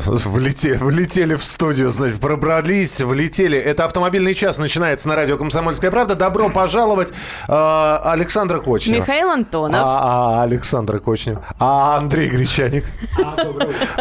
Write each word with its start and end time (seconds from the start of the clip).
Влетели, 0.06 0.76
влетели 0.76 1.34
в 1.34 1.44
студию, 1.44 1.90
значит, 1.90 2.20
пробрались, 2.20 3.00
влетели. 3.00 3.58
Это 3.58 3.84
автомобильный 3.84 4.34
час 4.34 4.58
начинается 4.58 5.08
на 5.08 5.16
радио 5.16 5.36
«Комсомольская 5.36 5.90
правда». 5.90 6.14
Добро 6.14 6.48
пожаловать, 6.48 7.12
э, 7.48 7.98
Александра 8.04 8.58
Кочнева. 8.58 9.00
Михаил 9.00 9.30
Антонов. 9.30 9.80
А, 9.82 10.38
а, 10.38 10.42
Александра 10.42 10.98
Кочнев. 10.98 11.38
А 11.58 11.96
Андрей 11.98 12.28
Гречаник. 12.28 12.84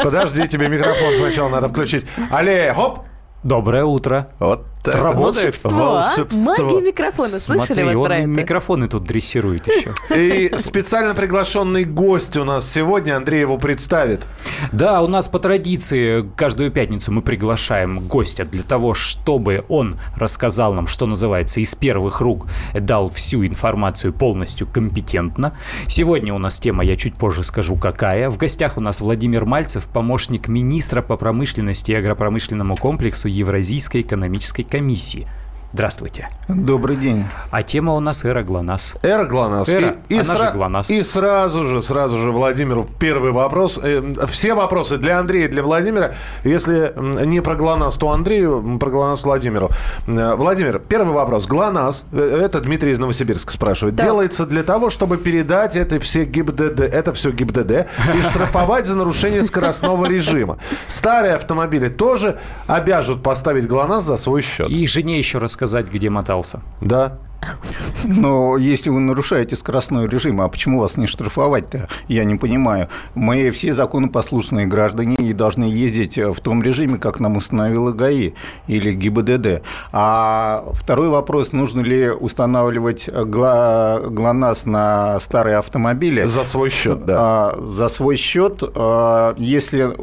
Подожди, 0.01 0.47
тебе 0.47 0.69
микрофон 0.69 1.15
сначала 1.15 1.49
надо 1.49 1.69
включить. 1.69 2.05
Алле, 2.31 2.73
хоп! 2.73 2.99
Доброе 3.43 3.85
утро. 3.85 4.27
Вот 4.39 4.65
так. 4.83 4.95
Работает? 4.95 5.45
Волшебство, 5.45 5.69
а? 5.71 6.01
Волшебство. 6.01 6.55
Магия 6.57 6.81
микрофона. 6.81 7.27
Слышали 7.27 7.65
Смотри, 7.65 7.83
вот 7.83 7.95
он 7.95 8.05
про 8.05 8.17
это? 8.17 8.27
микрофоны 8.27 8.87
тут 8.87 9.03
дрессирует 9.03 9.67
еще. 9.67 9.93
И 10.15 10.55
специально 10.57 11.13
приглашенный 11.13 11.83
гость 11.83 12.37
у 12.37 12.43
нас 12.43 12.69
сегодня. 12.71 13.17
Андрей 13.17 13.41
его 13.41 13.57
представит. 13.57 14.25
Да, 14.71 15.01
у 15.01 15.07
нас 15.07 15.27
по 15.27 15.39
традиции 15.39 16.25
каждую 16.35 16.71
пятницу 16.71 17.11
мы 17.11 17.21
приглашаем 17.21 18.07
гостя 18.07 18.45
для 18.45 18.63
того, 18.63 18.93
чтобы 18.93 19.65
он 19.67 19.99
рассказал 20.15 20.73
нам, 20.73 20.87
что 20.87 21.05
называется, 21.05 21.59
из 21.59 21.75
первых 21.75 22.21
рук, 22.21 22.47
дал 22.73 23.09
всю 23.09 23.45
информацию 23.45 24.13
полностью 24.13 24.67
компетентно. 24.67 25.53
Сегодня 25.87 26.33
у 26.33 26.37
нас 26.37 26.59
тема, 26.59 26.83
я 26.83 26.95
чуть 26.95 27.15
позже 27.15 27.43
скажу, 27.43 27.75
какая. 27.75 28.29
В 28.29 28.37
гостях 28.37 28.77
у 28.77 28.81
нас 28.81 29.01
Владимир 29.01 29.45
Мальцев, 29.45 29.85
помощник 29.85 30.47
министра 30.47 31.01
по 31.01 31.17
промышленности 31.17 31.91
и 31.91 31.95
агропромышленному 31.95 32.77
комплексу 32.77 33.27
Евразийской 33.27 34.01
экономической 34.01 34.63
комиссии. 34.69 35.27
Здравствуйте. 35.71 36.29
Добрый 36.47 36.95
день. 36.95 37.25
А 37.51 37.61
тема 37.61 37.93
у 37.93 37.99
нас 37.99 38.25
«Эра 38.25 38.41
ГЛОНАСС». 38.41 38.95
Эра 39.03 39.25
ГЛОНАСС. 39.25 39.69
Эра, 39.69 39.95
и, 40.09 40.15
и 40.15 40.19
она 40.19 40.23
же 40.23 40.43
сра- 40.45 40.53
ГЛОНАСС. 40.53 40.89
и 40.89 41.03
сразу 41.03 41.63
же, 41.65 41.83
сразу 41.83 42.17
же 42.17 42.31
Владимиру 42.31 42.87
первый 42.97 43.31
вопрос. 43.31 43.79
Э, 43.83 44.01
Все 44.27 44.55
вопросы 44.55 44.97
для 44.97 45.19
Андрея, 45.19 45.47
для 45.47 45.61
Владимира. 45.61 46.15
Если 46.43 46.91
не 47.23 47.41
про 47.41 47.53
ГЛОНАСС, 47.53 47.97
то 47.99 48.09
Андрею, 48.09 48.79
про 48.79 48.89
ГЛОНАСС 48.89 49.23
Владимиру. 49.23 49.69
Э, 50.07 50.33
Владимир, 50.33 50.79
первый 50.79 51.13
вопрос. 51.13 51.45
ГЛОНАСС, 51.45 52.05
э, 52.13 52.39
это 52.45 52.61
Дмитрий 52.61 52.91
из 52.91 52.97
Новосибирска 52.97 53.53
спрашивает, 53.53 53.93
Да. 53.93 54.05
делается 54.05 54.47
для 54.47 54.63
того, 54.63 54.89
чтобы 54.89 55.17
передать 55.17 55.75
это 55.75 55.99
все 55.99 56.25
ГИБДД, 56.25 56.79
это 56.81 57.13
все 57.13 57.29
ГИБДД 57.29 57.85
и 58.17 58.21
штрафовать 58.23 58.87
за 58.87 58.95
нарушение 58.97 59.43
скоростного 59.43 60.07
режима. 60.07 60.57
Старые 60.87 61.35
автомобили 61.35 61.89
тоже 61.89 62.39
обяжут 62.65 63.21
поставить 63.21 63.67
ГЛОНАСС 63.67 64.05
за 64.05 64.17
свой 64.17 64.41
счет. 64.41 64.67
И 64.67 64.87
жене 64.87 65.19
еще 65.19 65.37
рассказать, 65.59 65.91
где 65.91 66.09
мотался. 66.09 66.61
Да. 66.81 67.17
Но 68.03 68.57
если 68.57 68.89
вы 68.89 68.99
нарушаете 68.99 69.55
скоростной 69.55 70.07
режим, 70.07 70.39
а 70.41 70.47
почему 70.47 70.79
вас 70.79 70.97
не 70.97 71.07
штрафовать-то? 71.07 71.87
Я 72.07 72.23
не 72.23 72.35
понимаю. 72.35 72.87
Мы 73.15 73.49
все 73.51 73.73
законопослушные 73.73 74.67
граждане 74.67 75.15
и 75.15 75.33
должны 75.33 75.65
ездить 75.65 76.17
в 76.17 76.39
том 76.41 76.63
режиме, 76.63 76.97
как 76.97 77.19
нам 77.19 77.37
установила 77.37 77.91
ГАИ 77.91 78.33
или 78.67 78.93
ГИБДД. 78.93 79.63
А 79.91 80.63
второй 80.73 81.09
вопрос, 81.09 81.51
нужно 81.51 81.81
ли 81.81 82.09
устанавливать 82.09 83.09
гла- 83.09 83.99
ГЛОНАСС 84.09 84.65
на 84.65 85.19
старые 85.19 85.57
автомобили? 85.57 86.23
За 86.23 86.45
свой 86.45 86.69
счет, 86.69 87.05
да. 87.05 87.15
А, 87.17 87.73
за 87.77 87.89
свой 87.89 88.15
счет, 88.15 88.63
а, 88.75 89.35
если 89.37 89.93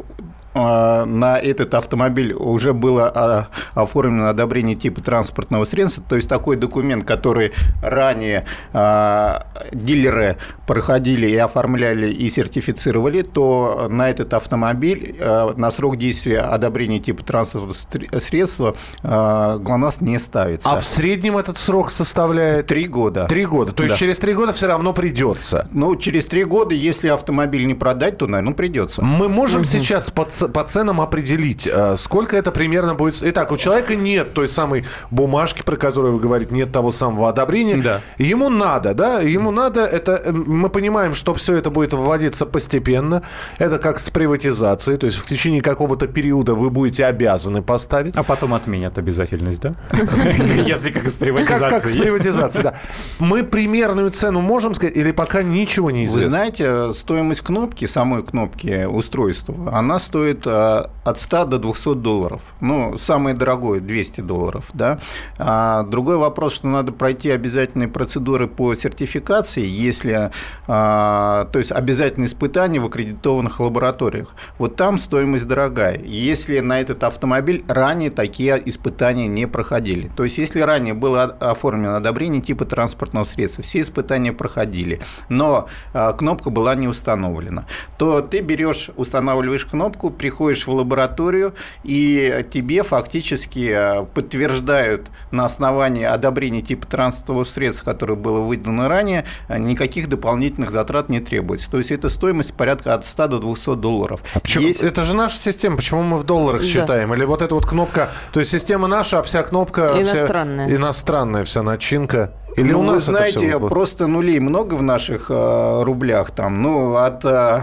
на 0.63 1.37
этот 1.39 1.73
автомобиль 1.73 2.33
уже 2.33 2.73
было 2.73 3.11
а, 3.13 3.47
оформлено 3.73 4.29
одобрение 4.29 4.75
типа 4.75 5.01
транспортного 5.01 5.63
средства, 5.65 6.03
то 6.07 6.15
есть 6.15 6.27
такой 6.27 6.55
документ, 6.55 7.05
который 7.05 7.51
ранее 7.81 8.45
а, 8.73 9.45
дилеры 9.71 10.37
проходили 10.65 11.27
и 11.27 11.35
оформляли 11.37 12.07
и 12.11 12.29
сертифицировали, 12.29 13.21
то 13.21 13.87
на 13.89 14.09
этот 14.09 14.33
автомобиль 14.33 15.15
а, 15.19 15.53
на 15.55 15.71
срок 15.71 15.97
действия 15.97 16.39
одобрения 16.41 16.99
типа 16.99 17.23
транспортного 17.23 17.73
средства 18.19 18.75
а, 19.03 19.57
ГЛОНАСС 19.57 20.01
не 20.01 20.17
ставится. 20.19 20.69
А 20.69 20.79
в 20.79 20.85
среднем 20.85 21.37
этот 21.37 21.57
срок 21.57 21.91
составляет 21.91 22.67
Три 22.67 22.87
года. 22.87 23.25
Три 23.27 23.45
года. 23.45 23.71
То 23.73 23.83
есть 23.83 23.95
Да. 23.95 23.99
через 23.99 24.19
три 24.19 24.33
года 24.33 24.53
все 24.53 24.67
равно 24.67 24.93
придется. 24.93 25.67
Ну, 25.71 25.95
через 25.95 26.25
три 26.25 26.43
года, 26.43 26.73
если 26.73 27.07
автомобиль 27.07 27.65
не 27.65 27.73
продать, 27.75 28.17
то, 28.17 28.27
наверное, 28.27 28.53
придется. 28.53 29.01
Мы 29.01 29.29
можем 29.29 29.63
сейчас 29.63 30.09
по, 30.11 30.25
ц- 30.25 30.46
по 30.47 30.63
ценам 30.63 31.01
определить, 31.01 31.67
э, 31.71 31.95
сколько 31.97 32.35
это 32.37 32.51
примерно 32.51 32.95
будет. 32.95 33.21
Итак, 33.21 33.51
у 33.51 33.57
человека 33.57 33.95
нет 33.95 34.33
той 34.33 34.47
самой 34.47 34.85
бумажки, 35.11 35.61
про 35.61 35.75
которую 35.75 36.13
вы 36.13 36.19
говорите, 36.19 36.53
нет 36.53 36.71
того 36.71 36.91
самого 36.91 37.29
одобрения. 37.29 37.77
Да. 37.77 38.01
Ему 38.17 38.49
надо, 38.49 38.93
да, 38.93 39.21
ему 39.21 39.51
надо. 39.51 39.81
Это 39.85 40.21
э, 40.25 40.31
мы 40.31 40.69
понимаем, 40.69 41.13
что 41.13 41.33
все 41.33 41.55
это 41.55 41.69
будет 41.69 41.93
вводиться 41.93 42.45
постепенно. 42.45 43.23
Это 43.57 43.77
как 43.77 43.99
с 43.99 44.09
приватизацией, 44.09 44.97
то 44.97 45.05
есть 45.05 45.17
в 45.17 45.25
течение 45.25 45.61
какого-то 45.61 46.07
периода 46.07 46.55
вы 46.55 46.69
будете 46.69 47.05
обязаны 47.05 47.61
поставить. 47.61 48.15
А 48.15 48.23
потом 48.23 48.53
отменят 48.53 48.97
обязательность, 48.97 49.61
да? 49.61 49.73
Если 49.91 50.91
как 50.91 51.09
с 51.09 51.17
Как, 51.17 51.17
как 51.17 51.17
с 51.17 51.17
приватизацией. 51.17 52.01
приватизацией, 52.01 52.63
да. 52.63 52.75
Мы 53.19 53.43
примерную 53.43 54.11
цену 54.11 54.41
можем 54.41 54.73
сказать, 54.73 54.95
или 54.95 55.11
пока 55.11 55.43
ничего 55.43 55.91
не 55.91 56.01
Вы 56.01 56.05
известно? 56.05 56.29
знаете, 56.31 56.93
стоимость 56.93 57.41
кнопки, 57.41 57.85
самой 57.85 58.23
кнопки 58.23 58.85
устройства, 58.85 59.55
она 59.73 59.99
стоит 59.99 60.36
а, 60.45 60.89
от 61.03 61.19
100 61.19 61.45
до 61.45 61.59
200 61.59 61.95
долларов. 61.95 62.41
Ну, 62.61 62.97
самое 62.97 63.35
дорогое 63.35 63.79
200 63.79 64.21
долларов, 64.21 64.69
да. 64.73 64.99
А 65.37 65.83
другой 65.83 66.17
вопрос, 66.17 66.53
что 66.53 66.67
надо 66.67 66.91
пройти 66.91 67.29
обязательные 67.29 67.87
процедуры 67.87 68.47
по 68.47 68.75
сертификации, 68.75 69.65
если, 69.65 70.31
а, 70.67 71.45
то 71.51 71.59
есть 71.59 71.71
обязательные 71.71 72.27
испытания 72.27 72.79
в 72.79 72.85
аккредитованных 72.85 73.59
лабораториях. 73.59 74.35
Вот 74.57 74.75
там 74.75 74.97
стоимость 74.97 75.47
дорогая. 75.47 75.99
Если 76.03 76.59
на 76.59 76.81
этот 76.81 77.03
автомобиль 77.03 77.63
ранее 77.67 78.11
такие 78.11 78.61
испытания 78.65 79.27
не 79.27 79.47
проходили. 79.47 80.09
То 80.15 80.23
есть, 80.23 80.37
если 80.37 80.61
ранее 80.61 80.93
было 80.93 81.23
оформлено 81.23 81.95
одобрение 81.95 82.41
типа 82.41 82.65
транспортного 82.65 83.23
средства, 83.23 83.63
все 83.63 83.81
испытания 83.81 84.33
проходили, 84.33 85.01
но 85.29 85.67
а, 85.93 86.13
кнопка 86.13 86.49
была 86.49 86.75
не 86.75 86.87
установлена, 86.87 87.65
то 87.97 88.21
ты 88.21 88.41
берешь, 88.41 88.89
устанавливаешь 88.95 89.65
кнопку, 89.65 90.09
приходишь 90.17 90.67
в 90.67 90.71
лабораторию, 90.71 91.53
и 91.83 92.45
тебе 92.51 92.83
фактически 92.83 93.71
а, 93.73 94.03
подтверждают 94.03 95.07
на 95.31 95.45
основании 95.45 96.03
одобрения 96.05 96.61
типа 96.61 96.85
транспортного 96.87 97.43
средства, 97.43 97.91
которое 97.91 98.15
было 98.15 98.41
выдано 98.41 98.87
ранее, 98.87 99.25
а, 99.47 99.57
никаких 99.57 100.09
дополнительных 100.09 100.71
затрат 100.71 101.09
не 101.09 101.19
требуется. 101.19 101.69
То 101.69 101.77
есть, 101.77 101.91
это 101.91 102.09
стоимость 102.09 102.53
порядка 102.53 102.93
от 102.93 103.05
100 103.05 103.27
до 103.27 103.39
200 103.39 103.75
долларов. 103.75 104.21
А 104.33 104.39
Почему? 104.39 104.67
Есть- 104.67 104.83
Это 104.83 105.03
же 105.03 105.13
наша 105.15 105.37
система. 105.37 105.77
Почему 105.77 106.03
мы 106.03 106.17
в 106.17 106.23
долларах 106.23 106.61
Да. 106.61 106.67
считаем? 106.67 107.13
Или 107.13 107.25
вот 107.25 107.41
эта 107.41 107.55
вот 107.55 107.65
кнопка... 107.65 108.09
То 108.33 108.39
есть 108.39 108.51
система 108.51 108.87
наша, 108.87 109.19
а 109.19 109.23
вся 109.23 109.43
кнопка... 109.43 109.93
вся- 109.93 110.01
Иностранная. 110.01 110.75
иностранная 110.75 111.43
вся 111.43 111.63
начинка. 111.63 112.33
Или 112.55 112.71
Ну, 112.71 112.79
у 112.79 112.83
нас 112.83 113.07
вы 113.07 113.13
это 113.13 113.31
знаете, 113.31 113.39
всё- 113.49 113.59
просто 113.67 114.07
нулей 114.07 114.39
много 114.39 114.73
в 114.75 114.81
наших 114.81 115.27
э, 115.29 115.83
рублях 115.83 116.31
там, 116.31 116.61
ну, 116.63 116.95
от, 116.95 117.23
э, 117.23 117.61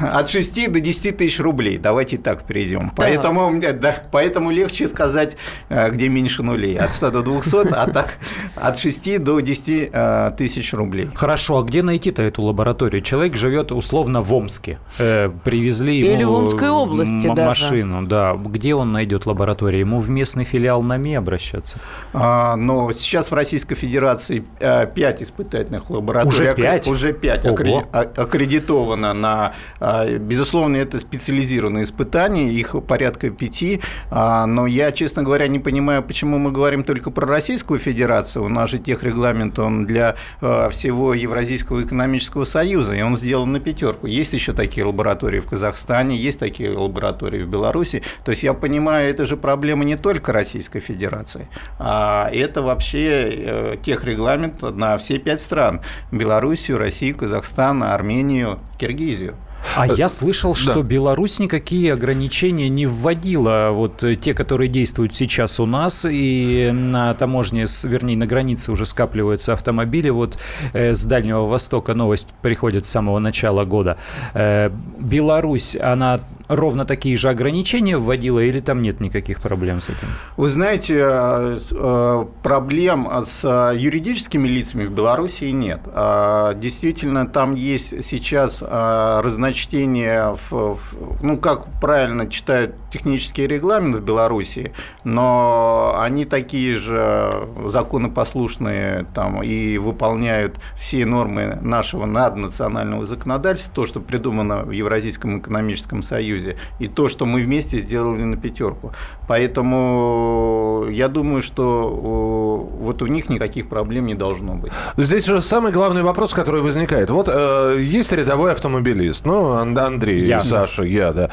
от 0.00 0.28
6 0.28 0.68
до 0.70 0.80
10 0.80 1.16
тысяч 1.16 1.40
рублей. 1.40 1.78
Давайте 1.78 2.16
так 2.18 2.44
перейдем. 2.44 2.92
Поэтому, 2.96 3.50
мне- 3.50 3.72
да, 3.72 3.96
поэтому 4.10 4.50
легче 4.50 4.86
сказать, 4.88 5.36
э, 5.68 5.90
где 5.90 6.08
меньше 6.08 6.42
нулей. 6.42 6.76
От 6.78 6.92
100 6.92 7.10
до 7.10 7.22
200, 7.22 7.68
а 7.74 7.86
так 7.90 8.18
от 8.56 8.78
6 8.78 9.18
до 9.18 9.40
10 9.40 9.90
э, 9.92 10.32
тысяч 10.36 10.72
рублей. 10.74 11.10
Хорошо, 11.14 11.58
а 11.58 11.62
где 11.62 11.82
найти-то 11.82 12.22
эту 12.22 12.42
лабораторию? 12.42 13.02
Человек 13.02 13.36
живет 13.36 13.72
условно 13.72 14.20
в 14.20 14.32
Омске. 14.34 14.78
Э, 14.98 15.30
привезли 15.44 15.98
ему 15.98 16.14
Или 16.16 16.24
в 16.24 16.32
Омской 16.32 16.68
области 16.70 17.26
м- 17.26 17.34
даже. 17.34 17.48
машину, 17.48 18.06
да. 18.06 18.34
Где 18.34 18.74
он 18.74 18.92
найдет 18.92 19.26
лабораторию? 19.26 19.80
Ему 19.80 19.98
в 20.00 20.08
местный 20.08 20.44
филиал 20.44 20.82
НАМИ 20.82 21.14
обращаться? 21.16 21.78
А, 22.12 22.56
Но 22.56 22.92
сейчас 22.92 23.30
в 23.30 23.34
Российской 23.34 23.74
Федерации 23.74 24.44
5 24.58 25.22
испытательных 25.22 25.90
лабораторий. 25.90 26.28
Уже 26.34 26.44
аккре- 26.48 26.62
пять? 26.62 26.88
Уже 26.88 27.12
5 27.12 27.46
Ого. 27.46 27.84
аккредитовано 27.92 29.12
на... 29.14 29.52
а, 29.90 30.18
Безусловно, 30.18 30.76
это 30.76 31.00
специализированные 31.00 31.84
испытания, 31.84 32.52
их 32.52 32.76
порядка 32.86 33.30
пяти. 33.30 33.80
а, 34.10 34.46
Но 34.46 34.66
я, 34.66 34.92
честно 34.92 35.22
говоря, 35.22 35.48
не 35.48 35.58
понимаю, 35.58 36.02
почему 36.02 36.38
мы 36.38 36.52
говорим 36.52 36.84
только 36.84 37.10
про 37.10 37.26
Российскую 37.26 37.80
Федерацию. 37.80 38.44
У 38.44 38.48
нас 38.48 38.70
же 38.70 38.78
техрегламент, 38.78 39.58
он 39.58 39.86
для 39.86 40.14
а, 40.40 40.68
всего 40.70 41.12
Евразийского 41.14 41.82
экономического 41.82 42.44
союза, 42.44 42.94
и 42.94 43.02
он 43.02 43.16
сделан 43.16 43.52
на 43.52 43.60
пятерку. 43.60 44.06
Есть 44.06 44.32
еще 44.32 44.52
такие 44.52 44.84
лаборатории 44.86 45.40
в 45.40 45.46
Казахстане, 45.46 46.16
есть 46.16 46.38
такие 46.38 46.70
лаборатории 46.70 47.42
в 47.42 47.48
Беларуси. 47.48 48.02
То 48.24 48.30
есть 48.30 48.44
я 48.44 48.54
понимаю, 48.54 49.10
это 49.10 49.26
же 49.26 49.36
проблема 49.36 49.84
не 49.84 49.96
только 49.96 50.32
Российской 50.32 50.80
Федерации, 50.80 51.48
а 51.78 52.30
это 52.32 52.62
вообще 52.62 53.08
э, 53.10 53.76
техрегламент 53.82 54.62
на 54.62 54.96
все 54.98 55.18
пять 55.18 55.40
стран. 55.40 55.80
Белоруссию, 56.12 56.78
Россию, 56.78 57.16
Казахстан, 57.16 57.82
Армению, 57.82 58.60
Киргизию. 58.78 59.34
А 59.76 59.86
я 59.86 60.08
слышал, 60.08 60.54
что 60.54 60.74
да. 60.74 60.82
Беларусь 60.82 61.38
никакие 61.38 61.92
ограничения 61.92 62.68
не 62.68 62.86
вводила. 62.86 63.70
Вот 63.72 64.02
э, 64.02 64.16
те, 64.16 64.34
которые 64.34 64.68
действуют 64.68 65.14
сейчас 65.14 65.60
у 65.60 65.66
нас, 65.66 66.06
и 66.08 66.70
на 66.72 67.14
таможне, 67.14 67.66
вернее, 67.84 68.16
на 68.16 68.26
границе 68.26 68.72
уже 68.72 68.86
скапливаются 68.86 69.52
автомобили. 69.52 70.10
Вот 70.10 70.38
э, 70.72 70.94
с 70.94 71.04
Дальнего 71.04 71.46
Востока 71.46 71.94
новость 71.94 72.34
приходит 72.42 72.86
с 72.86 72.90
самого 72.90 73.18
начала 73.18 73.64
года. 73.64 73.96
Э, 74.34 74.70
Беларусь, 74.98 75.76
она 75.76 76.20
ровно 76.50 76.84
такие 76.84 77.16
же 77.16 77.28
ограничения 77.30 77.96
вводила 77.96 78.40
или 78.40 78.60
там 78.60 78.82
нет 78.82 79.00
никаких 79.00 79.40
проблем 79.40 79.80
с 79.80 79.88
этим? 79.88 80.08
Вы 80.36 80.48
знаете, 80.48 80.98
э, 81.00 81.58
э, 81.70 82.24
проблем 82.42 83.08
с 83.24 83.44
э, 83.44 83.76
юридическими 83.78 84.48
лицами 84.48 84.84
в 84.84 84.90
Беларуси 84.90 85.44
нет. 85.44 85.80
А, 85.86 86.54
Действительно, 86.54 87.26
там 87.26 87.54
есть 87.54 88.04
сейчас 88.04 88.62
разночтение, 88.62 90.36
в- 90.50 90.78
ну, 91.22 91.36
как 91.36 91.66
правильно 91.80 92.28
читают 92.28 92.74
технический 92.90 93.46
регламент 93.46 93.96
в 93.96 94.02
Беларуси, 94.04 94.72
но 95.04 95.96
они 96.00 96.24
такие 96.24 96.76
же 96.76 97.48
законопослушные 97.66 99.06
там, 99.14 99.42
и 99.42 99.78
выполняют 99.78 100.56
все 100.76 101.06
нормы 101.06 101.58
нашего 101.62 102.06
наднационального 102.06 103.04
законодательства, 103.04 103.74
то, 103.74 103.86
что 103.86 104.00
придумано 104.00 104.64
в 104.64 104.70
Евразийском 104.72 105.38
экономическом 105.38 106.02
союзе, 106.02 106.39
и 106.78 106.88
то, 106.88 107.08
что 107.08 107.26
мы 107.26 107.42
вместе 107.42 107.78
сделали 107.78 108.22
на 108.22 108.36
пятерку. 108.36 108.92
Поэтому 109.28 110.86
я 110.90 111.08
думаю, 111.08 111.42
что 111.42 111.62
о, 111.84 112.68
вот 112.84 113.02
у 113.02 113.06
них 113.06 113.28
никаких 113.28 113.68
проблем 113.68 114.06
не 114.06 114.14
должно 114.14 114.54
быть. 114.54 114.72
Здесь 114.96 115.26
же 115.26 115.40
самый 115.40 115.72
главный 115.72 116.02
вопрос, 116.02 116.34
который 116.34 116.62
возникает. 116.62 117.10
Вот 117.10 117.28
э, 117.32 117.78
есть 117.80 118.12
рядовой 118.12 118.52
автомобилист, 118.52 119.24
ну, 119.26 119.52
Ан- 119.52 119.78
Андрей, 119.78 120.20
Я. 120.20 120.40
Саша, 120.40 120.82
я, 120.82 121.12
да. 121.12 121.30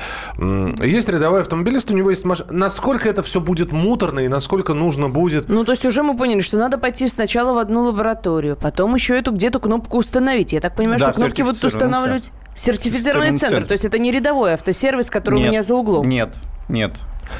Есть 0.83 1.09
рядовой 1.09 1.41
автомобилист, 1.41 1.91
у 1.91 1.93
него 1.93 2.09
есть 2.11 2.25
машина. 2.25 2.49
Насколько 2.51 3.09
это 3.09 3.23
все 3.23 3.39
будет 3.41 3.71
муторно 3.71 4.19
и 4.19 4.27
насколько 4.27 4.73
нужно 4.73 5.09
будет... 5.09 5.49
Ну, 5.49 5.63
то 5.63 5.71
есть 5.71 5.85
уже 5.85 6.03
мы 6.03 6.15
поняли, 6.15 6.41
что 6.41 6.57
надо 6.57 6.77
пойти 6.77 7.09
сначала 7.09 7.53
в 7.53 7.57
одну 7.57 7.83
лабораторию, 7.83 8.55
потом 8.55 8.95
еще 8.95 9.17
эту 9.17 9.31
где-то 9.31 9.59
кнопку 9.59 9.97
установить. 9.97 10.53
Я 10.53 10.61
так 10.61 10.75
понимаю, 10.75 10.99
Да, 10.99 11.07
что 11.07 11.15
кнопки 11.15 11.41
вот 11.41 11.63
устанавливать... 11.63 12.31
Сертифицированный 12.57 13.37
центр. 13.37 13.55
центр. 13.57 13.67
То 13.67 13.71
есть 13.73 13.85
это 13.85 13.99
не 13.99 14.11
рядовой 14.11 14.53
автосервис, 14.53 15.09
который 15.09 15.39
Нет, 15.39 15.47
у 15.47 15.51
меня 15.51 15.63
за 15.63 15.75
углом. 15.75 16.07
Нет, 16.07 16.33
нет. 16.67 16.93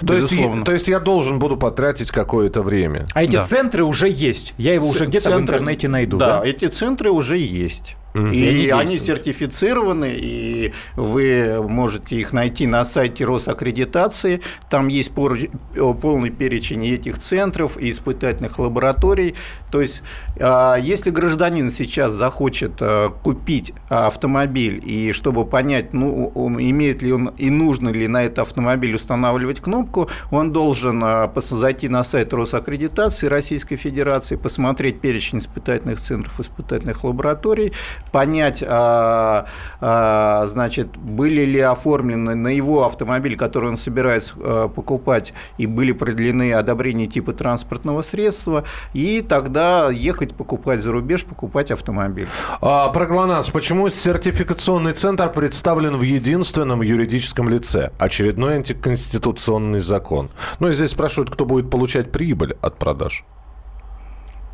То 0.06 0.14
есть, 0.14 0.32
безусловно. 0.32 0.66
то 0.66 0.74
есть 0.74 0.88
я 0.90 1.00
должен 1.00 1.40
буду 1.40 1.58
потратить 1.58 2.12
какое-то 2.12 2.62
время. 2.62 3.06
А 3.14 3.24
эти 3.24 3.38
Да. 3.38 3.44
центры 3.44 3.84
уже 3.84 4.10
есть. 4.10 4.54
Я 4.58 4.74
его 4.74 4.88
уже 4.88 5.06
где-то 5.06 5.32
в 5.32 5.40
интернете 5.40 5.88
найду. 5.88 6.18
Да, 6.18 6.40
Да, 6.40 6.46
эти 6.48 6.68
центры 6.68 7.10
уже 7.10 7.38
есть. 7.38 7.96
И, 8.14 8.70
они 8.70 8.98
сертифицированы, 8.98 10.16
и 10.18 10.74
вы 10.96 11.62
можете 11.68 12.16
их 12.16 12.34
найти 12.34 12.66
на 12.66 12.84
сайте 12.84 13.26
Росаккредитации. 13.26 14.42
Там 14.70 14.88
есть 14.88 15.12
полный 15.14 16.30
перечень 16.30 16.86
этих 16.86 17.20
центров 17.20 17.78
и 17.78 17.90
испытательных 17.90 18.60
лабораторий. 18.60 19.36
То 19.72 19.82
есть, 19.82 20.02
а, 20.40 20.78
если 20.78 21.10
гражданин 21.12 21.70
сейчас 21.70 22.12
захочет 22.12 22.74
а, 22.82 23.10
купить 23.10 23.74
автомобиль, 23.90 24.82
и 24.84 25.12
чтобы 25.12 25.46
понять, 25.46 25.94
ну, 25.94 26.32
имеет 26.60 27.02
ли 27.02 27.12
он 27.12 27.28
и 27.38 27.50
нужно 27.50 27.90
ли 27.90 28.08
на 28.08 28.24
этот 28.24 28.40
автомобиль 28.40 28.96
устанавливать 28.96 29.60
кнопку, 29.60 30.10
он 30.32 30.52
должен 30.52 31.02
а, 31.04 31.32
зайти 31.36 31.90
на 31.90 32.04
сайт 32.04 32.34
Росаккредитации 32.34 33.28
Российской 33.28 33.76
Федерации, 33.76 34.36
посмотреть 34.36 35.02
перечень 35.02 35.40
испытательных 35.40 36.00
центров, 36.00 36.40
испытательных 36.40 37.04
лабораторий, 37.04 37.74
понять, 38.12 38.64
а, 38.68 39.46
а, 39.80 40.46
значит, 40.48 40.98
были 40.98 41.46
ли 41.46 41.60
оформлены 41.60 42.36
на 42.36 42.50
его 42.50 42.86
автомобиль, 42.86 43.38
который 43.38 43.70
он 43.70 43.78
собирается 43.78 44.34
а, 44.38 44.68
покупать, 44.68 45.34
и 45.58 45.66
были 45.66 45.92
продлены 45.92 46.54
одобрения 46.54 47.08
типа 47.08 47.34
транспортного 47.34 48.02
средства, 48.02 48.64
и 48.94 49.22
тогда 49.22 49.90
ехать 49.90 50.36
покупать 50.36 50.82
за 50.82 50.92
рубеж, 50.92 51.26
покупать 51.26 51.72
автомобиль. 51.72 52.28
А, 52.62 52.90
про 52.90 53.06
ГЛОНАСС. 53.06 53.50
Почему 53.50 53.90
сертификационный 53.90 54.94
центр 54.94 55.30
представлен 55.32 55.96
в 55.98 56.02
единственном 56.02 56.82
юридическом 56.82 57.50
лице? 57.50 57.92
Очередной 58.00 58.56
антиконституционный 58.56 59.80
закон. 59.80 60.30
Ну 60.60 60.70
и 60.70 60.74
здесь 60.74 60.92
спрашивают, 60.92 61.30
кто 61.30 61.46
будет 61.46 61.70
получать 61.70 62.12
прибыль 62.12 62.56
от 62.62 62.78
продаж. 62.78 63.26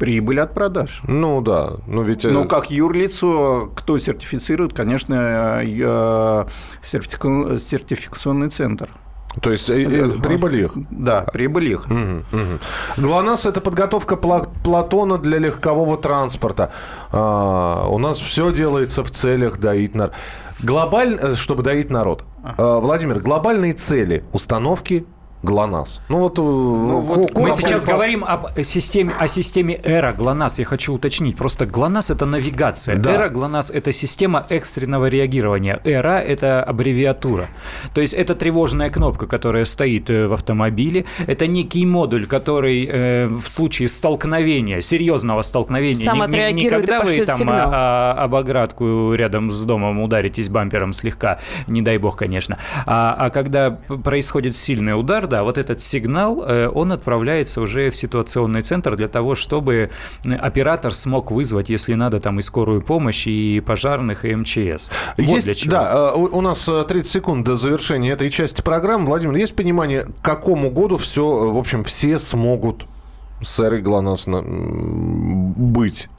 Прибыль 0.03 0.41
от 0.41 0.53
продаж. 0.53 1.01
Ну 1.07 1.39
да, 1.39 1.75
ну 1.87 2.01
ведь... 2.03 2.25
Но 2.25 2.43
как 2.43 2.69
юрлицо, 2.69 3.71
кто 3.73 3.97
сертифицирует, 3.97 4.73
конечно, 4.73 5.61
э, 5.63 6.45
сертифика- 6.83 7.57
сертификационный 7.57 8.49
центр. 8.49 8.89
То 9.41 9.49
есть 9.49 9.69
э, 9.69 9.81
э, 9.81 10.09
прибыль 10.21 10.59
их. 10.65 10.71
Да, 10.91 11.21
прибыль 11.31 11.71
их. 11.71 11.87
ГЛОНАСС– 12.97 13.45
это 13.47 13.61
подготовка 13.61 14.15
пла- 14.15 14.49
Платона 14.65 15.17
для 15.17 15.37
легкового 15.37 15.95
транспорта. 15.95 16.73
А, 17.13 17.87
у 17.87 17.97
нас 17.97 18.19
все 18.19 18.51
делается 18.51 19.05
в 19.05 19.09
целях 19.09 19.57
доить 19.57 19.95
народ. 19.95 20.13
Глобаль... 20.59 21.17
Чтобы 21.37 21.63
доить 21.63 21.89
народ. 21.89 22.25
А, 22.43 22.79
Владимир, 22.79 23.19
глобальные 23.21 23.71
цели 23.71 24.25
установки 24.33 25.05
ГЛОНАСС. 25.43 26.01
Ну 26.09 26.19
вот... 26.19 26.39
вот 26.39 27.37
Мы 27.37 27.51
сейчас 27.51 27.85
говорим 27.85 28.23
об 28.23 28.59
системе, 28.63 29.13
о 29.19 29.27
системе 29.27 29.79
Эра 29.83 30.13
ГЛОНАСС. 30.13 30.59
Я 30.59 30.65
хочу 30.65 30.93
уточнить. 30.93 31.35
Просто 31.37 31.65
ГЛОНАСС– 31.65 32.09
это 32.11 32.25
навигация. 32.25 32.95
Да. 32.95 33.13
Эра 33.15 33.29
ГЛОНАСС– 33.29 33.69
это 33.73 33.91
система 33.91 34.45
экстренного 34.49 35.07
реагирования. 35.07 35.81
Эра– 35.83 36.19
это 36.27 36.63
аббревиатура. 36.63 37.49
То 37.93 38.01
есть 38.01 38.13
это 38.13 38.35
тревожная 38.35 38.89
кнопка, 38.89 39.27
которая 39.27 39.65
стоит 39.65 40.09
э, 40.09 40.27
в 40.27 40.33
автомобиле. 40.33 41.05
Это 41.27 41.45
некий 41.47 41.85
модуль, 41.85 42.25
который 42.25 42.87
э, 42.89 43.27
в 43.27 43.47
случае 43.47 43.89
столкновения, 43.89 44.81
серьезного 44.81 45.41
столкновения, 45.41 46.05
Сам 46.05 46.19
не- 46.31 46.53
не, 46.53 46.63
не 46.63 46.69
когда 46.69 47.01
вы 47.01 47.25
там 47.25 47.37
сигнал. 47.37 47.69
а, 47.71 48.13
об 48.17 48.35
оградку 48.35 49.13
рядом 49.13 49.51
с 49.51 49.63
домом 49.65 49.99
ударитесь 50.01 50.49
бампером 50.49 50.93
слегка, 50.93 51.39
не 51.67 51.81
дай 51.81 51.97
бог, 51.97 52.15
конечно, 52.15 52.57
а, 52.85 53.15
а 53.19 53.29
когда 53.29 53.71
происходит 53.71 54.55
сильный 54.55 54.97
удар, 54.97 55.27
да, 55.33 55.43
вот 55.43 55.57
этот 55.57 55.81
сигнал, 55.81 56.43
э, 56.47 56.69
он 56.69 56.91
отправляется 56.91 57.59
уже 57.59 57.89
в 57.89 57.95
ситуационный 57.95 58.61
центр 58.61 58.95
для 58.95 59.07
того, 59.07 59.33
чтобы 59.33 59.89
э, 60.23 60.35
оператор 60.35 60.93
смог 60.93 61.31
вызвать, 61.31 61.69
если 61.69 61.95
надо, 61.95 62.19
там 62.19 62.37
и 62.37 62.43
скорую 62.43 62.83
помощь, 62.83 63.25
и 63.25 63.59
пожарных, 63.59 64.25
и 64.25 64.35
МЧС. 64.35 64.91
Вот 65.17 65.25
Есть, 65.25 65.45
для 65.45 65.53
чего. 65.55 65.71
да, 65.71 66.11
э, 66.13 66.19
у, 66.19 66.41
нас 66.41 66.69
э, 66.69 66.83
30 66.87 67.11
секунд 67.11 67.45
до 67.47 67.55
завершения 67.55 68.11
этой 68.11 68.29
части 68.29 68.61
программы. 68.61 69.05
Владимир, 69.05 69.33
есть 69.33 69.55
понимание, 69.55 70.03
к 70.03 70.21
какому 70.21 70.69
году 70.69 70.97
все, 70.97 71.51
в 71.51 71.57
общем, 71.57 71.83
все 71.83 72.19
смогут 72.19 72.85
с 73.41 73.59
эрой 73.59 73.81
ГЛОНАСС 73.81 74.27
быть? 74.27 76.09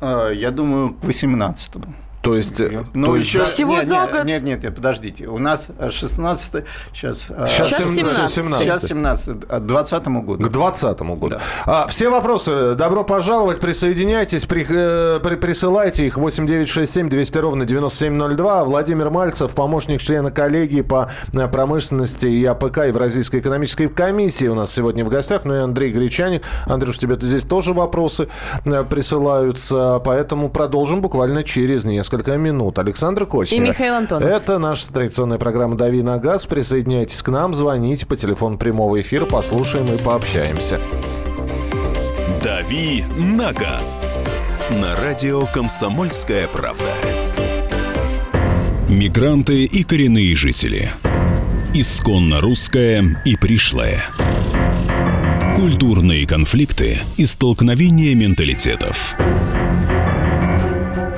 Э, 0.00 0.30
Я 0.34 0.50
думаю, 0.52 0.94
к 0.94 1.04
18-му. 1.04 1.94
То 2.26 2.34
есть... 2.34 2.60
э, 2.60 2.80
Ну, 2.92 3.06
то 3.06 3.16
еще... 3.16 3.42
Всего 3.44 3.76
нет, 3.76 3.86
за 3.86 3.94
нет, 3.94 4.10
год? 4.10 4.24
Нет, 4.24 4.42
нет, 4.42 4.62
нет, 4.64 4.74
подождите. 4.74 5.28
У 5.28 5.38
нас 5.38 5.68
16 5.90 6.64
сейчас... 6.92 7.26
э, 7.30 7.46
Сейчас 7.46 7.68
Сейчас 7.68 7.78
сем- 7.78 7.94
17. 7.94 8.30
17. 8.30 8.62
Сейчас 8.66 8.84
17 8.88 9.46
к 9.46 9.60
20 9.60 10.08
году. 10.08 10.44
К 10.44 10.48
2020 10.50 11.00
году. 11.20 11.36
А, 11.66 11.86
все 11.86 12.10
вопросы 12.10 12.74
добро 12.74 13.04
пожаловать, 13.04 13.60
присоединяйтесь, 13.60 14.44
при- 14.44 14.66
э, 14.68 15.20
при- 15.22 15.36
присылайте 15.36 16.04
их 16.04 16.16
8967 16.18 17.08
200 17.08 17.38
ровно 17.38 17.64
9702. 17.64 18.64
Владимир 18.64 19.10
Мальцев, 19.10 19.54
помощник 19.54 20.00
члена 20.00 20.32
коллегии 20.32 20.80
по 20.80 21.08
э, 21.32 21.46
промышленности 21.46 22.26
и 22.26 22.44
АПК 22.44 22.78
Евразийской 22.88 23.38
экономической 23.38 23.88
комиссии 23.88 24.48
у 24.48 24.56
нас 24.56 24.72
сегодня 24.74 25.04
в 25.04 25.10
гостях. 25.10 25.44
Ну 25.44 25.54
и 25.54 25.58
Андрей 25.58 25.92
Гречаник. 25.92 26.42
Андрюш, 26.66 26.98
тебе 26.98 27.16
здесь 27.20 27.44
тоже 27.44 27.72
вопросы 27.72 28.26
э, 28.64 28.82
присылаются, 28.82 30.00
поэтому 30.04 30.48
продолжим 30.50 31.00
буквально 31.00 31.44
через 31.44 31.84
несколько 31.84 32.15
минут. 32.36 32.78
Александр 32.78 33.26
Косин. 33.26 33.62
И 33.62 33.68
Михаил 33.68 33.94
Антонов. 33.94 34.28
Это 34.28 34.58
наша 34.58 34.92
традиционная 34.92 35.38
программа 35.38 35.76
«Дави 35.76 36.02
на 36.02 36.18
газ». 36.18 36.46
Присоединяйтесь 36.46 37.22
к 37.22 37.28
нам, 37.28 37.52
звоните 37.54 38.06
по 38.06 38.16
телефону 38.16 38.58
прямого 38.58 39.00
эфира, 39.00 39.26
послушаем 39.26 39.86
и 39.92 39.98
пообщаемся. 39.98 40.80
«Дави 42.42 43.04
на 43.16 43.52
газ» 43.52 44.06
на 44.70 44.94
радио 44.94 45.46
«Комсомольская 45.46 46.48
правда». 46.48 46.84
Мигранты 48.88 49.64
и 49.64 49.82
коренные 49.82 50.34
жители. 50.36 50.90
Исконно 51.74 52.40
русская 52.40 53.20
и 53.24 53.36
пришлая. 53.36 54.02
Культурные 55.56 56.26
конфликты 56.26 56.98
и 57.16 57.24
столкновения 57.24 58.14
менталитетов 58.14 59.16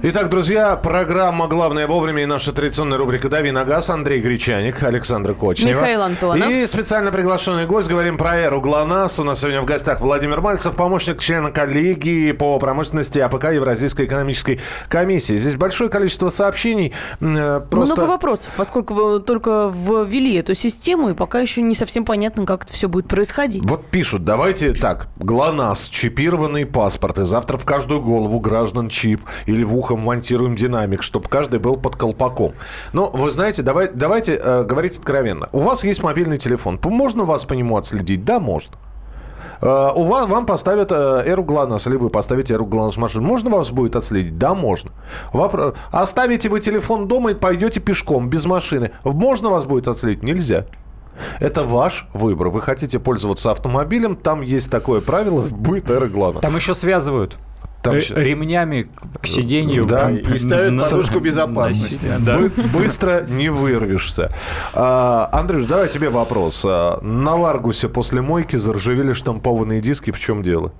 Итак, 0.00 0.30
друзья, 0.30 0.76
программа 0.76 1.48
«Главное 1.48 1.88
вовремя» 1.88 2.22
и 2.22 2.26
наша 2.26 2.52
традиционная 2.52 2.98
рубрика 2.98 3.28
«Дави 3.28 3.50
на 3.50 3.64
газ». 3.64 3.90
Андрей 3.90 4.20
Гречаник, 4.20 4.80
Александр 4.84 5.34
Кочнев. 5.34 5.80
Михаил 5.80 6.02
Антонов. 6.02 6.48
И 6.48 6.68
специально 6.68 7.10
приглашенный 7.10 7.66
гость. 7.66 7.88
Говорим 7.88 8.16
про 8.16 8.36
эру 8.36 8.60
ГЛОНАСС. 8.60 9.18
У 9.18 9.24
нас 9.24 9.40
сегодня 9.40 9.60
в 9.60 9.64
гостях 9.64 10.00
Владимир 10.00 10.40
Мальцев, 10.40 10.76
помощник 10.76 11.20
члена 11.20 11.50
коллегии 11.50 12.30
по 12.30 12.60
промышленности 12.60 13.18
АПК 13.18 13.46
Евразийской 13.52 14.06
экономической 14.06 14.60
комиссии. 14.88 15.36
Здесь 15.36 15.56
большое 15.56 15.90
количество 15.90 16.28
сообщений. 16.28 16.94
э, 17.20 17.60
Просто... 17.68 17.96
Много 17.96 18.08
вопросов, 18.08 18.52
поскольку 18.56 19.18
только 19.18 19.72
ввели 19.74 20.36
эту 20.36 20.54
систему, 20.54 21.08
и 21.10 21.14
пока 21.14 21.40
еще 21.40 21.60
не 21.60 21.74
совсем 21.74 22.04
понятно, 22.04 22.46
как 22.46 22.62
это 22.66 22.72
все 22.72 22.88
будет 22.88 23.08
происходить. 23.08 23.64
Вот 23.64 23.84
пишут, 23.86 24.24
давайте 24.24 24.74
так, 24.74 25.08
ГЛОНАСС, 25.16 25.88
чипированные 25.88 26.66
паспорты, 26.66 27.24
завтра 27.24 27.58
в 27.58 27.64
каждую 27.64 28.00
голову 28.00 28.38
граждан 28.38 28.88
чип 28.88 29.22
или 29.46 29.64
в 29.64 29.74
ухо 29.74 29.87
монтируем 29.96 30.56
динамик, 30.56 31.02
чтобы 31.02 31.28
каждый 31.28 31.60
был 31.60 31.76
под 31.76 31.96
колпаком. 31.96 32.54
Но 32.92 33.10
вы 33.12 33.30
знаете, 33.30 33.62
давай, 33.62 33.88
давайте 33.92 34.34
э, 34.34 34.64
говорить 34.64 34.98
откровенно. 34.98 35.48
У 35.52 35.60
вас 35.60 35.84
есть 35.84 36.02
мобильный 36.02 36.38
телефон, 36.38 36.78
можно 36.84 37.24
вас 37.24 37.44
по 37.44 37.54
нему 37.54 37.76
отследить? 37.76 38.24
Да, 38.24 38.40
можно. 38.40 38.76
Э, 39.60 39.90
у 39.94 40.04
вас, 40.04 40.26
вам 40.28 40.46
поставят 40.46 40.92
э, 40.92 41.22
эру 41.26 41.42
ГЛОНАСС, 41.42 41.86
или 41.86 41.96
вы 41.96 42.10
поставите 42.10 42.54
эру 42.54 42.66
ГЛОНАСС 42.66 42.96
машину. 42.96 43.26
Можно 43.26 43.50
вас 43.50 43.70
будет 43.70 43.96
отследить? 43.96 44.38
Да, 44.38 44.54
можно. 44.54 44.92
Вопро... 45.32 45.74
Оставите 45.90 46.48
вы 46.48 46.60
телефон 46.60 47.08
дома 47.08 47.32
и 47.32 47.34
пойдете 47.34 47.80
пешком, 47.80 48.28
без 48.28 48.46
машины. 48.46 48.90
Можно 49.04 49.50
вас 49.50 49.64
будет 49.64 49.88
отследить? 49.88 50.22
Нельзя. 50.22 50.66
Это 51.40 51.64
ваш 51.64 52.06
выбор. 52.12 52.48
Вы 52.48 52.60
хотите 52.60 52.98
пользоваться 52.98 53.50
автомобилем, 53.50 54.16
там 54.16 54.40
есть 54.40 54.70
такое 54.70 55.00
правило, 55.00 55.40
будет 55.50 55.90
эра 55.90 56.06
ГЛОНАСС. 56.06 56.40
Там 56.40 56.56
еще 56.56 56.74
связывают. 56.74 57.36
Там 57.82 57.94
Р- 57.94 58.00
щ- 58.02 58.14
ремнями 58.16 58.88
к 59.20 59.26
сиденью. 59.26 59.86
Да, 59.86 60.10
И 60.10 60.38
ставят 60.38 60.72
На- 60.72 60.82
подушку 60.82 61.20
безопасности. 61.20 62.00
да. 62.18 62.38
Бы- 62.38 62.52
Быстро 62.72 63.22
не 63.28 63.50
вырвешься. 63.50 64.30
А, 64.74 65.28
Андрюш, 65.32 65.64
давай 65.66 65.88
тебе 65.88 66.10
вопрос. 66.10 66.64
А, 66.66 66.98
На 67.02 67.36
Ларгусе 67.36 67.88
после 67.88 68.20
мойки 68.20 68.56
заржавели 68.56 69.12
штампованные 69.12 69.80
диски. 69.80 70.10
В 70.10 70.18
чем 70.18 70.42
дело? 70.42 70.72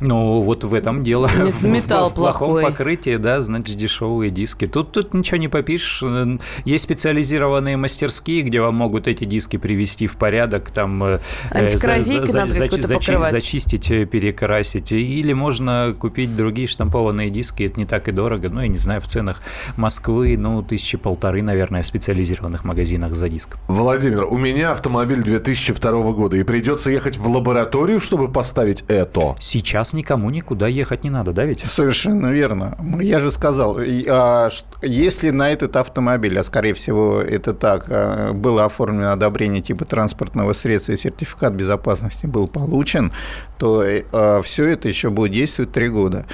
Ну, 0.00 0.40
вот 0.42 0.64
в 0.64 0.74
этом 0.74 1.02
дело. 1.04 1.28
Ме- 1.36 1.50
В- 1.50 1.64
металл 1.64 2.08
в 2.10 2.14
плохом 2.14 2.48
плохой. 2.50 2.64
покрытии, 2.64 3.16
да, 3.16 3.40
значит, 3.40 3.76
дешевые 3.76 4.30
диски. 4.30 4.66
Тут, 4.66 4.92
тут 4.92 5.14
ничего 5.14 5.36
не 5.38 5.48
попишешь. 5.48 6.02
Э, 6.02 6.38
Есть 6.64 6.84
специализированные 6.84 7.76
мастерские, 7.76 8.42
где 8.42 8.60
вам 8.60 8.74
могут 8.74 9.06
эти 9.08 9.24
диски 9.24 9.56
привести 9.56 10.06
в 10.06 10.16
порядок, 10.16 10.70
там 10.70 11.02
э, 11.04 11.18
э, 11.50 11.58
Антикоррозийкой 11.58 12.32
надо 12.34 12.58
какой-то 12.58 12.88
покрывать. 12.94 13.30
зачистить, 13.30 13.90
э, 13.90 14.04
перекрасить. 14.06 14.92
Или 14.92 15.32
можно 15.32 15.94
купить 15.98 16.34
другие 16.36 16.66
штампованные 16.68 17.30
диски, 17.30 17.62
это 17.64 17.78
не 17.78 17.86
так 17.86 18.08
и 18.08 18.12
дорого. 18.12 18.48
Ну, 18.50 18.60
я 18.60 18.68
не 18.68 18.78
знаю, 18.78 19.00
в 19.00 19.06
ценах 19.06 19.42
Москвы, 19.76 20.36
ну, 20.36 20.62
тысячи 20.62 20.96
полторы, 20.98 21.42
наверное, 21.42 21.82
в 21.82 21.86
специализированных 21.86 22.64
магазинах 22.64 23.14
за 23.14 23.28
диск. 23.28 23.56
Владимир, 23.68 24.24
у 24.24 24.36
меня 24.38 24.72
автомобиль 24.72 25.22
2002 25.22 26.12
года, 26.12 26.36
и 26.36 26.42
придется 26.42 26.90
ехать 26.90 27.16
в 27.16 27.28
лабораторию, 27.28 28.00
чтобы 28.00 28.28
поставить 28.30 28.84
это. 28.88 29.36
Сейчас 29.38 29.83
никому 29.92 30.30
никуда 30.30 30.66
ехать 30.66 31.04
не 31.04 31.10
надо, 31.10 31.32
да 31.32 31.44
ведь? 31.44 31.60
Совершенно 31.60 32.28
верно. 32.28 32.76
Я 33.00 33.20
же 33.20 33.30
сказал, 33.30 33.78
а, 33.78 34.48
если 34.82 35.30
на 35.30 35.50
этот 35.50 35.76
автомобиль, 35.76 36.38
а 36.38 36.42
скорее 36.42 36.74
всего 36.74 37.20
это 37.20 37.52
так, 37.52 37.86
а, 37.88 38.32
было 38.32 38.64
оформлено 38.64 39.12
одобрение 39.12 39.62
типа 39.62 39.84
транспортного 39.84 40.52
средства 40.52 40.92
и 40.92 40.96
сертификат 40.96 41.52
безопасности 41.52 42.26
был 42.26 42.48
получен, 42.48 43.12
то 43.58 43.84
все 44.42 44.66
это 44.66 44.88
еще 44.88 45.10
будет 45.10 45.32
действовать 45.32 45.72
три 45.72 45.88
года. 45.88 46.26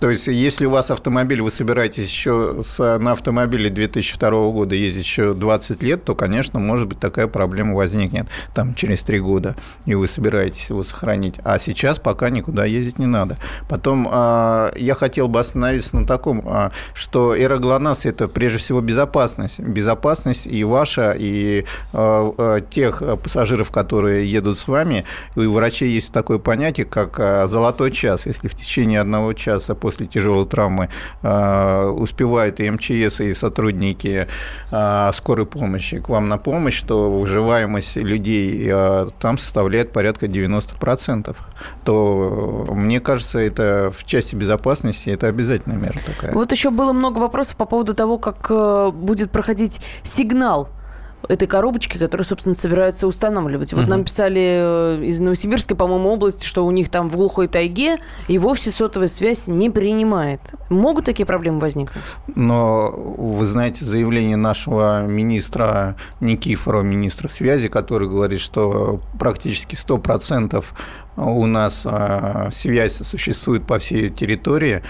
То 0.00 0.10
есть, 0.10 0.28
если 0.28 0.64
у 0.64 0.70
вас 0.70 0.92
автомобиль, 0.92 1.42
вы 1.42 1.50
собираетесь 1.50 2.04
еще 2.04 2.62
с, 2.64 2.98
на 2.98 3.12
автомобиле 3.12 3.68
2002 3.68 4.30
года 4.50 4.76
ездить 4.76 5.04
еще 5.04 5.34
20 5.34 5.82
лет, 5.82 6.04
то, 6.04 6.14
конечно, 6.14 6.60
может 6.60 6.86
быть, 6.86 7.00
такая 7.00 7.26
проблема 7.26 7.74
возникнет 7.74 8.28
там 8.54 8.74
через 8.74 9.02
3 9.02 9.18
года, 9.18 9.56
и 9.86 9.96
вы 9.96 10.06
собираетесь 10.06 10.70
его 10.70 10.84
сохранить. 10.84 11.34
А 11.44 11.58
сейчас 11.58 11.98
пока 11.98 12.30
никуда 12.30 12.64
ездить 12.64 13.00
не 13.00 13.06
надо. 13.06 13.38
Потом 13.68 14.08
а, 14.08 14.72
я 14.76 14.94
хотел 14.94 15.26
бы 15.26 15.40
остановиться 15.40 15.96
на 15.96 16.06
таком, 16.06 16.44
а, 16.46 16.70
что 16.94 17.34
эра 17.34 17.58
ГЛОНАСС– 17.58 18.04
это 18.06 18.28
прежде 18.28 18.58
всего 18.58 18.80
безопасность. 18.80 19.58
Безопасность 19.58 20.46
и 20.46 20.62
ваша, 20.62 21.12
и 21.18 21.64
а, 21.92 22.60
тех 22.70 23.02
пассажиров, 23.20 23.72
которые 23.72 24.30
едут 24.30 24.58
с 24.58 24.68
вами. 24.68 25.04
И 25.34 25.40
у 25.40 25.52
врачей 25.52 25.90
есть 25.90 26.12
такое 26.12 26.38
понятие, 26.38 26.86
как 26.86 27.48
«золотой 27.48 27.90
час». 27.90 28.26
Если 28.26 28.46
в 28.46 28.54
течение 28.54 29.00
одного 29.00 29.32
часа 29.32 29.74
после 29.74 29.87
тяжелой 29.90 30.46
травмы 30.46 30.88
а, 31.22 31.88
успевают 31.90 32.60
и 32.60 32.70
МЧС, 32.70 33.20
и 33.20 33.34
сотрудники 33.34 34.28
а, 34.70 35.12
скорой 35.12 35.46
помощи 35.46 36.00
к 36.00 36.08
вам 36.08 36.28
на 36.28 36.38
помощь, 36.38 36.82
то 36.82 37.10
выживаемость 37.10 37.96
людей 37.96 38.68
а, 38.70 39.08
там 39.20 39.38
составляет 39.38 39.92
порядка 39.92 40.26
90%. 40.26 41.36
То 41.84 42.66
э, 42.68 42.72
мне 42.72 43.00
кажется, 43.00 43.38
это 43.38 43.92
в 43.96 44.04
части 44.04 44.34
безопасности 44.34 45.10
это 45.10 45.26
обязательная 45.26 45.76
мера 45.76 45.98
такая. 46.04 46.32
Вот 46.32 46.52
еще 46.52 46.70
было 46.70 46.92
много 46.92 47.18
вопросов 47.18 47.56
по 47.56 47.64
поводу 47.64 47.94
того, 47.94 48.18
как 48.18 48.46
э, 48.50 48.90
будет 48.92 49.30
проходить 49.30 49.80
сигнал 50.02 50.68
этой 51.28 51.48
коробочки, 51.48 51.98
которую, 51.98 52.24
собственно, 52.24 52.54
собираются 52.54 53.06
устанавливать. 53.06 53.72
Вот 53.72 53.88
нам 53.88 54.04
писали 54.04 54.98
э, 55.00 55.04
из 55.04 55.20
Новосибирской, 55.20 55.76
по-моему, 55.76 56.10
области, 56.10 56.46
что 56.46 56.64
у 56.64 56.70
них 56.70 56.88
там 56.88 57.10
в 57.10 57.16
глухой 57.16 57.48
тайге 57.48 57.96
и 58.28 58.38
вовсе 58.38 58.70
сотовая 58.70 59.08
связь 59.08 59.48
не 59.48 59.70
принимает. 59.70 60.40
Могут 60.70 61.04
такие 61.04 61.26
проблемы 61.26 61.58
возникнуть? 61.58 62.04
Но 62.34 62.90
вы 62.90 63.46
знаете 63.46 63.84
заявление 63.84 64.36
нашего 64.36 65.06
министра 65.06 65.96
Никифорова, 66.20 66.82
министра 66.82 67.28
связи, 67.28 67.68
который 67.68 68.08
говорит, 68.08 68.40
что 68.40 69.00
практически 69.18 69.74
100% 69.74 70.64
у 71.16 71.46
нас 71.46 71.82
а, 71.84 72.48
связь 72.52 72.96
существует 72.96 73.66
по 73.66 73.78
всей 73.78 74.08
территории, 74.08 74.82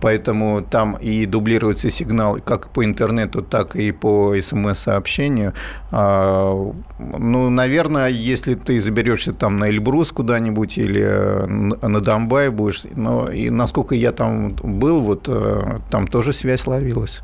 Поэтому 0.00 0.62
там 0.62 0.96
и 1.00 1.26
дублируется 1.26 1.90
сигнал 1.90 2.38
как 2.44 2.70
по 2.70 2.84
интернету, 2.84 3.42
так 3.42 3.76
и 3.76 3.92
по 3.92 4.34
смс-сообщению. 4.40 5.52
А, 5.90 6.72
Ну, 6.98 7.50
наверное, 7.50 8.08
если 8.08 8.54
ты 8.54 8.80
заберешься 8.80 9.32
там 9.32 9.56
на 9.58 9.68
Эльбрус 9.68 10.12
куда-нибудь 10.12 10.78
или 10.78 11.02
э, 11.04 11.46
на 11.46 12.00
Донбай 12.00 12.48
будешь, 12.50 12.82
но 12.94 13.28
и 13.28 13.50
насколько 13.50 13.94
я 13.94 14.12
там 14.12 14.48
был, 14.48 15.00
вот 15.00 15.28
э, 15.28 15.80
там 15.90 16.06
тоже 16.06 16.32
связь 16.32 16.66
ловилась. 16.66 17.20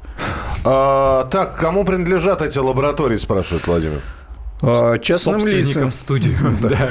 А, 0.64 1.24
так, 1.24 1.56
кому 1.56 1.84
принадлежат 1.84 2.42
эти 2.42 2.58
лаборатории, 2.58 3.16
спрашивает 3.16 3.66
Владимир. 3.66 4.00
А, 4.62 4.98
Частным 4.98 5.46
лицам. 5.46 5.88
в 5.88 5.94
студию, 5.94 6.36
да. 6.60 6.90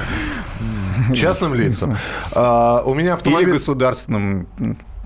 Частным 1.15 1.53
лицам. 1.53 1.95
А, 2.33 2.81
у 2.85 2.93
меня 2.93 3.03
Или 3.03 3.13
автомобиль... 3.13 3.53
государственным. 3.53 4.47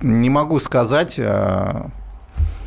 Не 0.01 0.29
могу 0.29 0.59
сказать. 0.59 1.15
а, 1.19 1.89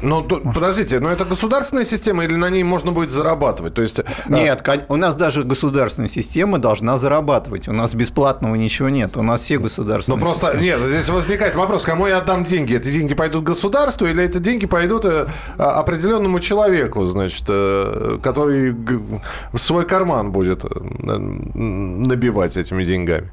Ну, 0.00 0.22
подождите, 0.22 1.00
но 1.00 1.10
это 1.10 1.24
государственная 1.24 1.84
система 1.84 2.24
или 2.24 2.36
на 2.36 2.50
ней 2.50 2.62
можно 2.62 2.92
будет 2.92 3.10
зарабатывать? 3.10 3.74
То 3.74 3.82
есть... 3.82 4.00
Нет, 4.28 4.66
у 4.88 4.96
нас 4.96 5.16
даже 5.16 5.42
государственная 5.42 6.08
система 6.08 6.58
должна 6.58 6.96
зарабатывать. 6.96 7.66
У 7.68 7.72
нас 7.72 7.94
бесплатного 7.94 8.54
ничего 8.54 8.88
нет. 8.88 9.16
У 9.16 9.22
нас 9.22 9.40
все 9.40 9.56
Ну, 9.56 9.62
государственные. 9.62 10.20
просто, 10.20 10.56
нет, 10.56 10.78
здесь 10.78 11.08
возникает 11.08 11.56
вопрос, 11.56 11.84
кому 11.84 12.06
я 12.06 12.18
отдам 12.18 12.44
деньги? 12.44 12.76
Эти 12.76 12.92
деньги 12.92 13.14
пойдут 13.14 13.42
государству 13.42 14.06
или 14.06 14.22
эти 14.22 14.38
деньги 14.38 14.66
пойдут 14.66 15.04
э, 15.04 15.26
а, 15.58 15.80
определенному 15.80 16.38
человеку, 16.38 17.04
значит, 17.04 17.44
э, 17.48 18.18
который 18.22 18.70
в 19.52 19.58
свой 19.58 19.84
карман 19.84 20.30
будет 20.30 20.64
э, 20.64 20.68
набивать 21.08 22.56
этими 22.56 22.84
деньгами? 22.84 23.32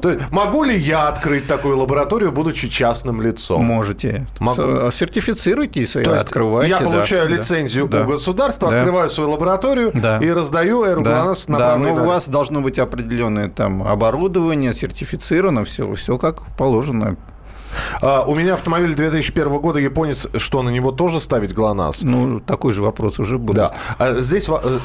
То 0.00 0.10
есть, 0.10 0.30
могу 0.30 0.64
ли 0.64 0.76
я 0.76 1.08
открыть 1.08 1.46
такую 1.46 1.78
лабораторию, 1.78 2.32
будучи 2.32 2.68
частным 2.68 3.22
лицом? 3.22 3.64
Можете. 3.64 4.26
Могу. 4.38 4.90
Сертифицируйтесь 4.90 5.96
и 5.96 6.00
есть 6.00 6.10
открывайте. 6.10 6.70
я 6.70 6.80
получаю 6.80 7.28
да, 7.28 7.36
лицензию 7.36 7.86
да. 7.88 8.02
у 8.02 8.08
государства, 8.08 8.70
Да. 8.70 8.76
открываю 8.76 9.08
свою 9.08 9.30
лабораторию 9.30 9.92
Да. 9.94 10.18
и 10.18 10.28
раздаю 10.30 10.84
эру 10.84 11.02
Да, 11.02 11.22
ГЛОНАСС 11.22 11.46
да, 11.46 11.76
но 11.78 11.92
у 11.92 11.94
налево. 11.94 12.06
вас 12.06 12.28
должно 12.28 12.60
быть 12.60 12.78
определенное 12.78 13.48
там 13.48 13.82
оборудование, 13.82 14.74
сертифицировано, 14.74 15.64
все, 15.64 15.94
все 15.94 16.18
как 16.18 16.42
положено. 16.56 17.16
А, 18.02 18.24
у 18.26 18.34
меня 18.34 18.54
автомобиль 18.54 18.94
2001 18.94 19.58
года, 19.58 19.78
японец, 19.78 20.28
что 20.36 20.62
на 20.62 20.70
него 20.70 20.90
тоже 20.92 21.20
ставить 21.20 21.54
ГЛОНАСС? 21.54 22.02
Ну, 22.02 22.40
такой 22.40 22.72
же 22.72 22.82
вопрос 22.82 23.18
уже 23.18 23.38
был. 23.38 23.54
Да. 23.54 23.72
А 23.98 24.14
здесь 24.14 24.48
э, 24.48 24.78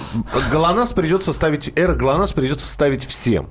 ГЛОНАСС 0.51 0.93
придется 0.93 1.33
ставить, 1.33 1.71
эра 1.75 1.93
ГЛОНАСС 1.93 2.33
придется 2.33 2.67
ставить 2.67 3.05
всем. 3.05 3.49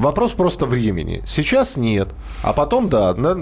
Вопрос 0.00 0.32
просто 0.32 0.64
времени. 0.64 1.22
Сейчас 1.26 1.76
нет. 1.76 2.08
А 2.42 2.54
потом, 2.54 2.88
да, 2.88 3.12
на, 3.12 3.34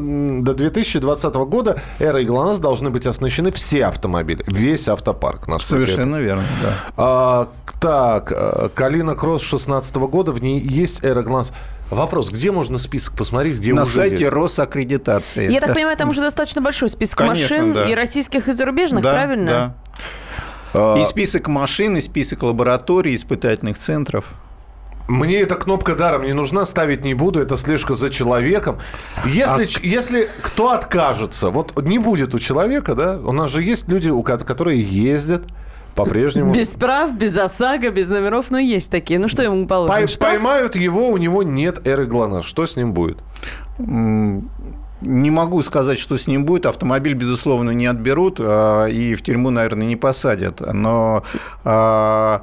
до 0.42 0.54
2020 0.54 1.34
года 1.34 1.80
эра 2.00 2.20
и 2.20 2.24
ГЛОНАСС 2.24 2.58
должны 2.58 2.90
быть 2.90 3.06
оснащены 3.06 3.52
все 3.52 3.86
автомобили, 3.86 4.42
весь 4.48 4.88
автопарк. 4.88 5.46
Совершенно 5.60 6.16
это. 6.16 6.24
верно, 6.24 6.42
да. 6.60 6.72
А, 6.96 7.48
так, 7.80 8.32
э, 8.34 8.70
Калина 8.74 9.14
Кросс 9.14 9.42
16 9.42 9.94
года, 10.08 10.32
в 10.32 10.42
ней 10.42 10.58
есть 10.58 11.04
эра 11.04 11.22
ГЛОНАСС. 11.22 11.52
Вопрос, 11.90 12.30
где 12.30 12.50
можно 12.50 12.76
список 12.76 13.16
посмотреть, 13.16 13.58
где 13.58 13.72
На 13.72 13.84
уже 13.84 13.92
сайте 13.92 14.16
есть? 14.16 14.30
Росаккредитации. 14.30 15.52
Я 15.52 15.60
так 15.60 15.74
понимаю, 15.74 15.96
там 15.96 16.08
уже 16.08 16.20
достаточно 16.20 16.60
большой 16.60 16.88
список 16.88 17.18
Конечно, 17.18 17.56
машин 17.56 17.72
да. 17.72 17.88
и 17.88 17.94
российских, 17.94 18.48
и 18.48 18.52
зарубежных, 18.52 19.04
да, 19.04 19.12
правильно? 19.12 19.50
Да. 19.50 19.74
А, 20.74 21.00
И 21.00 21.04
список 21.04 21.46
машин, 21.46 21.96
и 21.96 22.00
список 22.00 22.42
лабораторий, 22.42 23.14
испытательных 23.14 23.78
центров. 23.78 24.34
Мне 25.08 25.40
эта 25.40 25.54
кнопка 25.54 25.94
даром 25.94 26.22
не 26.24 26.34
нужна, 26.34 26.64
ставить 26.66 27.02
не 27.04 27.14
буду, 27.14 27.40
это 27.40 27.56
слежка 27.56 27.94
за 27.94 28.10
человеком. 28.10 28.78
Если, 29.24 29.64
ч- 29.64 29.80
если 29.82 30.28
кто 30.42 30.72
откажется, 30.72 31.48
вот 31.48 31.82
не 31.82 31.98
будет 31.98 32.34
у 32.34 32.38
человека, 32.38 32.94
да, 32.94 33.16
у 33.16 33.32
нас 33.32 33.50
же 33.50 33.62
есть 33.62 33.88
люди, 33.88 34.10
у 34.10 34.22
ко- 34.22 34.36
которые 34.36 34.82
ездят 34.82 35.44
по-прежнему. 35.94 36.52
Без 36.52 36.74
прав, 36.74 37.16
без 37.16 37.36
ОСАГО, 37.38 37.90
без 37.90 38.08
номеров, 38.10 38.50
но 38.50 38.58
есть 38.58 38.90
такие. 38.90 39.18
Ну 39.18 39.28
что 39.28 39.42
ему 39.42 39.66
положено? 39.66 39.98
Пой- 39.98 40.18
поймают 40.20 40.76
его, 40.76 41.08
у 41.08 41.16
него 41.16 41.42
нет 41.42 41.88
эры 41.88 42.04
ГЛОНАСС. 42.06 42.44
Что 42.44 42.66
с 42.66 42.76
ним 42.76 42.92
будет? 42.92 43.18
Не 45.00 45.30
могу 45.30 45.62
сказать, 45.62 45.98
что 45.98 46.18
с 46.18 46.26
ним 46.26 46.44
будет. 46.44 46.66
Автомобиль, 46.66 47.14
безусловно, 47.14 47.70
не 47.70 47.86
отберут 47.86 48.38
а, 48.40 48.86
и 48.86 49.14
в 49.14 49.22
тюрьму, 49.22 49.50
наверное, 49.50 49.86
не 49.86 49.94
посадят. 49.96 50.60
Но 50.60 51.22
а, 51.64 52.42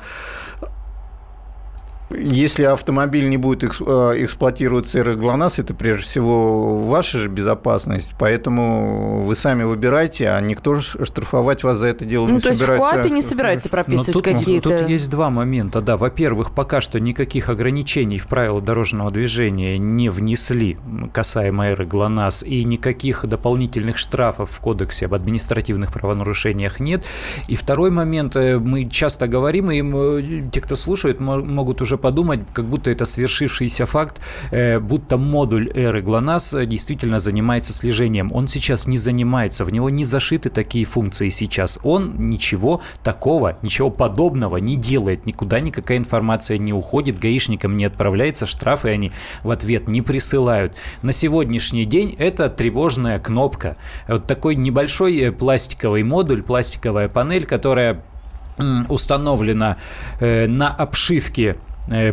если 2.09 2.63
автомобиль 2.63 3.29
не 3.29 3.37
будет 3.37 3.63
э, 3.63 4.13
эксплуатироваться 4.17 5.03
ГЛОНАСС, 5.03 5.59
это 5.59 5.73
прежде 5.73 6.03
всего 6.03 6.77
ваша 6.77 7.19
же 7.19 7.29
безопасность, 7.29 8.13
поэтому 8.19 9.23
вы 9.23 9.35
сами 9.35 9.63
выбирайте, 9.63 10.29
а 10.29 10.39
никто 10.41 10.79
штрафовать 10.81 11.63
вас 11.63 11.77
за 11.77 11.87
это 11.87 12.05
дело 12.05 12.27
Ну, 12.27 12.35
не 12.35 12.39
то 12.39 12.49
есть 12.49 12.61
в 12.61 12.65
собирается. 12.65 12.95
КОАПе 12.95 13.09
не 13.09 13.21
собирается 13.21 13.69
прописывать 13.69 14.13
тут, 14.13 14.23
какие-то... 14.23 14.77
тут 14.79 14.89
есть 14.89 15.09
два 15.09 15.29
момента, 15.29 15.81
да. 15.81 15.97
Во-первых, 15.97 16.51
пока 16.53 16.81
что 16.81 16.99
никаких 16.99 17.49
ограничений 17.49 18.17
в 18.17 18.27
правила 18.27 18.61
дорожного 18.61 19.11
движения 19.11 19.77
не 19.77 20.09
внесли 20.09 20.77
касаемо 21.13 21.67
эры 21.69 21.85
ГЛОНАСС, 21.85 22.43
и 22.43 22.63
никаких 22.63 23.25
дополнительных 23.25 23.97
штрафов 23.97 24.51
в 24.51 24.59
Кодексе 24.59 25.05
об 25.05 25.13
административных 25.13 25.91
правонарушениях 25.91 26.79
нет. 26.79 27.03
И 27.47 27.55
второй 27.55 27.89
момент, 27.89 28.35
э, 28.35 28.59
мы 28.59 28.89
часто 28.89 29.27
говорим, 29.27 29.71
и 29.71 29.79
м, 29.79 30.49
те, 30.51 30.61
кто 30.61 30.75
слушает, 30.75 31.19
мо- 31.19 31.37
могут 31.43 31.81
уже 31.81 31.94
подумать, 31.97 32.41
как 32.53 32.65
будто 32.65 32.89
это 32.89 33.05
свершившийся 33.05 33.85
факт, 33.85 34.21
э, 34.51 34.79
будто 34.79 35.17
модуль 35.17 35.69
эры 35.73 36.01
ГЛОНАСС 36.01 36.53
э, 36.53 36.65
действительно 36.65 37.19
занимается 37.19 37.73
слежением. 37.73 38.29
Он 38.33 38.47
сейчас 38.47 38.87
не 38.87 38.97
занимается, 38.97 39.65
в 39.65 39.71
него 39.71 39.89
не 39.89 40.05
зашиты 40.05 40.49
такие 40.49 40.85
функции 40.85 41.29
сейчас. 41.29 41.79
Он 41.83 42.29
ничего 42.29 42.81
такого, 43.03 43.57
ничего 43.61 43.89
подобного 43.89 44.57
не 44.57 44.75
делает, 44.75 45.25
никуда 45.25 45.59
никакая 45.59 45.97
информация 45.97 46.57
не 46.57 46.73
уходит, 46.73 47.19
гаишникам 47.19 47.77
не 47.77 47.85
отправляется, 47.85 48.45
штрафы 48.45 48.89
они 48.89 49.11
в 49.43 49.51
ответ 49.51 49.87
не 49.87 50.01
присылают. 50.01 50.73
На 51.01 51.11
сегодняшний 51.11 51.85
день 51.85 52.15
это 52.17 52.49
тревожная 52.49 53.19
кнопка. 53.19 53.77
Вот 54.07 54.27
такой 54.27 54.55
небольшой 54.55 55.17
э, 55.17 55.31
пластиковый 55.31 56.03
модуль, 56.03 56.43
пластиковая 56.43 57.09
панель, 57.09 57.45
которая 57.45 58.01
установлена 58.89 59.77
э, 60.19 60.47
на 60.47 60.73
обшивке 60.73 61.57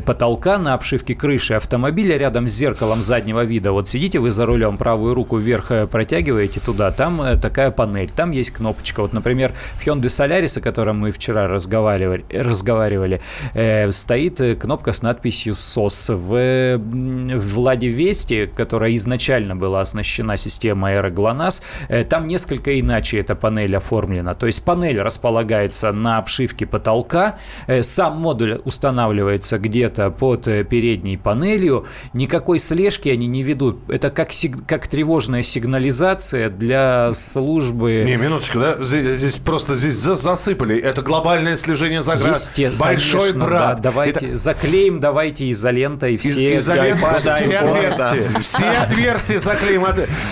потолка 0.04 0.58
на 0.58 0.74
обшивке 0.74 1.14
крыши 1.14 1.54
автомобиля 1.54 2.16
рядом 2.16 2.48
с 2.48 2.52
зеркалом 2.52 3.02
заднего 3.02 3.44
вида. 3.44 3.72
Вот 3.72 3.88
сидите 3.88 4.18
вы 4.18 4.30
за 4.30 4.46
рулем, 4.46 4.76
правую 4.76 5.14
руку 5.14 5.38
вверх 5.38 5.70
э, 5.70 5.86
протягиваете 5.86 6.60
туда, 6.60 6.90
там 6.90 7.22
э, 7.22 7.36
такая 7.36 7.70
панель, 7.70 8.10
там 8.10 8.30
есть 8.30 8.50
кнопочка. 8.50 9.00
Вот, 9.02 9.12
например, 9.12 9.52
в 9.76 9.86
Hyundai 9.86 10.06
Solaris, 10.06 10.58
о 10.58 10.60
котором 10.60 11.00
мы 11.00 11.10
вчера 11.10 11.48
разговаривали, 11.48 12.24
разговаривали 12.30 13.20
э, 13.54 13.90
стоит 13.92 14.40
э, 14.40 14.54
кнопка 14.54 14.92
с 14.92 15.02
надписью 15.02 15.54
SOS. 15.54 16.14
В, 16.14 16.34
э, 16.34 16.76
в 16.76 17.58
Ладе 17.58 17.88
Вести, 17.88 18.46
которая 18.46 18.94
изначально 18.96 19.56
была 19.56 19.80
оснащена 19.80 20.36
системой 20.36 20.96
аэроглонасс, 20.96 21.62
э, 21.88 22.04
там 22.04 22.26
несколько 22.26 22.78
иначе 22.78 23.18
эта 23.18 23.34
панель 23.34 23.76
оформлена. 23.76 24.34
То 24.34 24.46
есть 24.46 24.64
панель 24.64 25.00
располагается 25.00 25.92
на 25.92 26.18
обшивке 26.18 26.66
потолка, 26.66 27.38
э, 27.66 27.82
сам 27.82 28.16
модуль 28.18 28.60
устанавливается 28.64 29.58
где-то 29.62 30.10
под 30.10 30.46
э, 30.48 30.64
передней 30.64 31.16
панелью, 31.16 31.86
никакой 32.12 32.58
слежки 32.58 33.08
они 33.08 33.26
не 33.26 33.42
ведут. 33.42 33.78
Это 33.88 34.10
как, 34.10 34.30
сиг- 34.32 34.66
как 34.66 34.86
тревожная 34.88 35.42
сигнализация 35.42 36.50
для 36.50 37.12
службы... 37.14 38.02
Не, 38.04 38.16
минуточку, 38.16 38.58
да? 38.58 38.76
Здесь, 38.80 39.18
здесь 39.18 39.36
просто 39.36 39.76
здесь 39.76 39.94
за- 39.94 40.14
засыпали. 40.16 40.78
Это 40.78 41.02
глобальное 41.02 41.56
слежение 41.56 42.02
за 42.02 42.16
град. 42.16 42.36
Есте- 42.36 42.70
Большой 42.76 43.20
конечно, 43.30 43.44
брат. 43.44 43.76
да. 43.76 43.82
давайте 43.82 44.26
Это- 44.26 44.36
заклеим, 44.36 45.00
давайте 45.00 45.50
изолентой 45.50 46.14
Из- 46.14 46.20
все. 46.20 46.56
изолента, 46.56 47.06
iPad, 47.06 47.36
все 47.36 47.56
отверстия. 47.56 48.40
Все 48.40 48.64
отверстия 48.70 49.40
заклеим. 49.40 49.84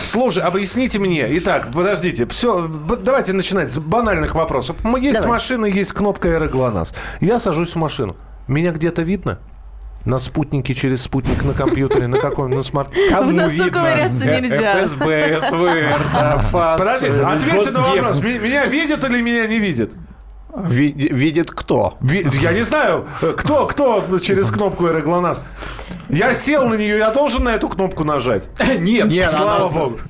Слушай, 0.04 0.42
объясните 0.42 0.98
мне. 0.98 1.26
Итак, 1.38 1.68
подождите. 1.72 2.26
Все, 2.26 2.68
давайте 3.02 3.32
начинать 3.32 3.72
с 3.72 3.78
банальных 3.78 4.34
вопросов. 4.34 4.76
Есть 4.98 5.14
Давай. 5.14 5.28
машина, 5.30 5.66
есть 5.66 5.92
кнопка 5.92 6.28
«Аэроглонасс». 6.28 6.94
Я 7.20 7.38
сажусь 7.38 7.72
в 7.72 7.76
машину. 7.76 8.16
Меня 8.50 8.72
где-то 8.72 9.02
видно? 9.02 9.38
На 10.04 10.18
спутнике, 10.18 10.74
через 10.74 11.02
спутник, 11.02 11.44
на 11.44 11.54
компьютере, 11.54 12.08
на 12.08 12.18
каком, 12.18 12.50
на 12.50 12.62
смарт... 12.64 12.90
В 13.10 13.32
носу 13.32 13.70
ковыряться 13.70 14.24
нельзя. 14.26 14.82
ФСБ, 14.84 15.38
СВР, 15.38 16.00
ФАС, 16.50 16.78
Подожди, 16.80 17.06
э, 17.06 17.22
ответьте 17.22 17.70
на 17.70 17.80
вопрос. 17.80 18.20
Меня 18.20 18.66
видят 18.66 19.04
или 19.04 19.20
меня 19.22 19.46
не 19.46 19.60
видят? 19.60 19.92
Ви- 20.52 20.90
Видит 20.92 21.52
кто? 21.52 21.96
Я 22.02 22.52
не 22.52 22.62
знаю, 22.62 23.06
кто, 23.36 23.66
кто 23.66 24.18
через 24.18 24.50
кнопку 24.50 24.86
«Аэроглонасс». 24.86 25.38
Я 26.08 26.34
сел 26.34 26.66
на 26.68 26.74
нее, 26.74 26.98
я 26.98 27.12
должен 27.12 27.44
на 27.44 27.50
эту 27.50 27.68
кнопку 27.68 28.02
нажать? 28.02 28.48
Нет, 28.80 29.12
Нет, 29.12 29.30
Слава 29.30 29.66
она- 29.66 29.68
богу. 29.68 30.00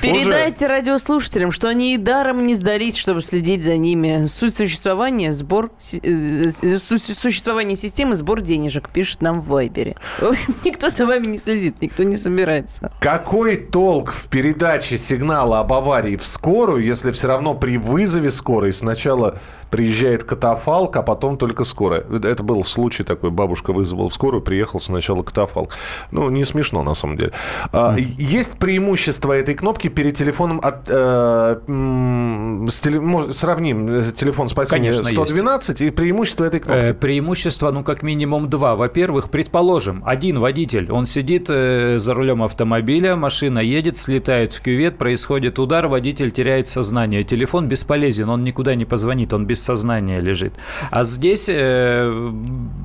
Передайте 0.00 0.66
радиослушателям, 0.66 1.52
что 1.52 1.68
они 1.68 1.94
и 1.94 1.96
даром 1.96 2.46
не 2.46 2.54
сдались, 2.54 2.96
чтобы 2.96 3.20
следить 3.20 3.62
за 3.64 3.76
ними. 3.76 4.26
Суть 4.26 4.54
существования, 4.54 5.32
сбор, 5.32 5.70
э, 6.02 6.50
су- 6.78 6.98
существование 6.98 7.76
системы, 7.76 8.16
сбор 8.16 8.40
денежек, 8.40 8.88
пишет 8.88 9.22
нам 9.22 9.40
в 9.40 9.48
Вайбере. 9.48 9.96
Никто 10.64 10.88
за 10.88 11.06
вами 11.06 11.26
не 11.26 11.38
следит, 11.38 11.80
никто 11.80 12.02
не 12.02 12.16
собирается. 12.16 12.92
Какой 13.00 13.56
толк 13.56 14.10
в 14.12 14.28
передаче 14.28 14.98
сигнала 14.98 15.60
об 15.60 15.72
аварии 15.72 16.16
в 16.16 16.24
скорую, 16.24 16.84
если 16.84 17.12
все 17.12 17.28
равно 17.28 17.54
при 17.54 17.76
вызове 17.76 18.30
скорой 18.30 18.72
сначала 18.72 19.38
приезжает 19.72 20.22
катафалк, 20.22 20.96
а 20.96 21.02
потом 21.02 21.36
только 21.38 21.64
скорая? 21.64 22.04
Это 22.22 22.42
был 22.42 22.64
случай 22.64 23.02
такой, 23.04 23.30
бабушка 23.30 23.72
вызвала 23.72 24.08
в 24.10 24.14
скорую, 24.14 24.42
приехал 24.42 24.78
сначала 24.78 25.22
катафалк. 25.22 25.70
Ну, 26.12 26.30
не 26.30 26.44
смешно 26.44 26.82
на 26.84 26.94
самом 26.94 27.16
деле. 27.16 27.32
А, 27.72 27.96
Есть 27.98 28.58
преимущество 28.58 29.32
этой 29.32 29.54
кнопки 29.54 29.88
перед 29.88 30.14
телефоном 30.14 30.60
от... 30.62 30.88
э, 30.88 31.56
с 31.66 32.80
теле- 32.80 33.32
сравним 33.32 33.88
э, 33.88 34.12
телефон 34.14 34.48
спасения 34.48 34.92
Конечно, 34.92 35.08
есть. 35.08 35.14
112 35.28 35.80
и 35.80 35.90
преимущество 35.90 36.44
этой 36.44 36.60
кнопки. 36.60 36.84
Э, 36.84 36.94
Преимущество, 36.94 37.70
ну, 37.70 37.82
как 37.82 38.02
минимум 38.02 38.48
два. 38.50 38.76
Во-первых, 38.76 39.30
предположим, 39.30 40.02
один 40.06 40.38
водитель, 40.38 40.90
он 40.90 41.06
сидит 41.06 41.46
э, 41.48 41.98
за 41.98 42.14
рулем 42.14 42.42
автомобиля, 42.42 43.16
машина 43.16 43.58
едет, 43.60 43.96
слетает 43.96 44.52
в 44.52 44.60
кювет, 44.60 44.98
происходит 44.98 45.58
удар, 45.58 45.88
водитель 45.88 46.30
теряет 46.30 46.68
сознание. 46.68 47.24
Телефон 47.24 47.68
бесполезен, 47.68 48.28
он 48.28 48.44
никуда 48.44 48.74
не 48.74 48.84
позвонит, 48.84 49.32
он 49.32 49.46
без 49.46 49.61
сознания 49.62 50.20
лежит. 50.20 50.54
А 50.90 51.04
здесь 51.04 51.48
э, 51.48 52.32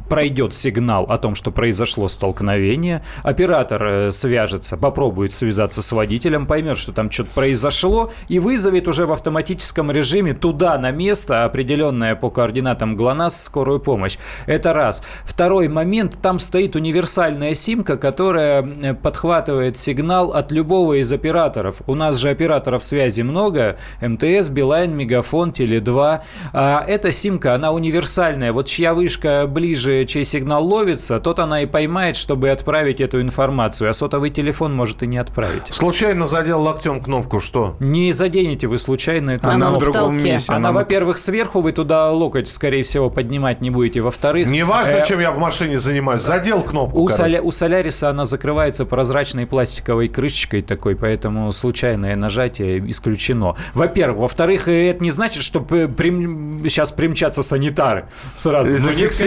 пройдет 0.10 0.54
сигнал 0.54 1.06
о 1.06 1.18
том, 1.18 1.36
что 1.36 1.52
произошло 1.52 2.08
столкновение, 2.08 3.04
оператор 3.24 3.84
э, 3.84 4.12
свяжется, 4.12 4.78
попробует 4.78 5.34
связаться 5.34 5.82
с 5.82 5.92
водителем, 5.92 6.46
поймет, 6.46 6.78
что 6.78 6.92
там 6.92 7.12
что-то 7.12 7.32
произошло, 7.34 8.12
и 8.28 8.40
вызовет 8.40 8.88
уже 8.88 9.06
в 9.06 9.12
автоматическом 9.12 9.92
режиме 9.92 10.34
туда, 10.34 10.78
на 10.78 10.92
место, 10.92 11.46
определенное 11.46 12.16
по 12.16 12.30
координатам 12.30 12.96
ГЛОНАСС, 12.96 13.44
скорую 13.44 13.80
помощь. 13.80 14.18
Это 14.46 14.74
раз. 14.74 15.04
Второй 15.26 15.68
момент, 15.68 16.20
там 16.22 16.40
стоит 16.40 16.76
универсальная 16.76 17.54
симка, 17.54 17.98
которая 17.98 18.64
э, 18.64 18.94
подхватывает 18.94 19.78
сигнал 19.78 20.32
от 20.32 20.52
любого 20.52 21.02
из 21.02 21.12
операторов. 21.12 21.82
У 21.88 21.96
нас 21.96 22.16
же 22.18 22.30
операторов 22.30 22.84
связи 22.84 23.22
много, 23.22 23.78
МТС, 24.02 24.50
Билайн, 24.50 24.96
Мегафон, 24.96 25.52
Теле2. 25.52 26.22
А 26.70 26.84
эта 26.86 27.14
симка, 27.14 27.56
она 27.56 27.72
универсальная. 27.72 28.52
Вот 28.52 28.66
чья 28.68 28.94
вышка 28.94 29.46
ближе, 29.48 30.04
чей 30.04 30.26
сигнал 30.26 30.66
ловится, 30.68 31.22
тот 31.22 31.40
она 31.40 31.62
и 31.62 31.66
поймает, 31.66 32.18
чтобы 32.18 32.50
отправить 32.50 33.00
эту 33.00 33.22
информацию. 33.22 33.90
А 33.90 33.94
сотовый 33.94 34.32
телефон 34.32 34.76
может 34.76 35.02
и 35.02 35.08
не 35.08 35.18
отправить. 35.18 35.68
Случайно 35.74 36.28
задел 36.28 36.62
локтем 36.62 37.00
кнопку 37.02 37.40
что? 37.40 37.78
Не 37.80 38.12
заденете 38.12 38.68
вы 38.68 38.80
случайно 38.80 39.40
кнопку. 39.40 39.56
Она 39.56 39.72
в 39.72 39.76
в 39.76 39.80
другом 39.80 40.18
месте. 40.18 40.52
Она, 40.52 40.70
она- 40.70 40.72
во-первых, 40.80 41.20
сверху, 41.20 41.62
вы 41.62 41.72
туда 41.72 42.12
локоть, 42.12 42.50
скорее 42.50 42.84
всего, 42.84 43.10
поднимать 43.10 43.62
не 43.62 43.70
будете. 43.70 44.02
Во-вторых, 44.02 44.48
Неважно, 44.48 44.92
э, 44.92 45.06
чем 45.08 45.22
я 45.22 45.32
в 45.32 45.38
машине 45.40 45.80
занимаюсь. 45.80 46.22
Задел 46.24 46.62
кнопку. 46.64 47.00
у, 47.00 47.08
соля- 47.08 47.42
у 47.42 47.52
Соляриса 47.52 48.10
она 48.10 48.26
закрывается 48.26 48.86
прозрачной 48.86 49.46
пластиковой 49.48 50.10
крышечкой 50.10 50.64
такой, 50.64 50.98
поэтому 50.98 51.50
случайное 51.54 52.18
нажатие 52.18 52.84
исключено. 52.92 53.56
Во-первых. 53.74 54.18
Во-вторых, 54.20 54.68
э, 54.68 54.90
это 54.90 55.02
не 55.02 55.12
значит, 55.12 55.44
что 55.44 55.62
п- 55.62 55.88
прим- 55.88 56.57
сейчас 56.64 56.92
примчатся 56.92 57.42
санитары 57.44 58.08
сразу. 58.36 58.72
Ну, 58.72 58.78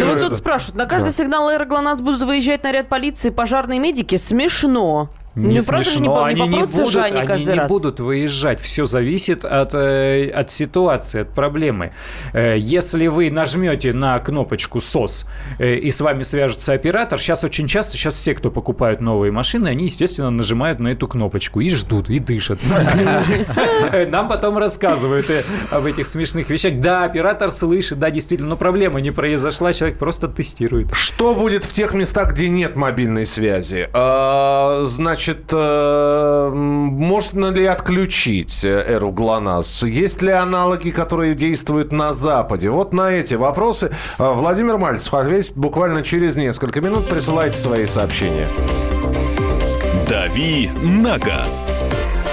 Ну, 0.05 0.29
тут 0.29 0.39
спрашивают, 0.39 0.77
на 0.77 0.87
каждый 0.87 1.13
сигнал 1.13 1.49
аэроглонасс 1.49 2.01
будут 2.01 2.23
выезжать 2.23 2.63
наряд 2.65 2.89
полиции, 2.89 3.31
пожарные 3.31 3.79
медики? 3.79 4.17
Смешно. 4.17 5.11
Не 5.37 5.59
ну, 5.59 5.65
правда 5.65 5.85
же, 5.85 5.91
не, 5.91 5.97
смешно, 5.97 6.15
по- 6.15 6.33
не 6.33 6.43
они 6.43 6.49
не 6.49 6.65
будут, 6.65 6.91
же 6.91 7.01
они 7.01 7.45
не 7.45 7.55
раз. 7.55 7.69
будут 7.69 8.01
выезжать. 8.01 8.61
Все 8.61 8.85
зависит 8.85 9.45
от, 9.45 9.75
э, 9.75 10.29
от 10.29 10.51
ситуации, 10.51 11.21
от 11.21 11.33
проблемы. 11.35 11.93
Э, 12.33 12.57
если 12.59 13.07
вы 13.07 13.31
нажмете 13.31 13.93
на 13.93 14.19
кнопочку 14.19 14.81
СОС 14.81 15.27
э, 15.59 15.77
и 15.77 15.91
с 15.93 16.01
вами 16.01 16.25
свяжется 16.25 16.73
оператор, 16.73 17.21
сейчас 17.21 17.45
очень 17.45 17.69
часто, 17.69 17.93
сейчас 17.97 18.17
все, 18.17 18.35
кто 18.35 18.51
покупают 18.51 19.01
новые 19.01 19.31
машины, 19.31 19.69
они, 19.69 19.85
естественно, 19.85 20.31
нажимают 20.31 20.81
на 20.81 20.89
эту 20.89 21.07
кнопочку 21.07 21.61
и 21.61 21.71
ждут, 21.71 22.11
и 22.11 22.19
дышат. 22.19 22.59
Нам 24.09 24.29
потом 24.29 24.59
рассказывают 24.59 25.27
об 25.71 25.87
этих 25.87 26.09
смешных 26.09 26.51
вещах. 26.51 26.81
Да, 26.81 27.05
оператор 27.05 27.53
слышит, 27.53 28.01
да, 28.01 28.11
действительно, 28.11 28.51
но 28.51 28.57
проблема 28.57 29.01
не 29.01 29.13
произошла, 29.13 29.73
человек 29.73 29.97
просто 29.99 30.27
тестирует. 30.27 30.93
Что 30.93 31.35
будет 31.35 31.65
в 31.65 31.73
тех 31.73 31.95
местах, 31.95 32.33
где 32.33 32.49
нет 32.49 32.75
мобильной 32.75 33.27
связи? 33.27 33.89
А, 33.93 34.87
значит, 35.21 35.51
э, 35.53 36.51
можно 36.55 37.51
ли 37.51 37.67
отключить 37.67 38.65
эру 38.65 39.13
ГЛОНАСС? 39.13 39.83
Есть 39.83 40.23
ли 40.23 40.31
аналоги, 40.31 40.91
которые 40.91 41.35
действуют 41.35 41.93
на 41.93 42.15
Западе? 42.15 42.71
Вот 42.71 42.95
на 42.95 43.11
эти 43.11 43.35
вопросы 43.35 43.91
э, 44.19 44.33
Владимир 44.33 44.79
Мальцев 44.79 45.13
ответит 45.13 45.53
буквально 45.57 46.03
через 46.03 46.37
несколько 46.37 46.81
минут. 46.81 47.07
Присылайте 47.07 47.59
свои 47.59 47.85
сообщения. 47.85 48.49
«Дави 50.09 50.71
на 50.83 51.19
газ» 51.19 51.71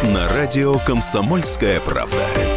на 0.04 0.26
радио 0.30 0.80
«Комсомольская 0.80 1.82
правда». 1.82 2.57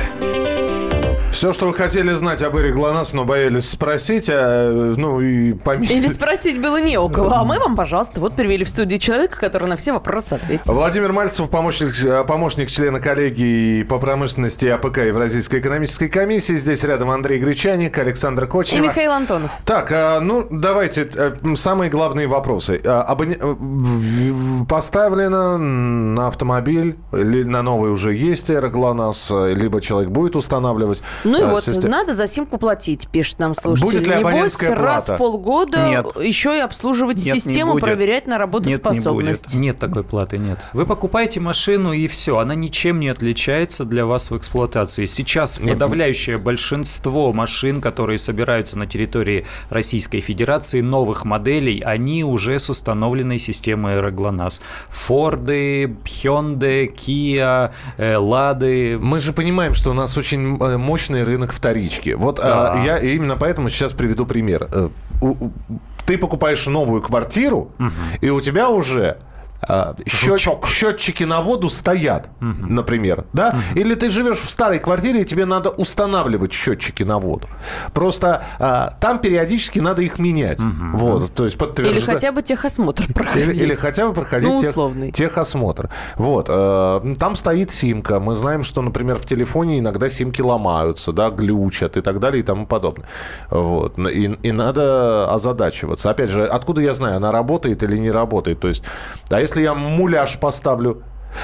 Все, 1.41 1.53
что 1.53 1.65
вы 1.65 1.73
хотели 1.73 2.11
знать 2.11 2.43
об 2.43 2.55
Эре 2.55 2.71
ГЛОНАСС, 2.71 3.13
но 3.13 3.25
боялись 3.25 3.67
спросить, 3.67 4.29
а, 4.31 4.93
ну 4.95 5.19
и 5.21 5.53
по 5.53 5.75
мере- 5.75 5.95
Или 5.97 6.05
спросить 6.05 6.61
было 6.61 6.79
не 6.79 6.99
у 6.99 7.09
кого. 7.09 7.33
А 7.33 7.43
мы 7.43 7.57
вам, 7.57 7.75
пожалуйста, 7.75 8.19
вот 8.19 8.35
привели 8.35 8.63
в 8.63 8.69
студию 8.69 8.99
человека, 8.99 9.39
который 9.39 9.67
на 9.67 9.75
все 9.75 9.91
вопросы 9.91 10.33
ответит. 10.33 10.67
Владимир 10.67 11.13
Мальцев, 11.13 11.49
помощник, 11.49 11.95
э, 12.05 12.23
помощник 12.25 12.69
члена 12.69 12.99
коллегии 12.99 13.81
по 13.81 13.97
промышленности 13.97 14.67
АПК 14.67 14.99
Евразийской 14.99 15.61
экономической 15.61 16.09
комиссии. 16.09 16.57
Здесь 16.57 16.83
рядом 16.83 17.09
Андрей 17.09 17.39
Гречаник, 17.39 17.97
Александр 17.97 18.43
И 18.43 18.45
Кочнев. 18.45 18.83
Михаил 18.83 19.11
Антонов. 19.11 19.49
Так, 19.65 19.91
а, 19.91 20.19
ну 20.19 20.45
давайте 20.51 21.09
э, 21.11 21.31
самые 21.55 21.89
главные 21.89 22.27
вопросы. 22.27 22.79
А, 22.85 23.03
абоне- 23.11 23.39
э, 23.41 24.63
Поставлено 24.69 25.57
на 25.57 26.27
автомобиль, 26.27 26.97
на 27.11 27.63
новый 27.63 27.89
уже 27.91 28.13
есть 28.13 28.51
эра 28.51 28.73
ГЛОНАСС, 28.73 29.31
э, 29.31 29.53
либо 29.55 29.81
человек 29.81 30.11
будет 30.11 30.35
устанавливать. 30.35 31.01
Ну 31.31 31.47
и 31.47 31.49
вот, 31.49 31.63
систему. 31.63 31.91
надо 31.91 32.13
за 32.13 32.27
симку 32.27 32.57
платить, 32.57 33.07
пишет 33.07 33.39
нам 33.39 33.53
слушатель. 33.53 33.99
Будет 33.99 34.07
ли 34.07 34.15
Небось, 34.15 34.31
абонентская 34.33 34.75
раз 34.75 35.05
плата? 35.05 35.15
в 35.15 35.17
полгода 35.17 35.87
Нет. 35.87 36.05
еще 36.21 36.57
и 36.57 36.59
обслуживать 36.59 37.17
Нет, 37.17 37.33
не 37.33 37.39
систему, 37.39 37.77
проверять 37.77 38.27
на 38.27 38.37
работоспособность. 38.37 39.47
Нет, 39.47 39.53
не 39.55 39.67
Нет 39.67 39.79
такой 39.79 40.03
платы, 40.03 40.37
нет. 40.37 40.69
Вы 40.73 40.85
покупаете 40.85 41.39
машину 41.39 41.93
и 41.93 42.07
все, 42.07 42.37
она 42.37 42.55
ничем 42.55 42.99
не 42.99 43.09
отличается 43.09 43.85
для 43.85 44.05
вас 44.05 44.31
в 44.31 44.37
эксплуатации. 44.37 45.05
Сейчас 45.05 45.57
подавляющее 45.57 46.37
большинство 46.37 47.31
машин, 47.33 47.81
которые 47.81 48.19
собираются 48.19 48.77
на 48.77 48.85
территории 48.85 49.45
Российской 49.69 50.19
Федерации, 50.19 50.81
новых 50.81 51.25
моделей, 51.25 51.81
они 51.81 52.23
уже 52.23 52.59
с 52.59 52.69
установленной 52.69 53.39
системой 53.39 53.97
аэроглонасс. 53.97 54.61
Форды, 54.89 55.95
Hyundai, 56.03 56.91
Kia, 56.93 57.71
э, 57.97 58.17
Лады. 58.17 58.97
Мы 58.99 59.19
же 59.19 59.33
понимаем, 59.33 59.73
что 59.73 59.91
у 59.91 59.93
нас 59.93 60.17
очень 60.17 60.57
э, 60.59 60.77
мощный 61.21 61.33
рынок 61.33 61.53
вторички. 61.53 62.11
Вот 62.15 62.39
а, 62.39 62.73
Да. 62.75 62.83
я 62.83 62.97
именно 62.97 63.37
поэтому 63.37 63.69
сейчас 63.69 63.93
приведу 63.93 64.25
пример. 64.25 64.67
Э, 64.71 64.89
Ты 66.05 66.17
покупаешь 66.17 66.65
новую 66.67 67.01
квартиру, 67.01 67.71
и 68.21 68.29
у 68.29 68.41
тебя 68.41 68.69
уже 68.69 69.05
а, 69.11 69.17
счет- 69.67 70.39
Жучок. 70.39 70.67
счетчики 70.67 71.23
на 71.23 71.41
воду 71.41 71.69
стоят, 71.69 72.29
например, 72.39 73.25
да? 73.33 73.57
Или 73.75 73.95
ты 73.95 74.09
живешь 74.09 74.37
в 74.39 74.49
старой 74.49 74.79
квартире, 74.79 75.21
и 75.21 75.25
тебе 75.25 75.45
надо 75.45 75.69
устанавливать 75.69 76.51
счетчики 76.53 77.03
на 77.03 77.19
воду. 77.19 77.47
Просто 77.93 78.43
а, 78.59 78.91
там 78.99 79.19
периодически 79.19 79.79
надо 79.79 80.01
их 80.01 80.19
менять. 80.19 80.59
Вот, 80.93 81.33
то 81.33 81.43
есть 81.45 81.55
Или 81.55 81.59
подтверждать. 81.59 82.03
хотя 82.15 82.31
бы 82.31 82.41
техосмотр 82.41 83.03
Или, 83.03 83.13
проходить. 83.13 83.61
или 83.61 83.75
хотя 83.75 84.07
бы 84.07 84.13
проходить 84.13 84.49
Ну, 84.49 84.59
тех- 84.59 85.13
техосмотр. 85.13 85.89
Вот. 86.15 86.47
э, 86.49 87.13
там 87.19 87.35
стоит 87.35 87.71
симка. 87.71 88.19
Мы 88.19 88.35
знаем, 88.35 88.63
что, 88.63 88.81
например, 88.81 89.17
в 89.17 89.25
телефоне 89.25 89.79
иногда 89.79 90.09
симки 90.09 90.41
ломаются, 90.41 91.11
да, 91.11 91.29
глючат 91.29 91.97
и 91.97 92.01
так 92.01 92.19
далее 92.19 92.39
и 92.41 92.43
тому 92.43 92.65
подобное. 92.65 93.05
Вот. 93.49 93.97
И, 93.99 94.23
и 94.41 94.51
надо 94.51 95.31
озадачиваться. 95.31 96.09
Опять 96.09 96.29
же, 96.29 96.45
откуда 96.45 96.81
я 96.81 96.93
знаю, 96.93 97.17
она 97.17 97.31
работает 97.31 97.83
или 97.83 97.97
не 97.97 98.11
работает? 98.11 98.59
То 98.59 98.67
есть, 98.69 98.83
а 99.29 99.39
если 99.39 99.50
я 99.59 99.73
муляж 99.73 100.37
поставлю 100.37 101.03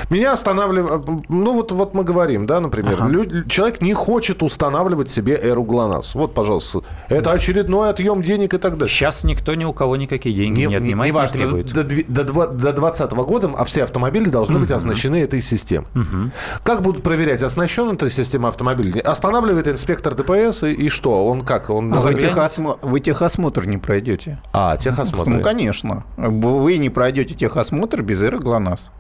меня 0.10 0.34
останавливает, 0.34 1.04
ну 1.30 1.54
вот, 1.54 1.72
вот 1.72 1.94
мы 1.94 2.04
говорим, 2.04 2.46
да, 2.46 2.60
например, 2.60 3.04
лю- 3.08 3.46
человек 3.48 3.82
не 3.82 3.94
хочет 3.94 4.44
устанавливать 4.44 5.10
себе 5.10 5.40
эру 5.42 5.64
ГЛОНАСС. 5.64 6.16
Вот, 6.16 6.34
пожалуйста, 6.34 6.82
это 7.10 7.32
очередной 7.32 7.90
отъем 7.90 8.22
денег 8.22 8.54
и 8.54 8.58
так 8.58 8.74
далее. 8.78 8.88
Сейчас 8.94 9.24
никто 9.24 9.54
ни 9.56 9.66
у 9.66 9.74
кого 9.74 9.96
никакие 9.96 10.36
деньги 10.36 10.66
не, 10.66 10.76
отнимает, 10.76 11.12
не, 11.12 11.12
важно, 11.12 11.40
требует. 11.40 11.72
До, 11.74 11.84
до, 11.84 12.24
до 12.24 12.74
2020 12.74 13.12
года 13.12 13.52
а 13.56 13.66
все 13.66 13.84
автомобили 13.84 14.30
должны 14.30 14.60
быть 14.60 14.72
оснащены 14.72 15.18
этой 15.22 15.42
системой. 15.42 15.88
Как 16.64 16.82
будут 16.82 17.04
проверять, 17.04 17.44
оснащена 17.44 17.94
эта 17.94 18.10
система 18.10 18.50
автомобиля? 18.50 19.02
Останавливает 19.02 19.68
инспектор 19.68 20.14
ДПС 20.16 20.64
и, 20.64 20.72
и 20.74 20.90
что? 20.90 21.28
Он 21.28 21.44
как? 21.44 21.70
Он 21.70 21.92
Вы, 21.92 21.98
заглянет? 21.98 22.36
техосмо- 22.36 22.78
вы 22.82 23.00
техосмотр 23.00 23.66
не 23.68 23.78
пройдете. 23.78 24.40
А, 24.54 24.78
техосмотр. 24.78 25.30
Ну, 25.30 25.42
конечно. 25.42 26.04
Вы 26.18 26.78
не 26.78 26.90
пройдете 26.90 27.36
техосмотр 27.36 28.02
без 28.02 28.22
эры 28.22 28.40
ГЛОНАСС. 28.40 28.92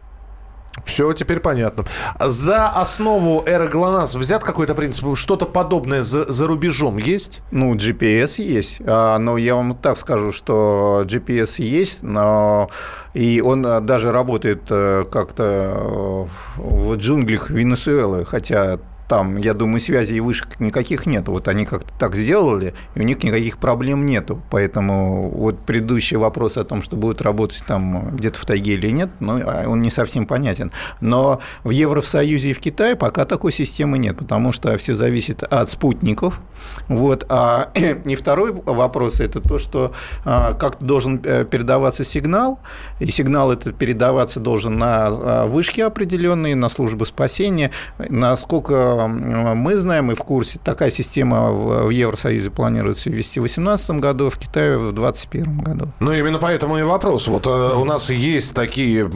Все 0.85 1.11
теперь 1.13 1.39
понятно. 1.39 1.85
За 2.19 2.67
основу 2.67 3.43
эры 3.45 3.67
ГЛОНАСС 3.67 4.15
взят 4.15 4.43
какой-то 4.43 4.75
принцип? 4.75 5.15
Что-то 5.15 5.45
подобное 5.45 6.03
за, 6.03 6.31
за 6.31 6.47
рубежом 6.47 6.97
есть? 6.97 7.41
Ну, 7.51 7.75
GPS 7.75 8.41
есть, 8.41 8.81
а, 8.85 9.17
но 9.17 9.37
я 9.37 9.55
вам 9.55 9.75
так 9.75 9.97
скажу, 9.97 10.31
что 10.31 11.03
GPS 11.05 11.61
есть, 11.61 12.03
но 12.03 12.69
и 13.13 13.41
он 13.41 13.65
а, 13.65 13.81
даже 13.81 14.11
работает 14.11 14.63
э, 14.69 15.05
как-то 15.11 15.43
э, 15.43 16.25
в 16.57 16.95
джунглях 16.95 17.49
Венесуэлы, 17.49 18.25
хотя 18.25 18.79
там, 19.07 19.37
я 19.37 19.53
думаю, 19.53 19.79
связи 19.79 20.13
и 20.13 20.19
вышек 20.19 20.59
никаких 20.59 21.05
нет. 21.05 21.27
Вот 21.27 21.47
они 21.47 21.65
как-то 21.65 21.91
так 21.97 22.15
сделали, 22.15 22.73
и 22.95 22.99
у 22.99 23.03
них 23.03 23.23
никаких 23.23 23.57
проблем 23.57 24.05
нету. 24.05 24.41
Поэтому 24.49 25.29
вот 25.29 25.59
предыдущий 25.65 26.17
вопрос 26.17 26.57
о 26.57 26.63
том, 26.63 26.81
что 26.81 26.95
будет 26.97 27.21
работать 27.21 27.63
там 27.65 28.11
где-то 28.15 28.39
в 28.39 28.45
тайге 28.45 28.73
или 28.73 28.89
нет, 28.89 29.09
ну, 29.19 29.41
а 29.45 29.67
он 29.67 29.81
не 29.81 29.91
совсем 29.91 30.25
понятен. 30.25 30.71
Но 30.99 31.39
в 31.63 31.69
Евросоюзе 31.69 32.51
и 32.51 32.53
в 32.53 32.59
Китае 32.59 32.95
пока 32.95 33.25
такой 33.25 33.51
системы 33.51 33.97
нет, 33.97 34.17
потому 34.17 34.51
что 34.51 34.77
все 34.77 34.93
зависит 34.93 35.43
от 35.43 35.69
спутников. 35.69 36.41
Вот. 36.87 37.25
А 37.29 37.69
и 37.75 38.15
второй 38.15 38.51
вопрос– 38.51 39.19
это 39.21 39.39
то, 39.41 39.57
что 39.57 39.93
а, 40.25 40.53
как 40.53 40.83
должен 40.83 41.21
э, 41.23 41.45
передаваться 41.45 42.03
сигнал, 42.03 42.59
и 42.99 43.07
сигнал 43.07 43.51
этот 43.51 43.77
передаваться 43.77 44.39
должен 44.39 44.77
на 44.77 45.07
а, 45.07 45.47
вышки 45.47 45.81
определенные, 45.81 46.55
на 46.55 46.69
службы 46.69 47.05
спасения. 47.05 47.71
Насколько 47.97 48.96
мы 49.07 49.77
знаем 49.77 50.11
и 50.11 50.15
в 50.15 50.19
курсе, 50.19 50.59
такая 50.63 50.89
система 50.89 51.51
в 51.51 51.89
Евросоюзе 51.89 52.49
планируется 52.49 53.09
ввести 53.09 53.39
в 53.39 53.43
2018 53.43 53.91
году, 53.91 54.29
в 54.29 54.37
Китае 54.37 54.77
в 54.77 54.93
2021 54.93 55.57
году. 55.59 55.87
Ну, 55.99 56.13
именно 56.13 56.39
поэтому 56.39 56.77
и 56.77 56.83
вопрос. 56.83 57.27
Вот 57.27 57.45
э, 57.45 57.49
у 57.49 57.85
нас 57.85 58.09
есть 58.09 58.53
такие 58.53 59.09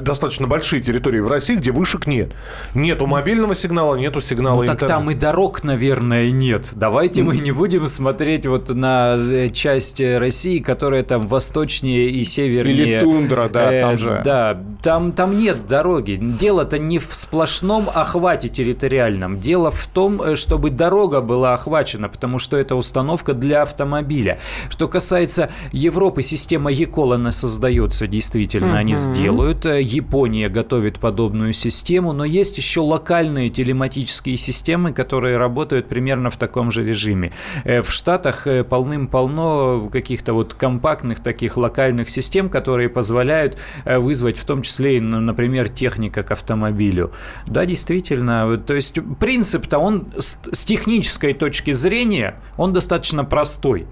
достаточно 0.00 0.46
большие 0.46 0.82
территории 0.82 1.20
в 1.20 1.28
России, 1.28 1.56
где 1.56 1.72
вышек 1.72 2.06
нет. 2.06 2.32
Нету 2.74 3.06
мобильного 3.06 3.54
сигнала, 3.54 3.96
нету 3.96 4.20
сигнала 4.20 4.62
ну, 4.62 4.66
так 4.66 4.76
интернета. 4.76 4.98
там 5.00 5.10
и 5.10 5.14
дорог, 5.14 5.64
наверное, 5.64 6.30
нет. 6.30 6.72
Давайте 6.74 7.22
мы 7.22 7.38
не 7.38 7.52
будем 7.52 7.86
смотреть 7.86 8.46
вот 8.46 8.70
на 8.70 9.16
э, 9.16 9.48
часть 9.50 10.00
России, 10.00 10.58
которая 10.58 11.02
там 11.02 11.26
восточнее 11.26 12.10
и 12.10 12.22
севернее. 12.22 12.98
Или 12.98 13.00
тундра, 13.00 13.48
да, 13.48 13.72
э, 13.72 13.82
там 13.82 13.98
же. 13.98 14.20
Да, 14.24 14.60
там, 14.82 15.12
там 15.12 15.38
нет 15.38 15.66
дороги. 15.66 16.18
Дело-то 16.20 16.78
не 16.78 16.98
в 16.98 17.14
сплошном 17.14 17.88
охвате 17.92 18.48
территориальном. 18.68 19.40
Дело 19.40 19.70
в 19.70 19.86
том, 19.86 20.20
э, 20.22 20.36
чтобы 20.36 20.70
дорога 20.70 21.20
была 21.20 21.54
охвачена, 21.54 22.08
потому 22.08 22.38
что 22.38 22.56
это 22.56 22.76
установка 22.76 23.32
для 23.32 23.62
автомобиля. 23.62 24.38
Что 24.70 24.88
касается 24.88 25.50
Европы, 25.72 26.22
система 26.22 26.70
ЕКОЛ, 26.70 27.14
она 27.14 27.32
создается 27.32 28.06
действительно, 28.06 28.68
угу. 28.68 28.76
они 28.76 28.94
сделают. 28.94 29.66
Э, 29.66 29.80
Япония 29.82 30.48
готовит 30.48 30.98
подобную 30.98 31.52
систему, 31.52 32.12
но 32.12 32.24
есть 32.24 32.58
еще 32.58 32.80
локальные 32.80 33.50
телематические 33.50 34.36
системы, 34.36 34.92
которые 34.92 35.38
работают 35.38 35.88
примерно 35.88 36.30
в 36.30 36.36
таком 36.36 36.70
же 36.70 36.84
режиме. 36.84 37.32
Э, 37.64 37.82
в 37.82 37.90
Штатах 37.90 38.46
полным-полно 38.68 39.88
каких-то 39.92 40.32
вот 40.32 40.54
компактных 40.54 41.20
таких 41.20 41.56
локальных 41.56 42.10
систем, 42.10 42.48
которые 42.48 42.88
позволяют 42.88 43.56
вызвать 43.84 44.38
в 44.38 44.44
том 44.44 44.62
числе, 44.62 45.00
например, 45.00 45.68
техника 45.68 46.22
к 46.22 46.30
автомобилю. 46.30 47.10
Да, 47.46 47.66
действительно, 47.66 48.57
то 48.58 48.74
есть 48.74 48.98
принцип-то 49.18 49.78
он 49.78 50.12
с 50.16 50.64
технической 50.64 51.34
точки 51.34 51.72
зрения, 51.72 52.40
он 52.56 52.72
достаточно 52.72 53.24
простой. 53.24 53.86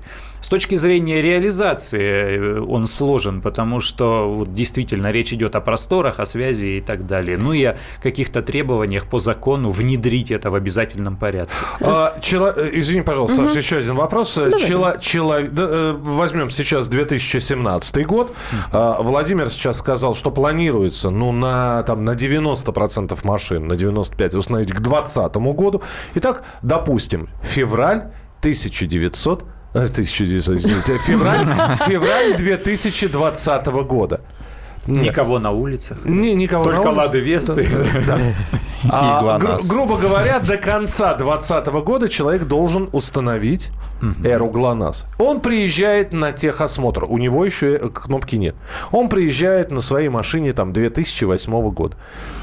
С 0.47 0.49
точки 0.49 0.77
зрения 0.77 1.21
реализации 1.23 1.99
э, 1.99 2.61
он 2.61 2.87
сложен, 2.87 3.41
потому 3.41 3.81
что 3.81 4.33
вот, 4.33 4.55
действительно 4.55 5.11
речь 5.11 5.33
идет 5.33 5.57
о 5.57 5.61
просторах, 5.61 6.21
о 6.21 6.25
связи 6.25 6.67
и 6.67 6.81
так 6.81 7.05
далее. 7.05 7.37
Ну 7.37 7.53
и 7.53 7.65
о 7.65 7.77
каких-то 8.01 8.43
требованиях 8.43 9.09
по 9.09 9.19
закону 9.19 9.71
внедрить 9.71 10.31
это 10.31 10.51
в 10.51 10.55
обязательном 10.55 11.17
порядке. 11.17 11.53
А, 11.81 12.17
чело... 12.21 12.53
Э, 12.57 12.71
извини, 12.75 13.03
пожалуйста, 13.03 13.41
угу. 13.41 13.49
Саша, 13.49 13.59
еще 13.59 13.77
один 13.79 13.97
вопрос. 13.97 14.37
Давай. 14.37 14.61
Чело... 14.61 14.93
Чело... 15.01 15.35
Э, 15.41 15.97
возьмем 15.99 16.51
сейчас 16.51 16.87
2017 16.87 18.07
год. 18.07 18.31
Угу. 18.73 19.03
Владимир 19.03 19.51
сейчас 19.51 19.79
сказал, 19.79 20.15
что 20.15 20.31
планируется 20.31 21.11
ну, 21.11 21.33
на, 21.33 21.83
там, 21.83 22.05
на 22.05 22.15
90% 22.15 23.19
машин, 23.25 23.67
на 23.67 23.73
95% 23.73 24.37
установить 24.37 24.71
к 24.71 24.79
2020 24.79 25.37
году. 25.57 25.83
Итак, 26.15 26.45
допустим, 26.63 27.31
февраль 27.43 28.13
1900 28.39 29.56
1900, 29.85 30.57
извините, 30.57 30.99
февраль, 30.99 31.47
февраль 31.87 32.37
2020 32.37 33.67
года. 33.67 34.21
Никого 34.87 35.39
на 35.39 35.51
улицах. 35.51 35.99
Не, 36.05 36.35
никого 36.35 36.65
Только 36.65 36.83
на 36.83 36.91
улицах. 36.91 37.07
Лады 37.07 37.21
Весты. 37.21 37.69
Да. 38.07 38.19
А, 38.89 39.39
гру- 39.39 39.59
грубо 39.67 39.97
говоря, 39.97 40.39
до 40.39 40.59
конца 40.59 41.15
2020 41.15 41.67
года 41.85 42.09
человек 42.09 42.45
должен 42.45 42.89
установить 42.93 43.71
эру 44.23 44.49
ГЛОНАСС. 44.49 45.07
Он 45.19 45.41
приезжает 45.41 46.13
на 46.13 46.31
техосмотр. 46.31 47.05
У 47.05 47.19
него 47.19 47.45
еще 47.45 47.79
кнопки 47.89 48.37
нет. 48.37 48.55
Он 48.93 49.09
приезжает 49.09 49.73
на 49.73 49.81
своей 49.81 50.09
машине 50.09 50.53
там 50.53 50.73
2008 50.73 51.71
года. 51.71 51.97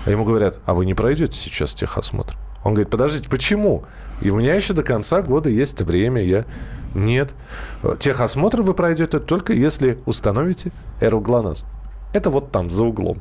А 0.05 0.09
ему 0.11 0.25
говорят, 0.25 0.57
а 0.65 0.73
вы 0.73 0.85
не 0.85 0.95
пройдете 0.95 1.37
сейчас 1.37 1.75
техосмотр? 1.75 2.35
Он 2.65 2.73
говорит, 2.73 2.89
подождите, 2.89 3.29
почему? 3.29 3.85
И 4.19 4.29
у 4.29 4.35
меня 4.37 4.55
еще 4.55 4.73
до 4.73 4.81
конца 4.83 5.21
года 5.21 5.49
есть 5.49 5.79
время, 5.81 6.23
я... 6.23 6.43
Нет. 6.93 7.33
Техосмотр 7.99 8.61
вы 8.61 8.73
пройдете 8.73 9.19
только 9.19 9.53
если 9.53 9.97
установите 10.05 10.71
эру 11.01 11.19
ГЛОНАСС. 11.19 11.65
Это 12.13 12.29
вот 12.29 12.51
там, 12.51 12.69
за 12.69 12.83
углом. 12.83 13.17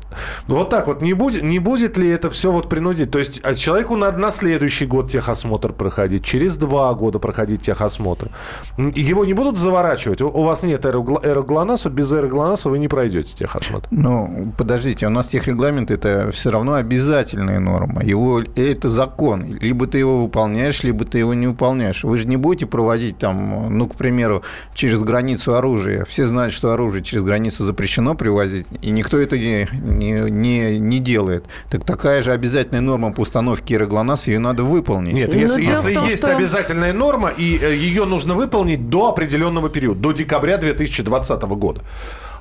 Вот 0.46 0.70
так 0.70 0.86
вот. 0.86 1.02
Не 1.02 1.14
будет, 1.14 1.42
не 1.42 1.58
будет 1.58 1.96
ли 1.96 2.08
это 2.08 2.30
все 2.30 2.52
вот 2.52 2.68
принудить? 2.68 3.10
То 3.10 3.18
есть 3.18 3.40
а 3.42 3.54
человеку 3.54 3.96
надо 3.96 4.18
на 4.18 4.30
следующий 4.30 4.86
год 4.86 5.10
техосмотр 5.10 5.72
проходить, 5.72 6.24
через 6.24 6.56
два 6.56 6.92
года 6.94 7.18
проходить 7.18 7.62
техосмотр. 7.62 8.30
Его 8.76 9.24
не 9.24 9.32
будут 9.32 9.56
заворачивать. 9.56 10.20
У, 10.20 10.28
у 10.28 10.42
вас 10.44 10.62
нет 10.62 10.84
аэроглонаса, 10.84 11.88
без 11.88 12.12
аэроглонаса 12.12 12.68
вы 12.68 12.78
не 12.78 12.88
пройдете 12.88 13.34
техосмотр. 13.34 13.88
Ну, 13.90 14.52
подождите, 14.58 15.06
у 15.06 15.10
нас 15.10 15.28
техрегламент 15.28 15.90
это 15.90 16.30
все 16.32 16.50
равно 16.50 16.74
обязательная 16.74 17.60
норма. 17.60 18.02
Его, 18.02 18.42
это 18.56 18.90
закон. 18.90 19.44
Либо 19.44 19.86
ты 19.86 19.98
его 19.98 20.22
выполняешь, 20.22 20.82
либо 20.82 21.04
ты 21.04 21.18
его 21.18 21.32
не 21.34 21.46
выполняешь. 21.46 22.04
Вы 22.04 22.18
же 22.18 22.28
не 22.28 22.36
будете 22.36 22.66
проводить 22.66 23.18
там, 23.18 23.76
ну, 23.76 23.88
к 23.88 23.96
примеру, 23.96 24.42
через 24.74 25.02
границу 25.02 25.54
оружия. 25.54 26.04
Все 26.04 26.24
знают, 26.24 26.52
что 26.52 26.72
оружие 26.72 27.02
через 27.02 27.24
границу 27.24 27.64
запрещено 27.64 28.14
привозить 28.14 28.66
и 28.82 28.90
никто 28.90 29.18
это 29.18 29.38
не, 29.38 29.68
не, 29.72 30.30
не, 30.30 30.78
не 30.78 30.98
делает. 30.98 31.44
Так 31.70 31.84
такая 31.84 32.20
же 32.22 32.32
обязательная 32.32 32.80
норма 32.80 33.12
по 33.12 33.20
установке 33.20 33.78
ГЛОНАСС, 33.78 34.26
ее 34.26 34.40
надо 34.40 34.64
выполнить. 34.64 35.14
Нет, 35.14 35.34
если, 35.34 35.62
если 35.62 35.94
том, 35.94 36.04
есть 36.04 36.18
что... 36.18 36.36
обязательная 36.36 36.92
норма, 36.92 37.28
и 37.28 37.58
э, 37.62 37.74
ее 37.74 38.04
нужно 38.04 38.34
выполнить 38.34 38.90
до 38.90 39.08
определенного 39.08 39.68
периода, 39.68 40.00
до 40.00 40.12
декабря 40.12 40.58
2020 40.58 41.42
года. 41.42 41.80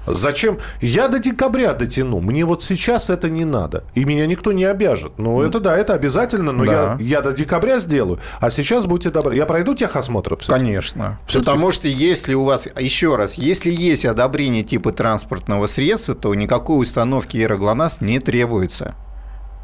Зачем? 0.06 0.58
Я 0.82 1.08
до 1.08 1.20
декабря 1.20 1.74
дотяну. 1.74 2.20
Мне 2.20 2.46
вот 2.46 2.62
сейчас 2.62 3.10
это 3.10 3.30
не 3.30 3.46
надо. 3.46 3.84
И 3.94 4.04
меня 4.04 4.26
никто 4.26 4.52
не 4.52 4.66
обяжет. 4.66 5.14
Ну, 5.18 5.42
это 5.42 5.60
да, 5.60 5.78
это 5.78 5.94
обязательно, 5.94 6.52
но 6.52 6.66
да. 6.66 6.98
я, 7.00 7.18
я 7.18 7.22
до 7.22 7.34
декабря 7.34 7.80
сделаю. 7.80 8.20
А 8.40 8.50
сейчас 8.50 8.86
будьте 8.86 9.10
добры. 9.10 9.36
Я 9.36 9.46
пройду 9.46 9.76
техосмотр? 9.76 10.38
Конечно. 10.48 11.20
Потому 11.32 11.72
что 11.72 11.88
если 11.88 12.34
у 12.34 12.44
вас, 12.44 12.68
еще 12.80 13.16
раз, 13.16 13.36
если 13.36 13.72
есть 13.72 14.06
одобрение 14.06 14.64
типа 14.64 14.92
транспортного 14.92 15.68
средства, 15.68 16.16
то 16.16 16.34
никакой 16.34 16.82
установки 16.82 17.38
Аэроглонасс 17.38 18.02
не 18.02 18.20
требуется 18.20 18.96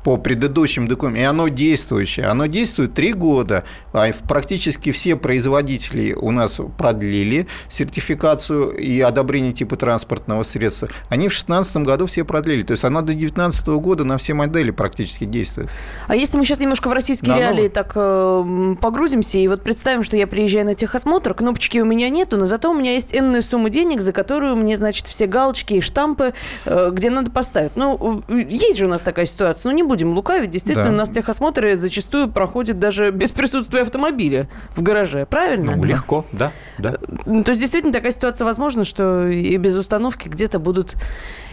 по 0.07 0.15
предыдущим 0.15 0.87
документам, 0.87 1.21
и 1.21 1.25
оно 1.25 1.49
действующее. 1.49 2.27
Оно 2.27 2.45
действует 2.45 2.93
три 2.93 3.11
года, 3.11 3.65
а 3.91 4.09
практически 4.25 4.93
все 4.93 5.17
производители 5.17 6.13
у 6.13 6.31
нас 6.31 6.61
продлили 6.77 7.45
сертификацию 7.67 8.69
и 8.69 9.01
одобрение 9.01 9.51
типа 9.51 9.75
транспортного 9.75 10.43
средства. 10.43 10.87
Они 11.09 11.27
в 11.27 11.31
2016 11.31 11.77
году 11.77 12.05
все 12.05 12.23
продлили. 12.23 12.63
То 12.63 12.71
есть 12.71 12.85
она 12.85 13.01
до 13.01 13.07
2019 13.07 13.67
года 13.67 14.05
на 14.05 14.17
все 14.17 14.33
модели 14.33 14.71
практически 14.71 15.25
действует. 15.25 15.67
А 16.07 16.15
если 16.15 16.37
мы 16.37 16.45
сейчас 16.45 16.61
немножко 16.61 16.87
в 16.87 16.93
российские 16.93 17.33
да, 17.33 17.39
реалии 17.39 17.63
ну... 17.63 17.69
так 17.69 17.91
э, 17.95 18.75
погрузимся, 18.79 19.39
и 19.39 19.47
вот 19.49 19.61
представим, 19.61 20.03
что 20.03 20.15
я 20.15 20.25
приезжаю 20.25 20.67
на 20.67 20.75
техосмотр, 20.75 21.33
кнопочки 21.33 21.79
у 21.79 21.85
меня 21.85 22.09
нету, 22.09 22.37
но 22.37 22.45
зато 22.45 22.71
у 22.71 22.73
меня 22.73 22.93
есть 22.93 23.13
энная 23.13 23.41
сумма 23.41 23.69
денег, 23.69 23.99
за 23.99 24.13
которую 24.13 24.55
мне, 24.55 24.77
значит, 24.77 25.09
все 25.09 25.27
галочки 25.27 25.73
и 25.73 25.81
штампы, 25.81 26.33
э, 26.63 26.91
где 26.93 27.09
надо 27.09 27.29
поставить. 27.29 27.75
Ну, 27.75 28.23
есть 28.29 28.77
же 28.77 28.85
у 28.85 28.89
нас 28.89 29.01
такая 29.01 29.25
ситуация, 29.25 29.69
ну 29.69 29.75
не 29.75 29.83
будем 29.83 29.96
будем 29.97 30.13
лукавить, 30.13 30.51
действительно, 30.51 30.89
да. 30.89 30.93
у 30.93 30.95
нас 30.95 31.09
техосмотры 31.09 31.75
зачастую 31.75 32.29
проходят 32.29 32.77
даже 32.77 33.09
без 33.09 33.31
присутствия 33.31 33.81
автомобиля 33.81 34.47
в 34.75 34.83
гараже, 34.83 35.25
правильно? 35.25 35.75
Ну, 35.75 35.83
легко, 35.83 36.23
да, 36.31 36.51
да. 36.77 36.93
То 36.93 37.51
есть, 37.51 37.61
действительно, 37.61 37.91
такая 37.91 38.11
ситуация 38.11 38.45
возможна, 38.45 38.83
что 38.83 39.27
и 39.27 39.57
без 39.57 39.75
установки 39.75 40.27
где-то 40.27 40.59
будут 40.59 40.95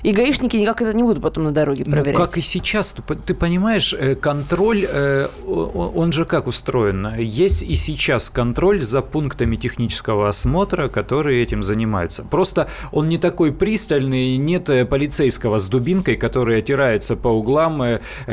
и 0.05 0.13
гаишники 0.13 0.59
никак 0.59 0.83
это 0.83 0.95
не 0.95 1.03
будут 1.03 1.23
потом 1.23 1.45
на 1.45 1.51
дороге 1.51 1.87
проверять. 1.87 2.19
Ну, 2.19 2.25
как 2.27 2.37
и 2.37 2.43
сейчас. 2.43 2.95
Ты 3.25 3.33
понимаешь, 3.33 3.95
э, 3.99 4.15
контроль, 4.15 4.87
э, 4.87 5.29
он 5.47 6.13
же 6.13 6.27
как 6.27 6.47
устроен? 6.47 7.15
Есть 7.19 7.63
и 7.63 7.75
сейчас 7.75 8.29
контроль 8.29 8.83
за 8.83 9.01
пунктами 9.01 9.57
технического 9.57 10.29
осмотра, 10.29 10.89
которые 10.89 11.43
этим 11.43 11.63
занимаются. 11.63 12.23
Просто 12.23 12.69
он 12.93 13.09
не 13.09 13.17
такой 13.17 13.51
пристальный, 13.51 14.37
нет 14.37 14.69
э, 14.69 14.85
полицейского 14.85 15.59
с 15.59 15.69
дубинкой, 15.69 16.17
который 16.17 16.59
отирается 16.59 17.17
по 17.17 17.29
углам 17.29 17.83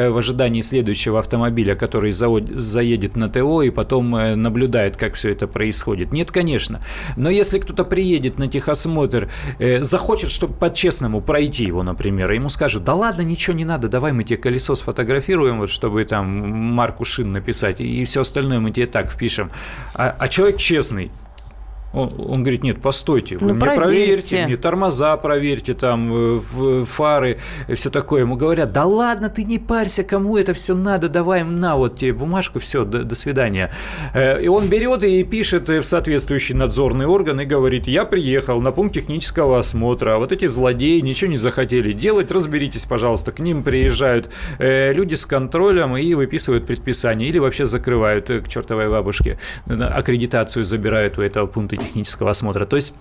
в 0.09 0.17
ожидании 0.17 0.61
следующего 0.61 1.19
автомобиля, 1.19 1.75
который 1.75 2.11
заедет 2.11 3.15
на 3.15 3.29
ТО 3.29 3.61
и 3.61 3.69
потом 3.69 4.11
наблюдает, 4.11 4.97
как 4.97 5.13
все 5.15 5.29
это 5.31 5.47
происходит. 5.47 6.11
Нет, 6.11 6.31
конечно. 6.31 6.81
Но 7.15 7.29
если 7.29 7.59
кто-то 7.59 7.83
приедет 7.85 8.39
на 8.39 8.47
техосмотр, 8.47 9.29
э, 9.59 9.83
захочет, 9.83 10.31
чтобы 10.31 10.53
по-честному 10.53 11.21
пройти 11.21 11.65
его, 11.65 11.83
например, 11.83 12.31
ему 12.31 12.49
скажут, 12.49 12.83
да 12.83 12.95
ладно, 12.95 13.21
ничего 13.21 13.55
не 13.55 13.65
надо, 13.65 13.87
давай 13.87 14.11
мы 14.11 14.23
тебе 14.23 14.37
колесо 14.37 14.75
сфотографируем, 14.75 15.59
вот, 15.59 15.69
чтобы 15.69 16.03
там 16.05 16.27
марку 16.27 17.05
шин 17.05 17.31
написать, 17.31 17.81
и 17.81 18.03
все 18.05 18.21
остальное 18.21 18.59
мы 18.59 18.71
тебе 18.71 18.87
так 18.87 19.11
впишем. 19.11 19.51
А, 19.93 20.15
а 20.17 20.27
человек 20.27 20.57
честный, 20.57 21.11
он, 21.93 22.11
он 22.17 22.41
говорит, 22.43 22.63
нет, 22.63 22.81
постойте, 22.81 23.37
вы 23.37 23.47
Ну, 23.47 23.53
мне 23.53 23.59
проверьте. 23.59 23.81
проверьте, 23.83 24.45
мне 24.45 24.57
тормоза 24.57 25.17
проверьте, 25.17 25.73
там, 25.73 26.13
э, 26.13 26.39
в- 26.51 26.85
фары, 26.85 27.37
все 27.73 27.89
такое. 27.89 28.21
Ему 28.21 28.35
говорят, 28.35 28.71
да 28.71 28.85
ладно, 28.85 29.29
ты 29.29 29.43
не 29.43 29.59
парься, 29.59 30.03
кому 30.03 30.37
это 30.37 30.53
все 30.53 30.73
надо, 30.75 31.09
давай 31.09 31.43
на, 31.43 31.75
вот 31.75 31.97
тебе 31.97 32.13
бумажку, 32.13 32.59
все, 32.59 32.85
до, 32.85 33.03
до 33.03 33.15
свидания. 33.15 33.71
Э, 34.13 34.41
И 34.41 34.47
он 34.47 34.67
берет 34.67 35.03
и 35.03 35.23
пишет 35.23 35.69
э, 35.69 35.81
в 35.81 35.85
соответствующий 35.85 36.55
надзорный 36.55 37.05
орган 37.07 37.41
и 37.41 37.45
говорит, 37.45 37.87
я 37.87 38.05
приехал 38.05 38.61
на 38.61 38.71
пункт 38.71 38.93
технического 38.95 39.59
осмотра, 39.59 40.15
а 40.15 40.17
вот 40.17 40.31
эти 40.31 40.45
злодеи 40.47 40.99
ничего 41.01 41.31
не 41.31 41.37
захотели 41.37 41.91
делать, 41.91 42.31
разберитесь, 42.31 42.85
пожалуйста. 42.85 43.31
К 43.31 43.39
ним 43.39 43.63
приезжают 43.63 44.29
э, 44.59 44.93
люди 44.93 45.15
с 45.15 45.25
контролем 45.25 45.97
и 45.97 46.13
выписывают 46.13 46.65
предписание, 46.65 47.27
или 47.29 47.39
вообще 47.39 47.65
закрывают 47.65 48.29
э, 48.29 48.39
к 48.41 48.47
чертовой 48.47 48.89
бабушке, 48.89 49.37
э, 49.67 49.73
аккредитацию 49.73 50.63
забирают 50.63 51.17
у 51.17 51.21
этого 51.21 51.47
пункта 51.47 51.80
технического 51.85 52.31
осмотра. 52.31 52.65
То 52.65 52.75
есть 52.75 52.93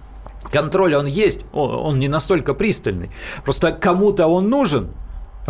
контроль 0.50 0.94
он 0.94 1.06
есть, 1.06 1.44
он 1.52 1.98
не 1.98 2.08
настолько 2.08 2.54
пристальный. 2.54 3.10
Просто 3.44 3.72
кому-то 3.72 4.26
он 4.26 4.48
нужен, 4.48 4.90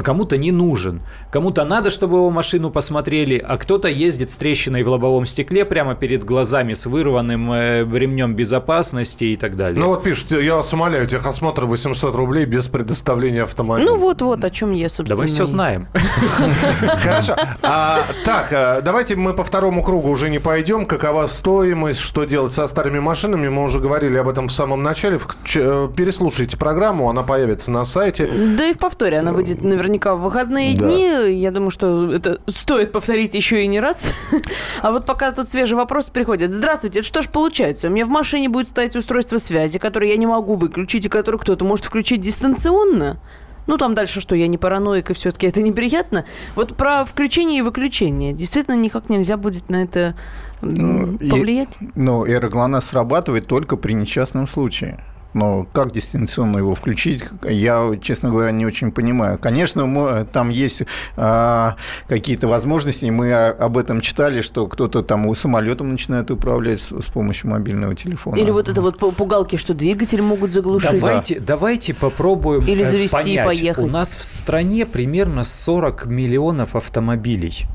а 0.00 0.02
кому-то 0.02 0.38
не 0.38 0.50
нужен. 0.50 1.02
Кому-то 1.30 1.64
надо, 1.64 1.90
чтобы 1.90 2.16
его 2.16 2.30
машину 2.30 2.70
посмотрели, 2.70 3.36
а 3.36 3.58
кто-то 3.58 3.86
ездит 3.86 4.30
с 4.30 4.36
трещиной 4.36 4.82
в 4.82 4.88
лобовом 4.88 5.26
стекле 5.26 5.66
прямо 5.66 5.94
перед 5.94 6.24
глазами 6.24 6.72
с 6.72 6.86
вырванным 6.86 7.52
э, 7.52 7.84
ремнем 7.84 8.34
безопасности 8.34 9.24
и 9.24 9.36
так 9.36 9.56
далее. 9.56 9.78
Ну 9.78 9.88
вот 9.88 10.02
пишут, 10.02 10.32
я 10.32 10.56
вас 10.56 10.72
умоляю, 10.72 11.06
техосмотр 11.06 11.66
800 11.66 12.14
рублей 12.14 12.46
без 12.46 12.68
предоставления 12.68 13.42
автомобиля. 13.42 13.90
Ну 13.90 13.96
вот-вот, 13.98 14.42
о 14.42 14.50
чем 14.50 14.72
я, 14.72 14.88
собственно. 14.88 15.16
да 15.16 15.22
мы 15.22 15.28
все 15.28 15.44
знаем. 15.44 15.88
Хорошо. 17.02 17.36
А, 17.62 18.00
так, 18.24 18.52
а, 18.52 18.80
давайте 18.80 19.16
мы 19.16 19.34
по 19.34 19.44
второму 19.44 19.82
кругу 19.82 20.08
уже 20.08 20.30
не 20.30 20.38
пойдем. 20.38 20.86
Какова 20.86 21.26
стоимость, 21.26 22.00
что 22.00 22.24
делать 22.24 22.54
со 22.54 22.66
старыми 22.66 23.00
машинами? 23.00 23.48
Мы 23.48 23.64
уже 23.64 23.80
говорили 23.80 24.16
об 24.16 24.28
этом 24.28 24.48
в 24.48 24.52
самом 24.52 24.82
начале. 24.82 25.20
Э, 25.56 25.88
Переслушайте 25.94 26.56
программу, 26.56 27.10
она 27.10 27.22
появится 27.22 27.70
на 27.70 27.84
сайте. 27.84 28.26
Да 28.56 28.64
и 28.64 28.72
в 28.72 28.78
повторе 28.78 29.18
она 29.18 29.32
выйдет 29.32 29.60
наверняка 29.60 29.89
в 29.98 30.14
выходные 30.16 30.76
Да. 30.76 30.84
дни. 30.86 31.32
Я 31.40 31.50
думаю, 31.50 31.70
что 31.70 32.12
это 32.12 32.38
стоит 32.46 32.92
повторить 32.92 33.34
еще 33.34 33.62
и 33.62 33.66
не 33.66 33.80
раз. 33.80 34.12
А 34.82 34.92
вот 34.92 35.04
пока 35.06 35.30
тут 35.32 35.48
свежий 35.48 35.76
вопрос 35.76 36.08
приходит. 36.10 36.52
Здравствуйте, 36.52 37.00
это 37.00 37.08
что 37.08 37.22
ж 37.22 37.28
получается? 37.28 37.88
У 37.88 37.90
меня 37.90 38.04
в 38.06 38.08
машине 38.08 38.48
будет 38.48 38.68
стоять 38.68 38.96
устройство 38.96 39.38
связи, 39.38 39.78
которое 39.78 40.10
я 40.10 40.16
не 40.16 40.26
могу 40.26 40.54
выключить, 40.54 41.04
и 41.06 41.08
которое 41.08 41.38
кто-то 41.38 41.64
может 41.64 41.84
включить 41.84 42.20
дистанционно. 42.20 43.20
Ну, 43.66 43.76
там 43.76 43.94
дальше 43.94 44.20
что, 44.20 44.34
я 44.34 44.46
не 44.48 44.56
параноик, 44.58 45.10
и 45.10 45.14
все-таки 45.14 45.46
это 45.46 45.60
неприятно. 45.62 46.24
Вот 46.56 46.76
про 46.76 47.04
включение 47.04 47.58
и 47.58 47.62
выключение. 47.62 48.32
Действительно, 48.32 48.74
никак 48.74 49.08
нельзя 49.10 49.36
будет 49.36 49.68
на 49.68 49.82
это 49.82 50.16
м, 50.62 50.70
Ну, 50.72 51.16
и- 51.18 51.30
повлиять? 51.30 51.76
Ну, 51.94 52.26
эроглонасс 52.26 52.86
срабатывает 52.86 53.46
только 53.46 53.76
при 53.76 53.92
несчастном 53.92 54.46
случае. 54.46 55.04
Но 55.32 55.66
как 55.72 55.92
дистанционно 55.92 56.58
его 56.58 56.74
включить, 56.74 57.22
я, 57.48 57.88
честно 58.02 58.30
говоря, 58.30 58.50
не 58.50 58.66
очень 58.66 58.90
понимаю. 58.90 59.38
Конечно, 59.38 59.86
мо- 59.86 60.24
там 60.24 60.50
есть 60.50 60.82
а, 61.16 61.76
какие-то 62.08 62.48
возможности, 62.48 63.04
и 63.04 63.10
мы 63.10 63.32
об 63.32 63.78
этом 63.78 64.00
читали, 64.00 64.40
что 64.40 64.66
кто-то 64.66 65.02
там 65.02 65.32
самолетом 65.34 65.92
начинает 65.92 66.30
управлять 66.30 66.80
с, 66.80 66.88
с 66.88 67.06
помощью 67.06 67.50
мобильного 67.50 67.94
телефона. 67.94 68.36
Или 68.36 68.50
вот 68.50 68.68
это 68.68 68.82
вот 68.82 68.98
пу- 69.00 69.14
пугалки, 69.14 69.56
что 69.56 69.74
двигатель 69.74 70.22
могут 70.22 70.52
заглушить? 70.52 71.00
Давайте, 71.00 71.38
давайте 71.40 71.94
попробуем 71.94 72.62
Или 72.66 72.82
э, 72.82 72.90
завести 72.90 73.34
и 73.34 73.36
понять. 73.36 73.46
поехать. 73.46 73.84
У 73.84 73.88
нас 73.88 74.14
в 74.16 74.24
стране 74.24 74.86
примерно 74.86 75.44
40 75.44 76.06
миллионов 76.06 76.74
автомобилей. 76.76 77.66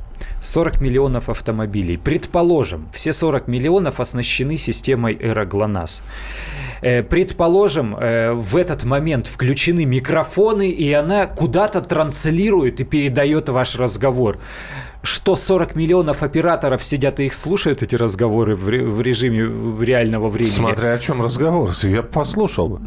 40 0.42 0.82
миллионов 0.82 1.30
автомобилей. 1.30 1.98
Предположим, 1.98 2.88
все 2.94 3.14
40 3.14 3.48
миллионов 3.48 4.00
оснащены 4.00 4.58
системой 4.58 5.18
Эроглонасс. 5.20 6.04
Э, 6.82 7.04
Предположим, 7.04 7.96
э, 7.96 8.34
в 8.34 8.56
этот 8.56 8.84
момент 8.84 9.28
включены 9.28 9.86
микрофоны, 9.86 10.70
и 10.70 10.92
она 10.94 11.26
куда-то 11.28 11.82
транслирует 11.82 12.80
и 12.82 12.84
передает 12.84 13.50
ваш 13.50 13.76
разговор. 13.76 14.40
Что 15.06 15.36
40 15.36 15.76
миллионов 15.76 16.24
операторов 16.24 16.84
сидят 16.84 17.20
и 17.20 17.28
их 17.28 17.36
слушают, 17.36 17.84
эти 17.84 17.96
разговоры 17.96 18.56
в 18.56 18.66
в 18.66 19.02
режиме 19.02 19.84
реального 19.84 20.30
времени? 20.30 20.52
Смотря 20.52 20.94
о 20.94 21.00
чем 21.00 21.22
разговор. 21.22 21.72
Я 21.84 22.02
послушал 22.02 22.70
бы. 22.70 22.80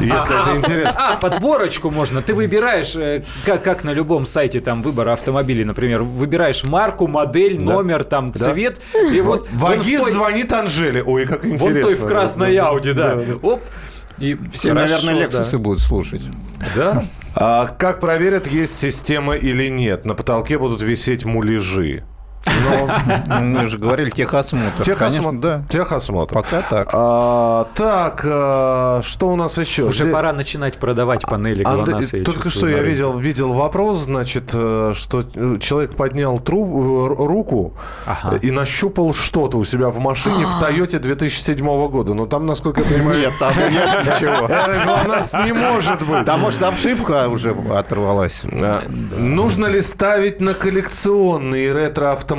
Если 0.00 0.42
это 0.42 0.54
интересно. 0.56 0.92
А, 1.14 1.16
подборочку 1.16 1.90
можно. 1.90 2.20
Ты 2.20 2.34
выбираешь, 2.34 2.94
э, 2.94 3.24
как, 3.46 3.62
как 3.62 3.82
на 3.84 3.94
любом 3.94 4.26
сайте 4.26 4.60
там 4.60 4.82
выбора 4.82 5.14
автомобилей, 5.14 5.64
например, 5.64 6.02
выбираешь 6.02 6.62
марку, 6.64 7.06
модель, 7.08 7.56
Да. 7.58 7.64
номер, 7.64 8.04
там, 8.04 8.30
Да. 8.32 8.38
цвет. 8.38 8.80
И 9.10 9.20
вот 9.22 9.48
вон 9.52 9.78
Вагиз 9.78 10.00
в 10.00 10.04
той- 10.04 10.12
звонит 10.12 10.52
Анжеле. 10.52 11.02
Ой, 11.02 11.24
как 11.26 11.46
интересно. 11.46 11.66
Вон 11.72 11.82
той 11.82 11.94
в 11.94 12.06
красной 12.06 12.56
Ауди, 12.58 12.92
да. 12.92 13.18
Оп. 13.42 13.62
И 14.18 14.36
Все, 14.52 14.70
хорошо, 14.74 14.94
наверное, 15.06 15.14
да. 15.30 15.38
Лексусы 15.38 15.58
будут 15.58 15.80
слушать. 15.80 16.28
Да. 16.74 17.04
А 17.38 17.66
как 17.66 18.00
проверят, 18.00 18.46
есть 18.46 18.78
система 18.78 19.36
или 19.36 19.68
нет? 19.68 20.06
На 20.06 20.14
потолке 20.14 20.58
будут 20.58 20.80
висеть 20.80 21.26
муляжи. 21.26 22.02
Но 22.46 23.40
Мы 23.40 23.66
же 23.66 23.78
говорили 23.78 24.10
техосмотр. 24.10 24.82
техосмотр. 24.82 24.98
Конечно, 24.98 25.40
да. 25.40 25.62
Техосмотр. 25.68 26.34
Пока 26.34 26.62
так. 26.62 26.90
А, 26.92 27.68
так, 27.74 28.22
а, 28.24 29.00
что 29.02 29.28
у 29.28 29.36
нас 29.36 29.58
еще? 29.58 29.84
Уже 29.84 30.06
пора 30.06 30.32
начинать 30.32 30.78
продавать 30.78 31.22
панели 31.22 31.64
я 31.64 32.24
только 32.24 32.50
что 32.50 32.68
я 32.68 32.82
видел, 32.82 33.18
видел 33.18 33.52
вопрос, 33.52 33.98
значит, 33.98 34.50
э, 34.52 34.92
что 34.94 35.24
э, 35.34 35.56
человек 35.60 35.94
поднял 35.96 36.36
э, 36.36 36.40
руку 36.46 37.74
Ага. 38.06 38.36
и 38.36 38.50
нащупал 38.50 39.14
что-то 39.14 39.58
у 39.58 39.64
себя 39.64 39.88
в 39.88 39.98
машине 39.98 40.46
в 40.46 40.58
Тойоте 40.58 40.98
2007 40.98 41.88
года. 41.88 42.14
Но 42.14 42.26
там, 42.26 42.46
насколько 42.46 42.80
я 42.80 42.86
понимаю, 42.86 43.20
Нет, 43.20 43.32
там 43.38 43.54
нет 43.56 44.04
ничего. 44.04 44.46
Эроглонасс 44.48 45.34
не 45.44 45.52
может 45.52 46.02
быть. 46.02 46.24
Да, 46.24 46.36
может, 46.36 46.62
обшивка 46.62 47.28
уже 47.28 47.56
оторвалась. 47.72 48.42
А, 48.44 48.82
Нужно 49.16 49.66
ли 49.66 49.80
ставить 49.80 50.40
на 50.40 50.54
коллекционные 50.54 51.72
ретро-автомобили? 51.72 52.35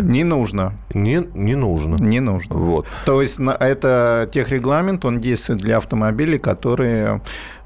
Не 0.00 0.24
нужно. 0.24 0.72
Не, 0.94 1.24
не 1.34 1.54
нужно. 1.54 1.96
Не 1.96 2.20
нужно. 2.20 2.56
Вот. 2.56 2.86
То 3.06 3.22
есть 3.22 3.38
это 3.38 4.28
техрегламент, 4.32 5.04
он 5.04 5.20
действует 5.20 5.60
для 5.60 5.76
автомобилей, 5.78 6.38
которые 6.38 7.20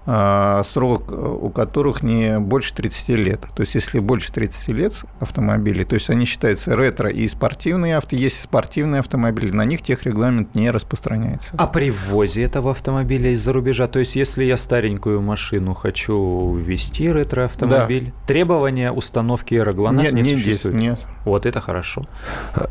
срок 0.05 1.13
э, 1.13 1.15
у 1.15 1.49
которых 1.51 2.03
не 2.03 2.41
больше 2.41 2.75
30 2.75 3.09
лет. 3.11 3.41
То 3.55 3.61
есть, 3.61 3.75
если 3.75 4.01
больше 4.01 4.33
30 4.33 4.69
лет 4.69 5.05
автомобилей, 5.21 5.85
то 5.85 5.95
есть 5.95 6.11
они 6.11 6.25
считаются 6.25 6.75
ретро 6.75 7.09
и 7.09 7.29
спортивные 7.29 7.97
авто, 7.97 8.17
есть 8.17 8.43
спортивные 8.43 9.01
автомобили, 9.01 9.53
на 9.53 9.65
них 9.65 9.83
техрегламент 9.83 10.55
не 10.55 10.71
распространяется. 10.71 11.55
А 11.57 11.67
при 11.67 11.91
ввозе 11.91 12.43
этого 12.43 12.73
автомобиля 12.73 13.31
из-за 13.31 13.53
рубежа, 13.53 13.87
то 13.87 14.01
есть 14.01 14.17
если 14.17 14.45
я 14.45 14.57
старенькую 14.57 15.21
машину 15.21 15.75
хочу 15.75 16.55
ввести 16.55 17.11
ретро-автомобиль, 17.11 18.13
требования 18.27 18.91
установки 18.91 19.55
аэроглонасс 19.55 20.13
не, 20.13 20.23
действует, 20.23 20.57
существует? 20.57 20.77
нет. 20.77 21.01
Вот 21.25 21.47
это 21.47 21.61
хорошо. 21.61 22.07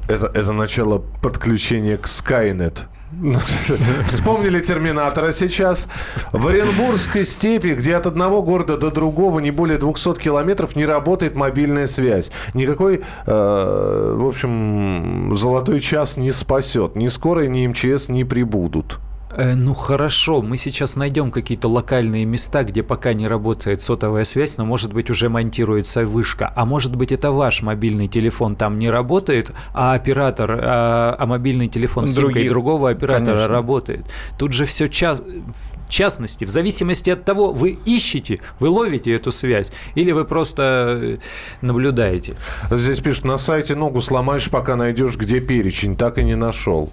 Это, 0.10 0.28
это 0.28 0.52
начало 0.52 1.00
подключения 1.22 1.98
к 1.98 2.06
Skynet. 2.06 2.80
Вспомнили 4.06 4.60
Терминатора 4.60 5.32
сейчас. 5.32 5.88
В 6.32 6.47
Оренбургской 6.47 7.26
степи, 7.26 7.74
где 7.74 7.95
от 7.95 8.08
одного 8.08 8.41
города 8.41 8.78
до 8.78 8.89
другого 8.89 9.39
не 9.39 9.52
более 9.52 9.78
200 9.78 10.19
километров, 10.19 10.76
не 10.76 10.86
работает 10.86 11.36
мобильная 11.36 11.88
связь. 11.88 12.32
Никакой, 12.54 13.02
э, 13.26 14.15
в 14.17 14.28
общем, 14.28 15.36
золотой 15.36 15.80
час 15.80 16.17
не 16.17 16.32
спасет. 16.32 16.95
Ни 16.95 17.08
скорой, 17.08 17.50
ни 17.50 17.67
МЧС 17.67 18.10
не 18.10 18.24
прибудут. 18.24 19.00
Э, 19.34 19.54
ну 19.56 19.74
хорошо, 19.74 20.41
мы 20.41 20.58
сейчас 20.58 20.96
найдем 20.96 21.32
какие-то 21.32 21.67
локальные 21.67 22.26
места, 22.26 22.63
где 22.63 22.84
пока 22.84 23.13
не 23.13 23.28
работает 23.28 23.82
сотовая 23.82 24.26
связь, 24.26 24.58
но 24.58 24.65
может 24.65 24.94
быть 24.94 25.10
уже 25.10 25.30
монтируется 25.30 26.06
вышка. 26.06 26.52
А 26.56 26.65
может 26.65 26.96
быть 26.96 27.12
это 27.12 27.32
ваш 27.32 27.62
мобильный 27.62 28.08
телефон 28.08 28.56
там 28.56 28.80
не 28.80 28.89
работает, 28.89 29.52
а 29.74 29.94
оператор, 29.94 30.60
а, 30.62 31.15
а 31.17 31.26
мобильный 31.26 31.67
телефон 31.67 32.08
с 32.08 32.15
симкой 32.15 32.48
другого 32.48 32.89
оператора 32.89 33.36
конечно. 33.36 33.48
работает. 33.48 34.06
Тут 34.38 34.54
же 34.54 34.65
все 34.65 34.88
час... 34.88 35.22
в 35.22 35.89
частности, 35.89 36.46
в 36.46 36.50
зависимости 36.50 37.10
от 37.10 37.26
того, 37.26 37.52
вы 37.52 37.78
ищете, 37.86 38.39
вы 38.60 38.70
ловите 38.70 39.13
эту 39.13 39.32
связь, 39.32 39.72
или 39.96 40.12
вы 40.12 40.26
просто 40.26 41.00
э, 41.02 41.17
наблюдаете. 41.62 42.36
Здесь 42.70 43.00
пишут, 43.00 43.26
на 43.26 43.38
сайте 43.38 43.76
ногу 43.76 44.02
сломаешь, 44.02 44.50
пока 44.50 44.76
найдешь, 44.76 45.17
где 45.17 45.39
перечень. 45.39 45.96
Так 45.96 46.17
и 46.17 46.24
не 46.24 46.36
нашел. 46.36 46.91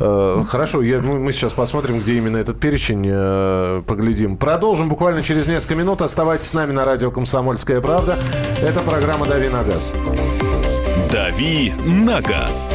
Э, 0.00 0.42
Хорошо, 0.48 0.82
я- 0.82 1.00
мы 1.00 1.18
мы 1.18 1.32
сейчас 1.48 1.56
посмотрим, 1.56 2.00
где 2.00 2.14
именно 2.14 2.36
этот 2.36 2.60
перечень, 2.60 3.06
э, 3.08 3.82
поглядим. 3.86 4.36
Продолжим 4.36 4.88
буквально 4.88 5.22
через 5.22 5.46
несколько 5.46 5.76
минут. 5.76 6.02
Оставайтесь 6.02 6.48
с 6.48 6.54
нами 6.54 6.72
на 6.72 6.84
радио 6.84 7.10
«Комсомольская 7.10 7.80
правда». 7.80 8.18
Это 8.62 8.80
программа 8.80 9.24
«Дави 9.24 9.48
на 9.48 9.62
газ». 9.62 9.94
«Дави 11.10 11.72
на 11.86 12.20
газ». 12.20 12.74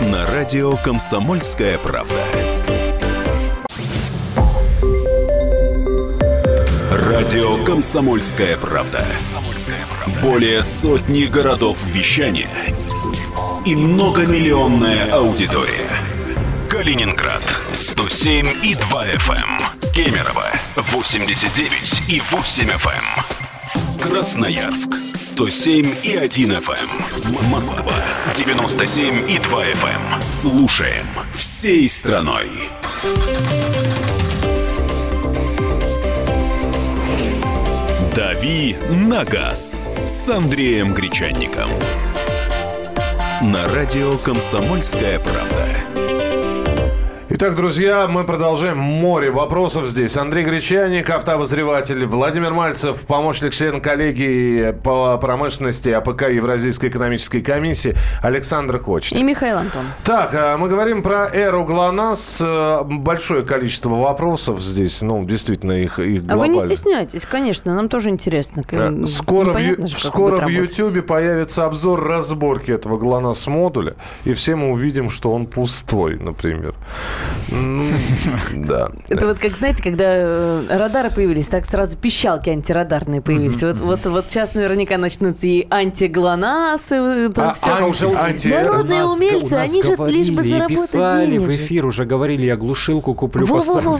на 0.00 0.26
радио 0.26 0.76
«Комсомольская 0.76 1.78
правда». 1.78 2.14
Радио 6.90 7.64
«Комсомольская 7.64 8.56
правда». 8.56 9.04
Более 10.20 10.62
сотни 10.62 11.26
городов 11.26 11.78
вещания 11.84 12.50
и 13.64 13.76
многомиллионная 13.76 15.12
аудитория. 15.12 15.90
Калининград 16.68 17.42
107 18.08 18.46
и 18.64 18.74
2 18.74 19.06
FM. 19.08 19.34
эм. 19.36 19.92
Кемерово 19.92 20.46
89 20.76 22.02
и 22.08 22.22
8 22.30 22.70
FM. 22.70 22.88
эм. 22.88 24.00
Красноярск 24.00 24.94
107 25.12 25.94
и 26.02 26.16
1 26.16 26.52
FM. 26.52 27.50
Москва 27.50 27.92
97 28.34 29.30
и 29.30 29.38
2 29.38 29.64
FM. 29.64 30.22
Слушаем 30.22 31.06
всей 31.34 31.86
страной. 31.88 32.70
«Дави 38.16 38.76
на 38.88 39.24
газ» 39.24 39.78
с 40.06 40.28
Андреем 40.30 40.94
Гречанником. 40.94 41.70
На 43.42 43.68
радио 43.74 44.16
«Комсомольская 44.16 45.18
правда». 45.18 45.69
Итак, 47.42 47.56
друзья, 47.56 48.06
мы 48.06 48.24
продолжаем 48.24 48.76
море 48.76 49.30
вопросов 49.30 49.88
здесь. 49.88 50.14
Андрей 50.18 50.44
Гречаник, 50.44 51.08
автообозреватель, 51.08 52.04
Владимир 52.04 52.52
Мальцев, 52.52 53.00
помощник 53.06 53.54
член 53.54 53.80
коллегии 53.80 54.72
по 54.72 55.16
промышленности 55.16 55.88
АПК 55.88 56.28
Евразийской 56.28 56.90
экономической 56.90 57.40
комиссии, 57.40 57.96
Александр 58.20 58.78
Кочнев. 58.78 59.18
И 59.18 59.24
Михаил 59.24 59.56
Антонов. 59.56 59.86
Так, 60.04 60.34
а 60.34 60.58
мы 60.58 60.68
говорим 60.68 61.02
про 61.02 61.30
эру 61.32 61.64
ГЛОНАСС. 61.64 62.42
Большое 62.84 63.40
количество 63.40 63.94
вопросов 63.94 64.60
здесь, 64.60 65.00
ну, 65.00 65.24
действительно, 65.24 65.72
их, 65.72 65.98
их 65.98 66.24
А 66.28 66.36
вы 66.36 66.48
не 66.48 66.58
глобально. 66.58 66.60
стесняйтесь, 66.60 67.24
конечно, 67.24 67.74
нам 67.74 67.88
тоже 67.88 68.10
интересно. 68.10 68.60
Э, 68.70 69.06
Скоро, 69.06 69.54
в, 69.54 69.88
же, 69.88 69.98
скоро 69.98 70.44
в. 70.44 70.50
YouTube 70.50 71.06
появится 71.06 71.64
обзор 71.64 72.04
разборки 72.04 72.70
этого 72.70 72.98
ГЛОНАСС 72.98 73.46
модуля, 73.46 73.94
и 74.26 74.34
все 74.34 74.56
мы 74.56 74.72
увидим, 74.72 75.08
что 75.08 75.32
он 75.32 75.46
пустой, 75.46 76.18
например. 76.18 76.74
М, 77.50 77.92
Да. 78.54 78.88
Это 79.08 79.26
вот 79.26 79.38
как, 79.38 79.56
знаете, 79.56 79.82
когда 79.82 80.04
э, 80.08 80.66
радары 80.70 81.10
появились, 81.10 81.46
так 81.48 81.66
сразу 81.66 81.96
пищалки 81.96 82.50
антирадарные 82.50 83.20
появились. 83.20 83.62
Вот, 83.62 83.78
вот, 83.80 84.06
вот 84.06 84.28
сейчас 84.28 84.54
наверняка 84.54 84.98
начнутся 84.98 85.46
и 85.46 85.66
антиглонасы. 85.70 86.96
Народные 88.50 89.04
умельцы, 89.04 89.54
они 89.54 89.82
же 89.82 89.96
лишь 90.08 90.30
бы 90.30 90.42
заработать 90.42 90.68
писали 90.76 91.38
в 91.38 91.54
эфир, 91.56 91.86
уже 91.86 92.04
говорили, 92.04 92.46
я 92.46 92.56
глушилку 92.56 93.14
куплю, 93.14 93.46
поставлю. 93.46 93.98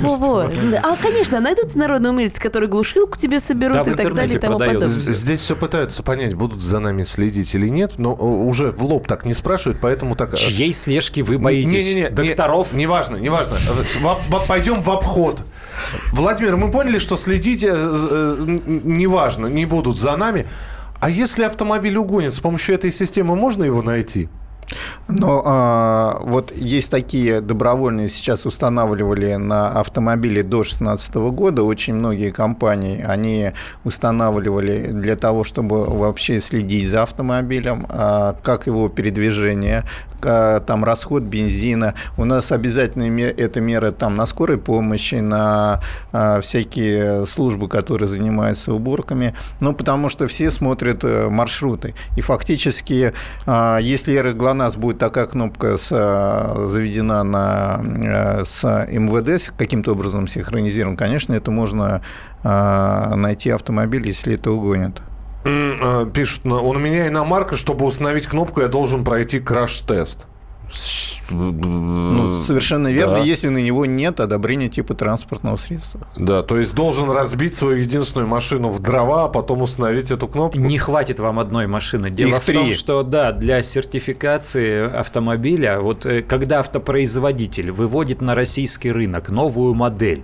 А, 0.82 0.96
конечно, 1.00 1.40
найдутся 1.40 1.78
народные 1.78 2.10
умельцы, 2.12 2.40
которые 2.40 2.68
глушилку 2.68 3.18
тебе 3.18 3.38
соберут 3.40 3.86
и 3.86 3.90
так 3.94 4.14
далее 4.14 4.36
и 4.36 4.38
тому 4.38 4.58
подобное. 4.58 4.86
Здесь 4.86 5.40
все 5.40 5.56
пытаются 5.56 6.02
понять, 6.02 6.34
будут 6.34 6.62
за 6.62 6.78
нами 6.78 7.02
следить 7.02 7.54
или 7.54 7.68
нет, 7.68 7.94
но 7.98 8.12
э, 8.12 8.22
уже 8.22 8.70
в 8.70 8.84
лоб 8.84 9.06
так 9.06 9.24
не 9.24 9.34
спрашивают, 9.34 9.78
поэтому 9.80 10.14
так... 10.16 10.34
э, 10.34 10.36
Чьей 10.36 10.72
слежки 10.72 11.20
вы 11.20 11.38
боитесь? 11.38 11.94
Не-не-не, 11.94 12.08
Докторов? 12.10 12.72
Не, 12.72 12.80
неважно, 12.82 13.16
неважно. 13.20 13.56
Пойдем 14.48 14.82
в 14.82 14.90
обход. 14.90 15.42
Владимир, 16.12 16.56
мы 16.56 16.70
поняли, 16.70 16.98
что 16.98 17.16
следите, 17.16 17.72
э, 17.72 18.56
неважно, 18.66 19.46
не 19.46 19.66
будут 19.66 19.98
за 19.98 20.16
нами. 20.16 20.46
А 21.00 21.08
если 21.08 21.44
автомобиль 21.44 21.96
угонит, 21.96 22.34
с 22.34 22.40
помощью 22.40 22.74
этой 22.74 22.90
системы 22.90 23.34
можно 23.36 23.64
его 23.64 23.82
найти? 23.82 24.28
Но 25.08 25.42
а, 25.44 26.18
вот 26.22 26.52
есть 26.54 26.90
такие 26.90 27.40
добровольные, 27.40 28.08
сейчас 28.08 28.46
устанавливали 28.46 29.34
на 29.34 29.68
автомобиле 29.68 30.42
до 30.42 30.58
2016 30.58 31.14
года, 31.14 31.62
очень 31.62 31.94
многие 31.94 32.30
компании, 32.30 33.04
они 33.06 33.52
устанавливали 33.84 34.88
для 34.92 35.16
того, 35.16 35.44
чтобы 35.44 35.84
вообще 35.84 36.40
следить 36.40 36.88
за 36.88 37.02
автомобилем, 37.02 37.86
а, 37.88 38.36
как 38.42 38.66
его 38.66 38.88
передвижение, 38.88 39.84
а, 40.22 40.60
там 40.60 40.84
расход 40.84 41.22
бензина. 41.22 41.94
У 42.16 42.24
нас 42.24 42.52
обязательно 42.52 43.20
это 43.20 43.60
меры 43.60 43.92
там 43.92 44.16
на 44.16 44.26
скорой 44.26 44.58
помощи, 44.58 45.16
на 45.16 45.80
а, 46.12 46.40
всякие 46.40 47.26
службы, 47.26 47.68
которые 47.68 48.08
занимаются 48.08 48.72
уборками, 48.72 49.34
ну, 49.60 49.74
потому 49.74 50.08
что 50.08 50.26
все 50.28 50.50
смотрят 50.50 51.04
э, 51.04 51.28
маршруты. 51.28 51.94
И 52.16 52.20
фактически, 52.20 53.12
а, 53.46 53.78
если 53.78 54.14
Эра 54.14 54.32
ГЛОНАСС 54.60 54.76
будет 54.76 54.98
такая 54.98 55.26
кнопка 55.26 55.76
с, 55.76 55.88
а, 55.90 56.66
заведена 56.66 57.22
на, 57.22 57.80
э, 57.82 58.44
с 58.44 58.62
МВД, 58.90 59.52
каким-то 59.56 59.92
образом 59.92 60.26
синхронизирован, 60.26 60.96
конечно, 60.96 61.32
это 61.32 61.50
можно 61.50 62.02
а, 62.42 63.14
найти 63.16 63.50
автомобиль, 63.50 64.06
если 64.06 64.34
это 64.34 64.50
угонят. 64.50 65.02
Э, 65.44 66.06
Пишут, 66.12 66.44
«На- 66.44 66.56
у 66.56 66.74
меня 66.74 67.08
иномарка, 67.08 67.56
чтобы 67.56 67.84
установить 67.86 68.26
кнопку, 68.26 68.60
я 68.60 68.68
должен 68.68 69.04
пройти 69.04 69.40
краш-тест. 69.40 70.26
Ну, 71.30 72.42
совершенно 72.42 72.88
верно, 72.88 73.14
Да. 73.18 73.20
если 73.20 73.48
на 73.48 73.58
него 73.58 73.86
нет 73.86 74.20
одобрения 74.20 74.68
типа 74.68 74.94
транспортного 74.94 75.56
средства. 75.56 76.00
Да, 76.16 76.42
то 76.42 76.58
есть 76.58 76.74
должен 76.74 77.10
разбить 77.10 77.54
свою 77.54 77.76
единственную 77.78 78.28
машину 78.28 78.68
в 78.70 78.80
дрова, 78.80 79.24
а 79.24 79.28
потом 79.28 79.62
установить 79.62 80.10
эту 80.10 80.26
кнопку. 80.28 80.58
Не 80.58 80.78
хватит 80.78 81.20
вам 81.20 81.38
одной 81.38 81.66
машины. 81.66 82.10
Дело 82.10 82.30
Их 82.30 82.42
в 82.42 82.46
том, 82.46 82.64
три. 82.64 82.74
что 82.74 83.02
да, 83.02 83.32
для 83.32 83.62
сертификации 83.62 84.92
автомобиля, 84.92 85.80
вот 85.80 86.04
э, 86.06 86.22
когда 86.22 86.60
автопроизводитель 86.60 87.70
выводит 87.70 88.20
на 88.20 88.34
российский 88.34 88.90
рынок 88.90 89.30
новую 89.30 89.74
модель, 89.74 90.22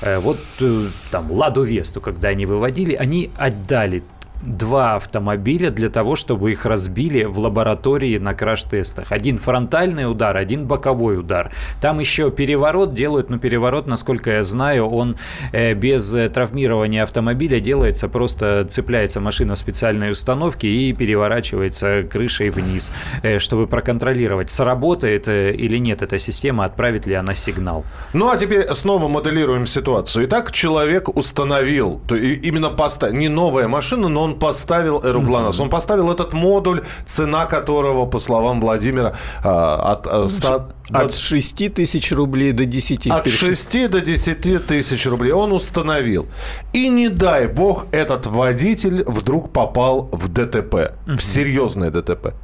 э, 0.00 0.18
вот 0.18 0.38
э, 0.60 0.86
там 1.10 1.30
Ладу 1.32 1.62
Весту, 1.62 2.00
когда 2.00 2.28
они 2.28 2.46
выводили, 2.46 2.94
они 2.94 3.30
отдали 3.36 4.02
два 4.42 4.96
автомобиля 4.96 5.70
для 5.70 5.88
того, 5.88 6.16
чтобы 6.16 6.52
их 6.52 6.66
разбили 6.66 7.24
в 7.24 7.38
лаборатории 7.38 8.18
на 8.18 8.34
краш-тестах. 8.34 9.12
Один 9.12 9.38
фронтальный 9.38 10.10
удар, 10.10 10.36
один 10.36 10.66
боковой 10.66 11.18
удар. 11.18 11.52
Там 11.80 12.00
еще 12.00 12.30
переворот 12.30 12.94
делают, 12.94 13.30
но 13.30 13.38
переворот, 13.38 13.86
насколько 13.86 14.30
я 14.30 14.42
знаю, 14.42 14.86
он 14.88 15.16
э, 15.52 15.74
без 15.74 16.14
э, 16.14 16.28
травмирования 16.28 17.02
автомобиля 17.02 17.60
делается, 17.60 18.08
просто 18.08 18.66
цепляется 18.68 19.20
машина 19.20 19.54
в 19.54 19.58
специальной 19.58 20.10
установке 20.10 20.68
и 20.68 20.92
переворачивается 20.92 22.02
крышей 22.02 22.50
вниз, 22.50 22.92
э, 23.22 23.38
чтобы 23.38 23.66
проконтролировать, 23.66 24.50
сработает 24.50 25.28
э, 25.28 25.52
или 25.52 25.78
нет 25.78 26.02
эта 26.02 26.18
система, 26.18 26.64
отправит 26.64 27.06
ли 27.06 27.14
она 27.14 27.34
сигнал. 27.34 27.84
Ну, 28.12 28.28
а 28.28 28.36
теперь 28.36 28.64
снова 28.74 29.08
моделируем 29.08 29.66
ситуацию. 29.66 30.26
Итак, 30.26 30.50
человек 30.52 31.08
установил, 31.16 32.00
то 32.08 32.16
и- 32.16 32.34
именно 32.34 32.70
поставил, 32.70 33.14
не 33.14 33.28
новая 33.28 33.68
машина, 33.68 34.08
но 34.08 34.22
он 34.24 34.31
поставил 34.38 35.00
Эру 35.04 35.20
ГЛОНАСС. 35.22 35.60
Он 35.60 35.68
поставил 35.70 36.10
этот 36.10 36.32
модуль, 36.32 36.82
цена 37.06 37.46
которого, 37.46 38.06
по 38.06 38.18
словам 38.18 38.60
Владимира, 38.60 39.14
а, 39.44 39.92
от, 39.92 40.06
а, 40.06 40.28
ста- 40.28 40.68
От 40.90 41.14
6 41.14 41.68
тысяч 41.68 42.12
рублей 42.12 42.52
до 42.52 42.64
10 42.66 43.06
от 43.10 43.24
тысяч. 43.24 43.38
6 43.38 43.88
до 43.88 44.00
10 44.00 44.58
тысяч 44.58 45.06
рублей 45.06 45.32
он 45.32 45.52
установил. 45.52 46.26
И 46.72 46.88
не 46.88 47.08
дай 47.08 47.46
бог, 47.46 47.86
этот 47.92 48.26
водитель 48.26 49.02
вдруг 49.06 49.52
попал 49.52 50.08
в 50.12 50.28
ДТП, 50.28 50.92
в 51.06 51.20
серьезное 51.20 51.90
ДТП. 51.90 52.34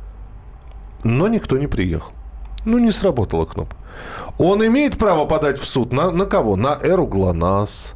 Но 1.04 1.28
никто 1.28 1.58
не 1.58 1.66
приехал. 1.66 2.12
Ну, 2.64 2.78
не 2.78 2.90
сработала 2.92 3.44
кнопка. 3.44 3.76
Он 4.38 4.64
имеет 4.66 4.98
право 4.98 5.26
подать 5.26 5.58
в 5.58 5.64
суд 5.64 5.92
на, 5.92 6.10
на 6.10 6.24
кого? 6.26 6.56
На 6.56 6.78
Эру 6.82 7.06
ГЛОНАСС, 7.06 7.94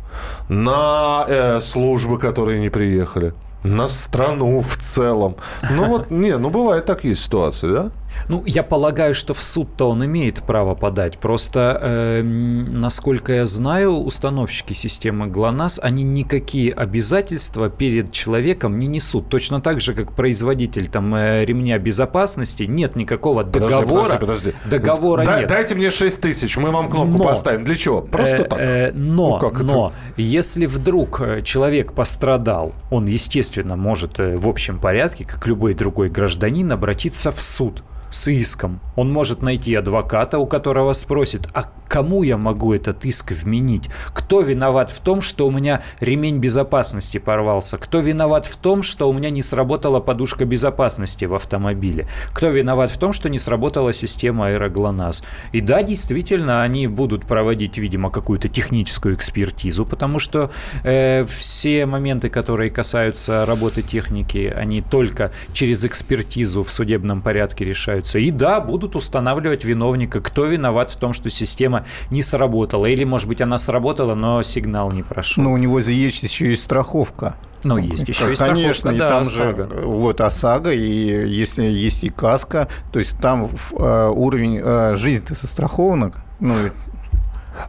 на 0.49 1.25
э, 1.29 1.61
службы, 1.61 2.19
которые 2.19 2.61
не 2.61 2.69
приехали, 2.71 3.33
на 3.63 3.89
страну 3.89 4.61
в 4.61 4.77
целом. 4.77 5.37
Ну 5.71 5.85
вот, 5.85 6.11
не, 6.11 6.37
ну 6.39 6.51
бывает 6.51 6.85
так 6.85 7.05
есть 7.05 7.23
ситуации, 7.23 7.71
да? 7.71 7.91
Ну, 8.29 8.43
я 8.47 8.63
полагаю, 8.63 9.15
что 9.15 9.35
в 9.35 9.43
суд-то 9.43 9.91
он 9.91 10.05
имеет 10.05 10.43
право 10.43 10.75
подать. 10.75 11.19
Просто, 11.19 11.79
э, 11.83 12.23
насколько 12.23 13.33
я 13.33 13.47
знаю, 13.47 13.93
установщики 13.99 14.73
системы 14.75 15.27
ГЛОНАСС, 15.27 15.81
они 15.83 16.03
никакие 16.03 16.73
обязательства 16.73 17.69
перед 17.71 18.13
человеком 18.13 18.79
не 18.79 18.87
несут. 18.87 19.29
Точно 19.29 19.61
так 19.61 19.81
же, 19.81 19.95
как 19.95 20.13
производитель 20.15 20.89
там 20.89 21.15
э, 21.15 21.45
ремня 21.45 21.79
безопасности, 21.79 22.65
нет 22.65 22.97
никакого 22.97 23.43
Подожди, 23.45 23.69
договора. 23.69 24.19
подожди, 24.19 24.53
подожди. 24.53 24.55
Договора 24.71 25.25
Да- 25.25 25.41
нет. 25.41 25.49
Дайте 25.49 25.75
мне 25.75 25.91
6 25.91 26.21
тысяч, 26.21 26.57
мы 26.57 26.71
вам 26.71 26.89
кнопку 26.89 27.19
Но- 27.19 27.25
поставим. 27.25 27.65
Для 27.65 27.75
чего? 27.75 28.01
Просто 28.03 28.37
Э, 28.37 28.45
так. 28.45 28.59
э, 28.61 28.93
но, 28.95 29.31
Ну, 29.31 29.39
как 29.39 29.55
это? 29.55 29.65
но, 29.65 29.93
если 30.17 30.67
вдруг 30.67 31.21
э, 31.21 31.43
человек 31.43 31.93
пострадал, 31.93 32.73
он, 32.91 33.07
естественно, 33.07 33.77
может 33.77 34.19
э, 34.21 34.37
в 34.37 34.47
общем 34.49 34.79
порядке, 34.79 35.25
как 35.25 35.47
любой 35.47 35.75
другой 35.75 36.09
гражданин, 36.09 36.71
обратиться 36.73 37.31
в 37.33 37.41
суд 37.43 37.83
с 38.13 38.29
иском. 38.29 38.81
Он 38.95 39.11
может 39.11 39.43
найти 39.43 39.75
адвоката, 39.75 40.39
у 40.39 40.47
которого 40.47 40.93
спросит, 40.93 41.49
а 41.55 41.73
кому 41.93 42.23
я 42.23 42.39
могу 42.39 42.73
этот 42.73 43.05
иск 43.05 43.33
вменить? 43.33 43.91
Кто 44.15 44.41
виноват 44.41 44.89
в 44.89 45.01
том, 45.01 45.21
что 45.21 45.47
у 45.47 45.51
меня 45.51 45.83
ремень 46.01 46.39
безопасности 46.39 47.19
порвался? 47.19 47.77
Кто 47.77 48.01
виноват 48.01 48.47
в 48.47 48.57
том, 48.57 48.83
что 48.83 49.11
у 49.11 49.13
меня 49.13 49.29
не 49.29 49.43
сработала 49.43 50.01
подушка 50.01 50.47
безопасности 50.47 51.27
в 51.27 51.35
автомобиле? 51.35 52.09
Кто 52.33 52.49
виноват 52.49 52.91
в 52.91 52.97
том, 52.97 53.13
что 53.13 53.29
не 53.29 53.39
сработала 53.39 53.93
система 53.93 54.47
аэроглонасс? 54.47 55.23
И 55.53 55.61
да, 55.61 55.83
действительно, 55.83 56.63
они 56.63 56.87
будут 56.87 57.27
проводить, 57.27 57.77
видимо, 57.77 58.09
какую-то 58.09 58.49
техническую 58.49 59.15
экспертизу, 59.15 59.85
потому 59.85 60.19
что 60.19 60.51
э, 60.85 61.27
все 61.29 61.85
моменты, 61.85 62.31
которые 62.31 62.71
касаются 62.71 63.45
работы 63.45 63.83
техники, 63.83 64.51
они 64.57 64.81
только 64.81 65.31
через 65.53 65.85
экспертизу 65.85 66.63
в 66.63 66.73
судебном 66.73 67.21
порядке 67.21 67.67
решаются. 67.67 68.19
И 68.19 68.31
да, 68.31 68.61
будут 68.61 68.97
устанавливать 68.97 69.67
виновника, 69.67 70.23
кто 70.23 70.47
виноват 70.47 70.91
в 70.91 70.97
том, 70.97 71.13
что 71.13 71.29
система 71.29 71.82
не 72.11 72.23
сработала. 72.23 72.87
Или, 72.87 73.05
может 73.05 73.29
быть, 73.29 73.41
она 73.41 73.59
сработала, 73.59 74.15
но 74.15 74.43
сигнал 74.43 74.93
не 74.93 75.03
прошел. 75.03 75.45
Но 75.45 75.53
у 75.53 75.57
него 75.57 75.79
есть 75.79 76.23
еще 76.23 76.53
и 76.53 76.57
страховка. 76.57 77.37
Но 77.65 77.79
есть 77.79 78.09
еще 78.09 78.33
и 78.33 78.37
Конечно, 78.37 78.91
и 78.91 78.99
да, 78.99 79.09
там 79.09 79.23
ОСАГО. 79.23 79.69
же 79.69 79.87
вот 79.87 80.21
ОСАГО, 80.21 80.73
и 80.73 81.29
если 81.29 81.65
есть 81.65 82.03
и 82.03 82.11
каска, 82.11 82.69
то 82.93 82.99
есть 82.99 83.17
там 83.21 83.49
э, 83.79 84.09
уровень 84.13 84.61
э, 84.63 84.95
жизни-то 84.97 85.35
застрахована. 85.35 86.13
Ну, 86.41 86.55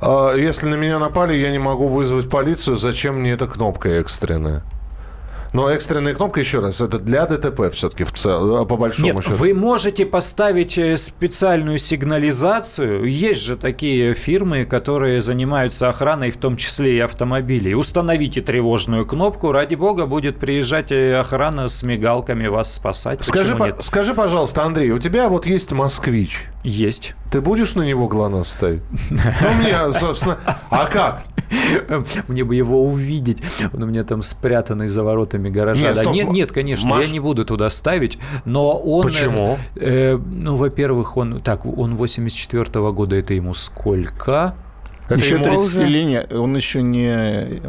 А, 0.02 0.34
Если 0.34 0.68
на 0.68 0.76
меня 0.76 0.98
напали, 0.98 1.36
я 1.36 1.52
не 1.52 1.60
могу 1.60 1.88
вызвать 1.88 2.30
полицию. 2.30 2.76
Зачем 2.78 3.20
мне 3.20 3.32
эта 3.34 3.46
кнопка 3.48 3.90
экстренная? 3.90 4.64
Но 5.54 5.70
экстренная 5.70 6.16
кнопка, 6.16 6.40
еще 6.40 6.60
раз, 6.60 6.82
это 6.82 6.98
для 6.98 7.26
ДТП 7.28 7.72
все-таки 7.72 8.04
в 8.04 8.12
цел, 8.12 8.66
по 8.66 8.76
большому 8.76 9.08
Нет, 9.14 9.24
счету. 9.24 9.36
вы 9.36 9.54
можете 9.54 10.06
поставить 10.06 10.78
э, 10.80 10.98
специальную 10.98 11.78
сигнализацию. 11.78 13.06
Есть 13.06 13.44
же 13.44 13.56
такие 13.56 14.16
фирмы, 14.16 14.66
которые 14.66 15.22
занимаются 15.22 15.90
охраной, 15.90 16.32
в 16.32 16.38
том 16.38 16.58
числе 16.58 16.98
и 16.98 17.00
автомобилей. 17.00 17.76
Установите 17.76 18.42
тревожную 18.42 19.06
кнопку, 19.06 19.52
ради 19.52 19.76
бога, 19.76 20.08
будет 20.08 20.40
приезжать 20.40 20.92
э, 20.92 21.16
охрана 21.20 21.68
с 21.70 21.84
мигалками 21.84 22.48
вас 22.48 22.74
спасать. 22.74 23.24
Скажи, 23.24 23.56
по- 23.56 23.82
скажи, 23.82 24.14
пожалуйста, 24.16 24.64
Андрей, 24.64 24.92
у 24.92 24.98
тебя 25.00 25.30
вот 25.30 25.46
есть 25.46 25.72
москвич. 25.72 26.46
Есть. 26.64 27.16
Ты 27.32 27.42
будешь 27.42 27.76
на 27.76 27.84
него 27.84 28.08
ГЛОНАСС 28.08 28.48
ставить? 28.52 28.82
Ну, 29.12 29.52
мне, 29.60 29.92
собственно... 29.92 30.38
А 30.70 30.88
как? 30.88 31.24
Мне 32.28 32.44
бы 32.44 32.56
его 32.56 32.84
увидеть. 32.84 33.42
Он 33.74 33.84
у 33.84 33.86
меня 33.86 34.04
там 34.04 34.22
спрятанный 34.22 34.88
за 34.88 35.04
воротами 35.04 35.50
гаража. 35.50 35.82
Нет, 35.82 35.96
Да, 35.96 36.02
стоп. 36.02 36.14
нет, 36.14 36.30
нет, 36.30 36.52
конечно, 36.52 36.90
Маш- 36.90 37.06
я 37.08 37.12
не 37.12 37.20
буду 37.20 37.46
туда 37.46 37.70
ставить, 37.70 38.18
но 38.46 38.78
он... 38.78 39.08
э, 39.08 39.10
Почему? 39.10 39.58
э, 39.76 40.18
ну, 40.18 40.56
во-первых, 40.56 41.18
он... 41.18 41.42
Так, 41.42 41.66
он 41.66 41.96
84 41.96 42.92
года, 42.92 43.16
это 43.16 43.34
ему 43.34 43.54
сколько? 43.54 44.56
Это 45.06 45.16
еще 45.16 45.36
ему- 45.36 45.44
30 45.62 45.78
линия, 45.88 46.28
он 46.32 46.56
еще 46.56 46.82
не... 46.82 47.62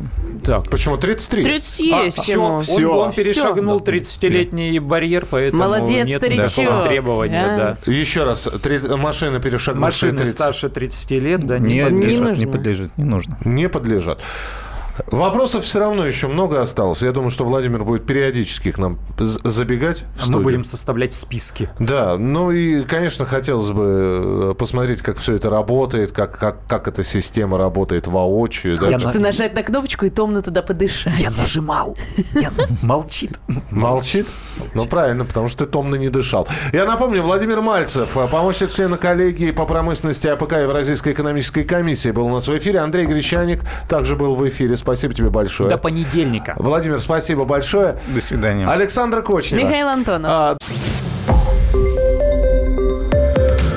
Так, 0.44 0.70
Почему? 0.70 0.96
33? 0.96 1.42
30 1.42 1.80
есть 1.80 2.18
все, 2.18 2.32
ему. 2.34 2.44
он, 2.44 2.60
всё. 2.62 2.92
он 2.92 3.12
перешагнул 3.12 3.78
30-летний 3.80 4.78
барьер, 4.78 5.26
поэтому 5.28 5.64
Молодец, 5.64 6.06
нет 6.06 6.20
старичок. 6.22 6.54
такого 6.68 6.84
требования, 6.88 7.44
А? 7.44 7.56
да. 7.86 7.92
Еще 7.92 8.24
раз, 8.24 8.48
три- 8.62 8.78
машина 8.96 9.40
перешагнувшая 9.40 10.10
Машины 10.10 10.16
30 10.18 10.32
старше 10.34 10.68
30 10.68 11.10
лет, 11.18 11.40
да, 11.44 11.58
не, 11.58 11.74
Не, 11.74 11.84
подлежат. 11.84 12.20
нужно. 12.28 12.40
не 12.40 12.46
подлежит, 12.46 12.90
не 12.98 13.04
нужно. 13.04 13.38
не 13.44 13.68
подлежат. 13.68 14.20
Вопросов 15.08 15.64
все 15.64 15.80
равно 15.80 16.06
еще 16.06 16.28
много 16.28 16.60
осталось. 16.60 17.02
Я 17.02 17.12
думаю, 17.12 17.30
что 17.30 17.44
Владимир 17.44 17.84
будет 17.84 18.06
периодически 18.06 18.70
к 18.70 18.78
нам 18.78 18.98
забегать 19.18 20.00
в 20.00 20.02
А 20.02 20.06
Мы 20.18 20.22
студию. 20.22 20.42
будем 20.42 20.64
составлять 20.64 21.12
списки. 21.12 21.68
Да, 21.78 22.16
ну 22.16 22.50
и, 22.50 22.82
конечно, 22.84 23.24
хотелось 23.24 23.70
бы 23.70 24.50
э, 24.52 24.54
посмотреть, 24.58 25.02
как 25.02 25.18
все 25.18 25.34
это 25.34 25.50
работает, 25.50 26.12
как, 26.12 26.38
как, 26.38 26.66
как 26.66 26.88
эта 26.88 27.02
система 27.02 27.58
работает 27.58 28.06
воочию. 28.06 28.78
Да? 28.78 28.86
Хочется 28.86 29.18
нажать 29.20 29.54
на 29.54 29.62
кнопочку 29.62 30.06
и 30.06 30.10
томно 30.10 30.42
туда 30.42 30.62
подышать. 30.62 31.18
Я 31.20 31.30
нажимал. 31.30 31.96
Я- 32.34 32.52
Молчит. 32.82 33.38
Молчит? 33.70 34.26
Ну, 34.74 34.86
правильно, 34.86 35.24
потому 35.24 35.48
что 35.48 35.64
ты 35.64 35.70
томно 35.70 35.96
не 35.96 36.08
дышал. 36.08 36.46
Я 36.72 36.84
напомню, 36.84 37.22
Владимир 37.22 37.60
Мальцев, 37.60 38.16
э, 38.16 38.28
помощник 38.28 38.70
члена 38.72 38.96
коллегии 38.96 39.50
по 39.50 39.66
промышленности 39.66 40.28
АПК 40.28 40.52
Евразийской 40.52 41.12
экономической 41.12 41.64
комиссии, 41.64 42.10
был 42.10 42.26
у 42.26 42.30
нас 42.32 42.46
в 42.46 42.56
эфире. 42.56 42.78
Андрей 42.80 43.06
Гречаник 43.06 43.60
также 43.88 44.14
был 44.16 44.34
в 44.36 44.48
эфире. 44.48 44.76
Спасибо 44.84 45.14
тебе 45.14 45.30
большое. 45.30 45.70
До 45.70 45.78
понедельника. 45.78 46.52
Владимир, 46.58 47.00
спасибо 47.00 47.46
большое. 47.46 47.96
До 48.08 48.20
свидания. 48.20 48.66
Александр 48.66 49.22
Кочнев. 49.22 49.64
Михаил 49.66 49.88
Антонов. 49.88 50.30
А, 50.30 50.56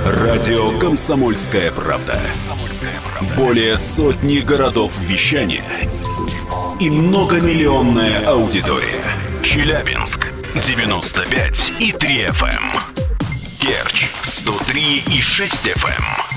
Радио 0.05 0.78
«Комсомольская 0.80 1.72
правда». 1.72 2.20
Более 3.38 3.78
сотни 3.78 4.39
городов 4.39 4.91
вещания 4.99 5.64
и 6.82 6.89
многомиллионная 6.89 8.28
аудитория. 8.28 9.01
Челябинск 9.41 10.28
95 10.55 11.74
и 11.80 11.93
3 11.93 12.26
FM. 12.26 12.78
Керчь 13.62 14.08
103 14.24 15.03
и 15.08 15.22
6 15.22 15.68
FM. 15.70 16.37